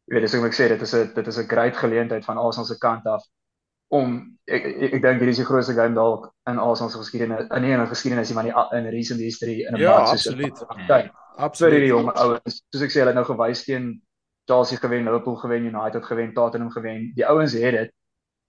jy 0.07 0.15
weet 0.15 0.27
dis 0.27 0.35
hoe 0.35 0.47
ek 0.47 0.57
sê 0.57 0.69
dit 0.69 0.83
is 0.83 0.95
'n 0.95 1.15
dit 1.15 1.27
is 1.27 1.39
'n 1.39 1.49
great 1.49 1.77
geleentheid 1.77 2.25
van 2.25 2.39
Arsenal 2.39 2.67
se 2.67 2.79
kant 2.79 3.07
af 3.07 3.25
om 3.93 4.13
ek 4.49 4.65
ek, 4.67 4.93
ek 4.99 5.03
dink 5.05 5.21
hierdie 5.23 5.35
is 5.37 5.41
die 5.43 5.49
grootste 5.49 5.75
game 5.77 5.95
dalk 5.97 6.31
in 6.51 6.59
Arsenal 6.59 6.91
se 6.91 6.99
geskiedenis 6.99 7.49
in 7.53 7.63
nie 7.63 7.73
in 7.77 7.87
geskiedenis 7.91 8.31
nie 8.33 8.37
maar 8.39 8.49
in, 8.51 8.79
in 8.87 8.93
recent 8.95 9.21
history 9.21 9.61
in 9.69 9.75
'n 9.77 9.81
Ja, 9.81 9.99
match 9.99 10.09
soos 10.17 10.27
absoluut. 10.33 10.59
tyd 10.89 11.11
vir 11.11 11.11
Absoluut. 11.47 11.73
hierdie 11.77 11.93
jong 11.93 12.11
ouens 12.17 12.63
soos 12.73 12.83
ek 12.83 12.91
sê 12.91 13.01
hulle 13.03 13.13
het 13.15 13.21
nou 13.21 13.25
gewys 13.29 13.65
teen 13.65 14.01
Chelsea 14.51 14.77
gewen, 14.79 15.05
Liverpool 15.07 15.37
gewen, 15.37 15.65
United 15.71 16.05
gewen, 16.05 16.33
Tottenham 16.35 16.71
gewen. 16.75 17.13
Die 17.15 17.25
ouens 17.25 17.53
het 17.53 17.75
dit. 17.77 17.91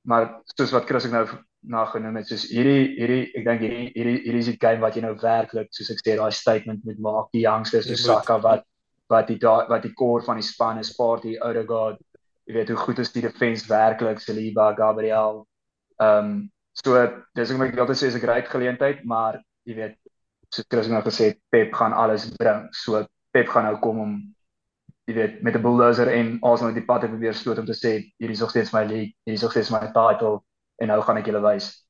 Maar 0.07 0.41
soos 0.57 0.71
wat 0.73 0.85
Chris 0.89 1.05
ek 1.05 1.11
nou 1.11 1.27
na 1.69 1.85
genoem 1.85 2.15
het, 2.17 2.27
soos 2.27 2.47
hierdie 2.49 2.95
hierdie 2.97 3.29
ek 3.37 3.45
dink 3.45 3.61
hierdie 3.61 3.91
hierdie 3.93 4.17
hierdie 4.25 4.39
is 4.41 4.49
die 4.49 4.57
game 4.59 4.81
wat 4.81 4.95
jy 4.95 5.01
nou 5.05 5.13
werklik 5.21 5.69
soos 5.71 5.91
ek 5.93 6.01
sê 6.01 6.15
daai 6.17 6.31
statement 6.31 6.83
moet 6.83 6.99
maak 6.99 7.29
die 7.31 7.43
youngsters 7.45 7.85
soos. 7.87 8.03
Saka 8.03 8.39
wat 8.41 8.65
wat 9.09 9.27
die 9.27 9.37
wat 9.43 9.83
die 9.83 9.93
core 9.93 10.23
van 10.25 10.35
die 10.41 10.43
span 10.43 10.79
is, 10.79 10.95
Partey, 10.97 11.37
Odegaard. 11.39 12.01
Jy 12.45 12.53
weet 12.57 12.69
hoe 12.73 12.77
goed 12.77 12.99
is 12.99 13.11
die 13.13 13.23
defense 13.23 13.67
werklik, 13.69 14.19
Saliba, 14.19 14.73
Gabriel. 14.75 15.45
Ehm 16.01 16.25
um, 16.25 16.51
so 16.73 16.97
dis 17.37 17.51
ek 17.53 17.57
moet 17.57 17.79
altyd 17.79 17.99
sê 17.99 18.07
is 18.09 18.15
'n 18.15 18.25
great 18.25 18.47
geleentheid, 18.49 19.03
maar 19.05 19.41
jy 19.63 19.75
weet 19.75 19.97
soos 20.49 20.65
Chris 20.69 20.87
nou 20.87 21.01
gesê 21.05 21.31
het, 21.31 21.39
Pep 21.49 21.73
gaan 21.73 21.93
alles 21.93 22.29
bring. 22.37 22.67
So 22.71 23.05
Pep 23.31 23.49
gaan 23.49 23.67
nou 23.69 23.77
kom 23.79 23.99
om 23.99 24.13
jy 25.05 25.13
weet 25.13 25.41
met 25.43 25.55
'n 25.55 25.61
bulldozer 25.61 26.07
en 26.07 26.37
Arsenal 26.41 26.73
die 26.73 26.85
pad 26.85 27.01
te 27.01 27.07
probeer 27.07 27.33
stoot 27.33 27.57
om 27.57 27.65
te 27.65 27.77
sê 27.77 27.91
hierdie 28.17 28.37
is 28.37 28.39
nog 28.39 28.49
steeds 28.49 28.73
my 28.73 28.83
league, 28.85 29.13
hierdie 29.23 29.39
is 29.39 29.41
nog 29.41 29.51
steeds 29.51 29.71
my 29.71 29.85
title 29.91 30.43
en 30.81 30.87
nou 30.87 31.01
gaan 31.01 31.17
ek 31.17 31.25
julle 31.25 31.41
wys. 31.41 31.85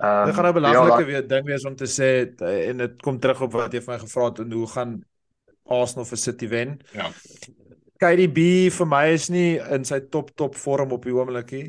Ehm 0.00 0.26
Dit 0.26 0.34
gaan 0.34 0.44
nou 0.44 0.54
ja, 0.54 0.60
belangrike 0.60 1.04
weer 1.04 1.28
ding 1.28 1.46
wees 1.46 1.64
om 1.64 1.76
te 1.76 1.86
sê 1.86 2.10
en 2.70 2.76
dit 2.76 3.02
kom 3.02 3.18
terug 3.18 3.40
op 3.40 3.52
wat 3.52 3.72
jy 3.72 3.82
van 3.82 3.94
my 3.94 4.00
gevra 4.00 4.24
het 4.24 4.38
en 4.38 4.52
hoe 4.52 4.66
gaan 4.66 5.04
Arsenal 5.64 6.04
vir 6.04 6.18
City 6.18 6.48
wen? 6.48 6.80
Ja. 6.92 7.10
KDB 8.00 8.70
vir 8.72 8.88
my 8.88 9.04
is 9.12 9.28
nie 9.28 9.58
in 9.74 9.84
sy 9.84 10.00
top 10.12 10.32
top 10.36 10.56
vorm 10.56 10.94
op 10.96 11.04
die 11.04 11.14
oomblik 11.14 11.52
nie. 11.52 11.66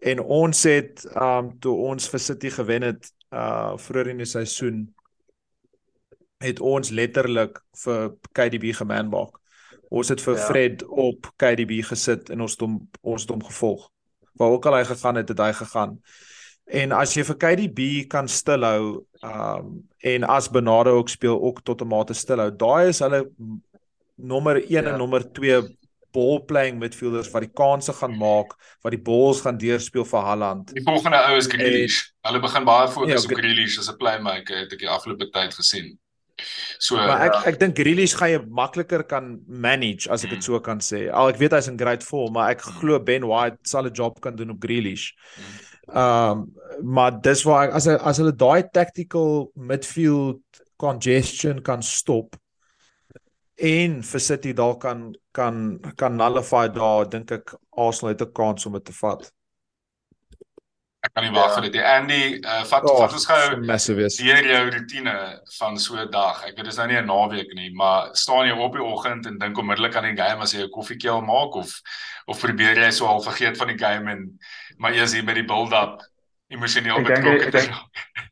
En 0.00 0.22
ons 0.24 0.62
het 0.64 1.04
um 1.12 1.52
toe 1.60 1.74
ons 1.90 2.08
vir 2.08 2.22
City 2.24 2.52
gewen 2.54 2.88
het 2.88 3.10
uh 3.30 3.76
vroeër 3.78 4.14
in 4.14 4.24
die 4.24 4.28
seisoen 4.28 4.88
het 6.40 6.60
ons 6.64 6.90
letterlik 6.90 7.60
vir 7.84 8.16
KDB 8.32 8.72
gemanbak. 8.80 9.36
Ons 9.90 10.08
het 10.08 10.20
vir 10.24 10.36
Ja. 10.38 10.46
Fred 10.46 10.84
op 10.88 11.28
KDB 11.36 11.82
gesit 11.84 12.30
en 12.30 12.40
ons 12.40 12.56
het 12.56 12.64
hom 12.64 12.80
ons 13.02 13.22
het 13.22 13.30
hom 13.30 13.44
gevolg. 13.44 13.90
Waar 14.40 14.56
ook 14.56 14.66
al 14.66 14.80
hy 14.80 14.84
gegaan 14.84 15.16
het, 15.16 15.28
het 15.28 15.38
hy 15.38 15.52
gegaan. 15.52 15.98
En 16.70 16.92
as 16.92 17.14
jy 17.16 17.24
vir 17.26 17.36
KDB 17.36 18.08
kan 18.08 18.28
stilhou, 18.28 19.04
um 19.22 19.88
en 20.00 20.24
as 20.24 20.48
Bernardo 20.48 20.96
ook 20.96 21.08
speel 21.08 21.36
ook 21.36 21.60
tot 21.62 21.82
'n 21.82 21.88
mate 21.88 22.14
stilhou, 22.14 22.50
daai 22.56 22.88
is 22.88 22.98
hulle 22.98 23.26
nommer 24.22 24.56
1 24.56 24.84
Ja. 24.84 24.92
en 24.92 24.98
nommer 24.98 25.24
2 25.32 25.62
ball 26.12 26.40
playing 26.44 26.78
midfielders 26.78 27.30
wat 27.30 27.42
die 27.42 27.52
kansse 27.54 27.92
gaan 27.92 28.16
maak, 28.18 28.54
wat 28.82 28.90
die 28.90 28.98
balls 29.02 29.40
gaan 29.40 29.56
deurspeel 29.58 30.04
vir 30.04 30.20
Haaland. 30.20 30.72
Die 30.74 30.82
volgende 30.82 31.16
ou 31.28 31.36
is 31.36 31.46
Grealish. 31.46 32.10
Hulle 32.26 32.40
begin 32.40 32.64
baie 32.64 32.88
fokus 32.88 33.08
Ja, 33.08 33.16
op 33.30 33.38
Grealish 33.38 33.78
as 33.78 33.88
'n 33.88 33.96
playmaker 33.96 34.56
het 34.58 34.72
ek 34.72 34.78
die 34.80 34.88
afgelope 34.88 35.30
tyd 35.30 35.54
gesien. 35.54 35.98
So 36.78 36.96
Maar 36.96 37.20
ek 37.26 37.32
Ja. 37.34 37.42
ek 37.50 37.58
dink 37.60 37.76
Grealish 37.76 38.14
gaan 38.16 38.30
jy 38.30 38.38
makliker 38.48 39.02
kan 39.06 39.40
manage 39.46 40.08
as 40.10 40.24
ek 40.24 40.30
dit 40.30 40.42
so 40.44 40.58
kan 40.60 40.78
sê. 40.80 41.10
Al 41.12 41.28
ek 41.28 41.36
weet 41.38 41.52
hy's 41.52 41.68
in 41.68 41.76
great 41.78 42.02
form, 42.02 42.32
maar 42.32 42.50
ek 42.50 42.60
glo 42.62 42.98
Ben 42.98 43.22
White 43.26 43.58
sal 43.64 43.84
'n 43.86 43.92
job 43.94 44.20
kan 44.20 44.34
doen 44.36 44.50
op 44.50 44.58
Grealish. 44.60 45.12
Um 45.94 46.52
maar 46.82 47.20
dis 47.20 47.42
waar 47.44 47.68
ek 47.68 47.74
as 47.74 47.86
as 47.86 48.16
hulle 48.18 48.32
daai 48.32 48.62
tactical 48.72 49.52
midfield 49.56 50.40
congestion 50.78 51.60
kan 51.62 51.82
stop 51.82 52.36
en 53.60 54.02
vir 54.02 54.20
City 54.20 54.52
dalk 54.52 54.80
kan 54.80 55.14
kan 55.32 55.78
kan 55.96 56.16
nullify 56.16 56.68
daar 56.68 57.08
dink 57.10 57.30
ek 57.32 57.54
Arsenal 57.76 58.14
het 58.14 58.22
'n 58.22 58.32
kans 58.32 58.66
om 58.66 58.72
dit 58.72 58.84
te 58.84 58.92
vat. 58.92 59.30
ek 61.02 61.14
kan 61.14 61.24
nie 61.24 61.32
wag 61.32 61.48
Ja. 61.48 61.54
vir 61.54 61.62
dit. 61.62 61.72
nie. 61.72 61.80
Andy, 61.82 62.40
uh, 62.44 62.64
vat 62.64 62.84
Oh, 62.84 62.98
vat 62.98 63.12
ons 63.12 63.24
gou 63.26 63.60
deur 64.20 64.44
jou 64.44 64.70
rotine 64.70 65.40
van 65.58 65.78
so 65.78 65.96
'n 65.96 66.10
dag. 66.10 66.44
Ek 66.46 66.56
weet 66.56 66.64
dis 66.66 66.76
nou 66.76 66.86
nie 66.88 66.96
'n 67.00 67.06
naweek 67.06 67.54
nie, 67.54 67.70
maar 67.74 68.10
staan 68.14 68.46
jy 68.46 68.52
op 68.52 68.72
die 68.72 68.82
oggend 68.82 69.26
en 69.26 69.38
dink 69.38 69.56
onmiddellik 69.58 69.96
aan 69.96 70.14
die 70.14 70.22
game 70.22 70.42
as 70.42 70.52
jy 70.52 70.62
'n 70.64 70.70
koffiekeel 70.70 71.22
maak 71.22 71.54
of 71.54 71.80
of 72.26 72.38
probeer 72.40 72.76
jy 72.76 72.90
so 72.90 73.06
al 73.06 73.22
vergeet 73.22 73.56
van 73.56 73.68
die 73.68 73.78
game 73.78 74.10
en 74.10 74.38
maar 74.78 74.92
eers 74.92 75.12
hier 75.12 75.24
by 75.24 75.34
die 75.34 75.44
build-up 75.46 76.02
emosioneel 76.50 77.02
betrokke 77.02 77.50
te 77.50 77.58
raak. 77.66 78.29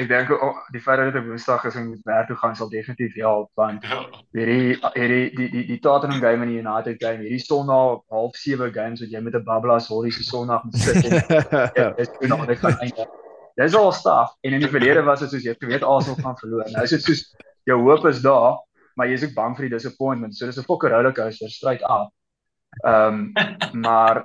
Ek 0.00 0.06
dink 0.08 0.30
oh, 0.32 0.56
die 0.72 0.80
feit 0.80 0.96
dat 0.96 1.12
dit 1.12 1.20
op 1.20 1.26
Woensdag 1.28 1.64
is 1.68 1.74
en 1.76 1.88
moet 1.90 2.00
werk 2.08 2.26
toe 2.30 2.36
gaan 2.40 2.54
sal 2.56 2.68
definitief 2.72 3.14
help 3.20 3.50
want 3.60 3.82
Ja. 3.84 3.98
hierdie 4.32 4.78
hierdie 4.94 5.26
die 5.36 5.48
die 5.52 5.64
die 5.68 5.78
Tottenham 5.84 6.20
game 6.20 6.42
en 6.46 6.48
die 6.48 6.62
United 6.62 6.96
game, 7.02 7.20
hierdie 7.20 7.38
Sondag 7.44 8.00
half 8.08 8.36
7 8.40 8.72
games 8.72 9.00
wat 9.04 9.10
jy 9.12 9.20
met 9.20 9.34
'n 9.36 9.44
bablas 9.44 9.88
hoor 9.92 10.04
hierdie 10.06 10.24
Sondag 10.24 10.64
moet 10.64 10.76
sit 10.80 11.04
en 11.04 11.94
dis 11.98 12.08
toe 12.18 12.28
nog 12.28 12.46
net 12.46 12.58
gaan 12.58 12.78
eindig. 12.80 13.08
Dis 13.60 13.74
al 13.76 13.92
staf 13.92 14.32
en 14.40 14.52
in 14.56 14.60
die 14.64 14.68
verlede 14.72 15.02
was 15.04 15.20
dit 15.20 15.30
soos 15.30 15.44
jy 15.44 15.54
geweet 15.60 15.82
Arsenal 15.84 16.16
gaan 16.24 16.38
verloor. 16.40 16.64
Nou 16.72 16.84
is 16.84 16.90
dit 16.96 17.02
soos 17.04 17.36
jou 17.68 17.78
hoop 17.82 18.06
is 18.06 18.22
daar, 18.22 18.56
maar 18.96 19.06
jy 19.06 19.12
is 19.20 19.24
ook 19.24 19.34
bang 19.34 19.56
vir 19.56 19.68
die 19.68 19.76
disappointment. 19.76 20.34
So 20.36 20.46
dis 20.46 20.56
'n 20.58 20.64
fokker 20.64 20.90
rollercoaster 20.90 21.50
straight 21.50 21.82
up. 21.82 22.08
Ehm 22.86 23.32
maar 23.84 24.24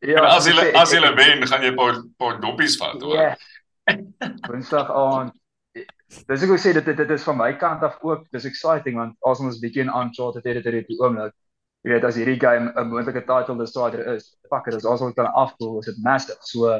ja, 0.00 0.16
En 0.24 0.24
as 0.24 0.46
ek- 0.48 0.72
as 0.74 0.92
hulle 0.96 1.12
wen, 1.14 1.46
gaan 1.46 1.60
jy 1.62 1.68
'n 1.70 1.76
paar 1.76 2.00
paar 2.16 2.40
doppies 2.40 2.76
vat 2.80 3.02
hoor. 3.02 3.14
Ja. 3.14 3.36
Woensdag 4.48 4.90
aand. 4.90 5.34
Dis 6.10 6.42
ek 6.42 6.50
wil 6.50 6.58
sê 6.58 6.72
dit 6.74 6.84
dit, 6.84 6.96
dit 6.98 7.12
is 7.14 7.24
van 7.26 7.38
my 7.38 7.52
kant 7.58 7.84
af 7.86 8.00
ook 8.02 8.24
dis 8.34 8.48
exciting 8.48 8.96
want 8.98 9.14
Arsenal 9.26 9.52
is 9.52 9.60
bietjie 9.62 9.84
in 9.84 9.92
uncharted 9.94 10.42
territory 10.42 10.82
op 10.82 10.90
die 10.90 10.98
oomblik. 10.98 11.34
Jy 11.86 11.94
weet 11.94 12.04
as 12.04 12.18
hierdie 12.18 12.40
game 12.40 12.72
'n 12.76 12.90
moontlike 12.90 13.22
title 13.28 13.56
decider 13.56 14.02
is, 14.14 14.36
fuck 14.50 14.66
it, 14.66 14.74
as 14.74 14.84
Arsenal 14.84 15.14
kan 15.14 15.30
afkoel, 15.32 15.78
is 15.80 15.86
dit 15.86 16.02
massive. 16.04 16.38
So 16.42 16.74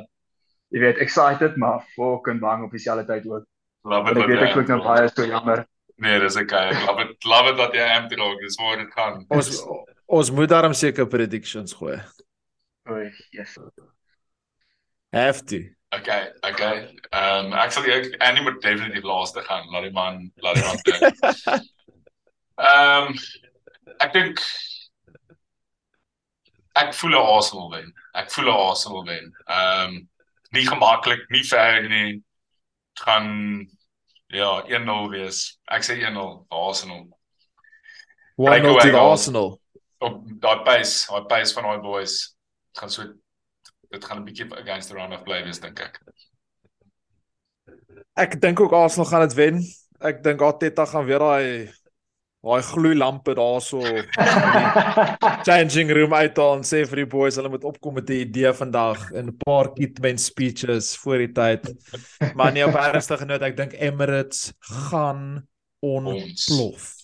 jy 0.70 0.80
weet 0.80 0.98
excited 0.98 1.56
maar 1.56 1.86
fucking 1.94 2.40
bang 2.40 2.64
op 2.64 2.74
dieselfde 2.74 3.06
tyd 3.06 3.26
ook. 3.30 3.46
Love 3.84 4.10
it. 4.10 4.18
ek 4.18 4.26
weet 4.26 4.42
ek 4.42 4.52
klink 4.52 4.68
nou 4.68 4.82
baie 4.84 5.08
so 5.08 5.24
jammer. 5.24 5.64
Nee, 5.96 6.18
dis 6.20 6.36
okay. 6.36 6.68
Ek 6.72 6.86
love 6.86 7.00
it. 7.04 7.24
Love 7.24 7.50
it 7.50 7.56
dat 7.56 7.74
jy 7.76 7.86
amped 7.96 8.18
raak. 8.18 8.38
Dis 8.44 8.58
waar 8.60 8.76
dit 8.76 8.92
gaan. 8.98 9.24
ons 9.28 9.64
ons 10.06 10.30
moet 10.34 10.48
daarom 10.48 10.72
seker 10.74 11.06
predictions 11.06 11.72
gooi. 11.72 12.00
Oei, 12.90 13.10
yes. 13.30 13.54
To. 13.54 13.86
Okay, 15.92 16.30
okay. 16.46 16.86
Ehm 17.10 17.46
um, 17.46 17.54
ek 17.58 17.72
sal 17.74 17.86
ek 17.90 18.12
Andy 18.22 18.44
moet 18.46 18.60
definitief 18.62 19.02
laaste 19.02 19.42
gaan. 19.42 19.66
Laat 19.74 19.88
die 19.88 19.94
man, 19.94 20.20
laat 20.38 20.54
die 20.54 20.64
man 20.64 20.78
doen. 20.86 21.00
Ehm 22.62 23.08
um, 23.10 23.18
ek 23.98 24.12
dink 24.14 24.42
ek 26.78 26.94
voel 26.94 27.16
'n 27.18 27.26
Arsenal 27.34 27.70
wen. 27.74 27.90
Ek 28.14 28.30
voel 28.30 28.52
'n 28.52 28.60
Arsenal 28.68 29.04
wen. 29.08 29.32
Ehm 29.46 29.96
um, 29.96 29.96
nie 30.54 30.66
gemaklik, 30.66 31.26
nie 31.34 31.42
ver 31.46 31.88
nie. 31.88 32.22
Gaan 33.02 33.66
ja, 34.30 34.62
1-0 34.66 35.10
wees. 35.10 35.58
Ek 35.66 35.82
sê 35.82 35.98
1-0 35.98 36.14
vir 36.46 36.60
Arsenal. 36.68 37.08
Why 38.38 38.60
not. 38.62 38.86
Arsenal? 38.94 39.58
Op 39.98 40.22
daai 40.40 40.62
pace, 40.64 41.10
daai 41.10 41.26
pace 41.26 41.54
van 41.54 41.66
daai 41.66 41.82
boys 41.82 42.36
gaan 42.78 42.90
so 42.90 43.10
dit 43.90 44.04
gaan 44.04 44.20
'n 44.20 44.24
bietjie 44.24 44.46
against 44.54 44.88
the 44.88 44.94
run 44.94 45.12
of 45.12 45.22
play 45.22 45.42
wees 45.44 45.60
dink 45.60 45.80
ek. 45.80 46.00
Ek 48.14 48.40
dink 48.40 48.60
ook 48.60 48.72
Arsenal 48.72 49.10
gaan 49.10 49.26
dit 49.28 49.34
wen. 49.34 49.60
Ek 50.00 50.22
dink 50.22 50.40
Arteta 50.42 50.86
gaan 50.86 51.06
weer 51.06 51.18
daai 51.18 51.70
daai 52.40 52.62
gloeilampe 52.64 53.34
daarso 53.36 53.82
in 53.84 54.06
changing 55.48 55.90
room 55.92 56.14
uithaal 56.16 56.54
en 56.56 56.62
sê 56.64 56.86
vir 56.88 57.02
die 57.02 57.10
boys 57.12 57.36
hulle 57.36 57.50
moet 57.52 57.66
opkom 57.68 57.98
met 57.98 58.08
'n 58.08 58.22
idee 58.24 58.52
vandag 58.52 59.10
en 59.12 59.26
'n 59.28 59.36
paar 59.44 59.72
kitman 59.74 60.18
speeches 60.18 60.96
voor 60.96 61.18
die 61.18 61.32
tyd. 61.32 61.68
Maar 62.34 62.52
nie 62.52 62.64
op 62.64 62.74
ernstige 62.74 63.26
noot, 63.26 63.42
ek 63.42 63.56
dink 63.56 63.72
Emirates 63.72 64.52
gaan 64.60 65.46
ontplof. 65.80 66.96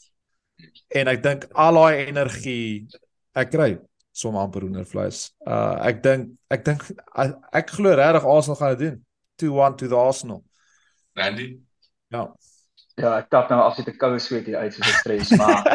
En 0.88 1.08
ek 1.08 1.22
dink 1.22 1.44
al 1.52 1.74
daai 1.74 2.06
energie 2.06 2.86
ek 3.34 3.50
kry 3.50 3.76
som 4.16 4.36
amper 4.40 4.64
hoendervleis. 4.64 5.30
Uh 5.44 5.76
ek 5.90 6.02
dink 6.04 6.32
ek 6.50 6.64
dink 6.64 6.88
ek, 7.12 7.36
ek 7.60 7.70
glo 7.76 7.92
regtig 7.98 8.24
Arsenal 8.24 8.60
gaan 8.60 8.76
dit 8.76 8.84
doen. 8.86 8.98
2-1 9.42 9.76
to 9.76 9.88
the 9.92 9.96
Arsenal. 10.00 10.44
Randy 11.16 11.50
Ja. 12.14 12.26
Ja, 12.96 13.12
ek 13.18 13.28
tap 13.28 13.50
nou 13.52 13.58
af 13.60 13.74
sit 13.76 13.88
'n 13.90 13.98
koue 14.00 14.18
sweet 14.22 14.46
hier 14.48 14.62
uit 14.62 14.72
soos 14.74 14.88
ek 14.88 15.00
stres, 15.02 15.32
maar 15.36 15.66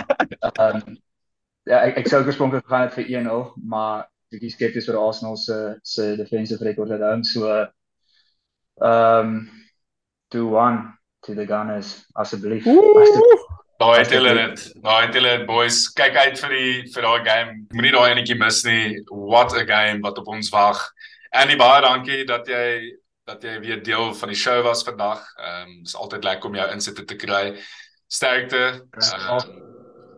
ehm 0.58 0.80
um, 0.80 0.96
ja, 1.70 1.84
ek 1.86 2.00
ek 2.02 2.08
sou 2.10 2.24
oorspronklik 2.24 2.66
gegaan 2.66 2.88
het 2.88 2.96
vir 2.98 3.12
1-0, 3.20 3.44
maar 3.74 4.08
bietjie 4.34 4.50
skepties 4.56 4.88
vir 4.90 4.98
Arsenal 4.98 5.38
se 5.38 5.58
se 5.84 6.16
defensive 6.18 6.66
record 6.66 6.96
at 6.98 7.06
home, 7.06 7.24
so 7.28 7.52
ehm 7.52 9.36
um, 9.36 9.36
2-1 10.34 10.82
to 11.22 11.36
the 11.36 11.46
Gunners 11.46 11.94
asseblief. 12.16 12.66
Asseblief. 12.66 13.41
Daai 13.82 14.00
het 14.00 14.14
hulle 14.14 14.34
dit-. 14.38 14.66
Daai 14.84 15.06
het 15.08 15.16
hulle 15.18 15.36
dit, 15.38 15.46
boys. 15.50 15.84
Kyk 15.98 16.18
uit 16.22 16.42
vir 16.44 16.56
die 16.56 16.74
vir 16.94 17.08
daai 17.08 17.22
game. 17.26 17.54
Moenie 17.74 17.94
daai 17.96 18.12
enetjie 18.14 18.38
mis 18.40 18.64
nie. 18.68 18.98
What 19.10 19.56
a 19.58 19.66
game 19.66 20.04
wat 20.06 20.22
op 20.22 20.30
ons 20.30 20.52
wag. 20.54 20.82
Annie 21.34 21.58
baie 21.58 21.82
dankie 21.86 22.26
dat 22.30 22.50
jy 22.50 22.66
dat 23.30 23.44
jy 23.46 23.60
weer 23.64 23.80
deel 23.86 24.12
van 24.18 24.32
die 24.34 24.38
show 24.38 24.60
was 24.66 24.84
vandag. 24.84 25.24
Ehm 25.40 25.70
um, 25.70 25.80
is 25.86 25.96
altyd 25.96 26.24
lekker 26.28 26.50
om 26.50 26.60
jou 26.60 26.68
insette 26.74 27.06
te 27.06 27.16
kry. 27.16 27.56
sterkte. 28.12 28.88
Uh, 28.92 29.40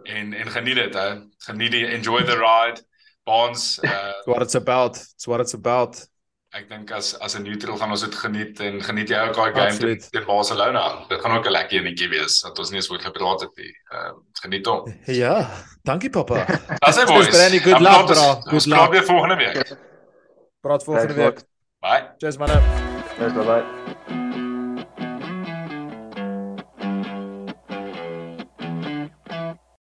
en 0.03 0.33
en 0.33 0.47
geniet 0.47 0.75
dit 0.75 0.93
hè. 0.93 1.09
Geniet 1.37 1.71
die 1.71 1.85
enjoy 1.87 2.23
the 2.23 2.37
ride. 2.37 2.81
Bonds 3.23 3.79
uh 3.83 4.11
what 4.25 4.41
it's 4.41 4.55
about. 4.55 4.97
It's 4.97 5.25
what 5.25 5.39
it's 5.39 5.53
about. 5.53 6.07
Ek 6.53 6.69
dink 6.69 6.91
as 6.91 7.13
as 7.19 7.35
'n 7.35 7.43
neutral 7.43 7.77
gaan 7.77 7.89
ons 7.91 8.01
dit 8.01 8.15
geniet 8.15 8.59
en 8.59 8.81
geniet 8.83 9.09
jy 9.09 9.17
ook 9.27 9.35
daai 9.35 9.53
game 9.53 9.77
teen 9.77 9.99
teen 10.11 10.25
Barcelona. 10.25 11.05
Dit 11.09 11.21
gaan 11.21 11.37
ook 11.37 11.45
'n 11.45 11.51
lekker 11.51 11.79
enetjie 11.79 12.09
wees 12.09 12.41
dat 12.41 12.59
ons 12.59 12.69
nie 12.69 12.77
eens 12.79 12.89
oor 12.91 12.99
gepraat 12.99 13.41
het 13.41 13.55
nie. 13.57 13.73
Ehm 13.91 14.15
geniet 14.41 14.65
hom. 14.65 14.93
Ja, 15.21 15.49
dankie 15.83 16.09
pappa. 16.09 16.45
As 16.81 16.95
hy 16.97 17.05
boys. 17.05 17.29
Brandy, 17.29 17.59
good 17.59 17.79
luck, 17.79 18.05
praat. 18.05 18.45
Ons 18.51 18.63
Good 18.65 18.73
praat 18.73 18.81
luck. 18.81 18.91
weer 18.91 19.03
volgende 19.03 19.35
week. 19.35 19.75
Praat 20.61 20.83
volgende 20.83 21.13
Thanks, 21.13 21.41
week. 21.41 21.47
Bye. 21.81 22.09
Cheers 22.17 22.37
manne. 22.37 22.61
Yes, 23.19 23.33
bye 23.33 23.43
bye. 23.45 24.22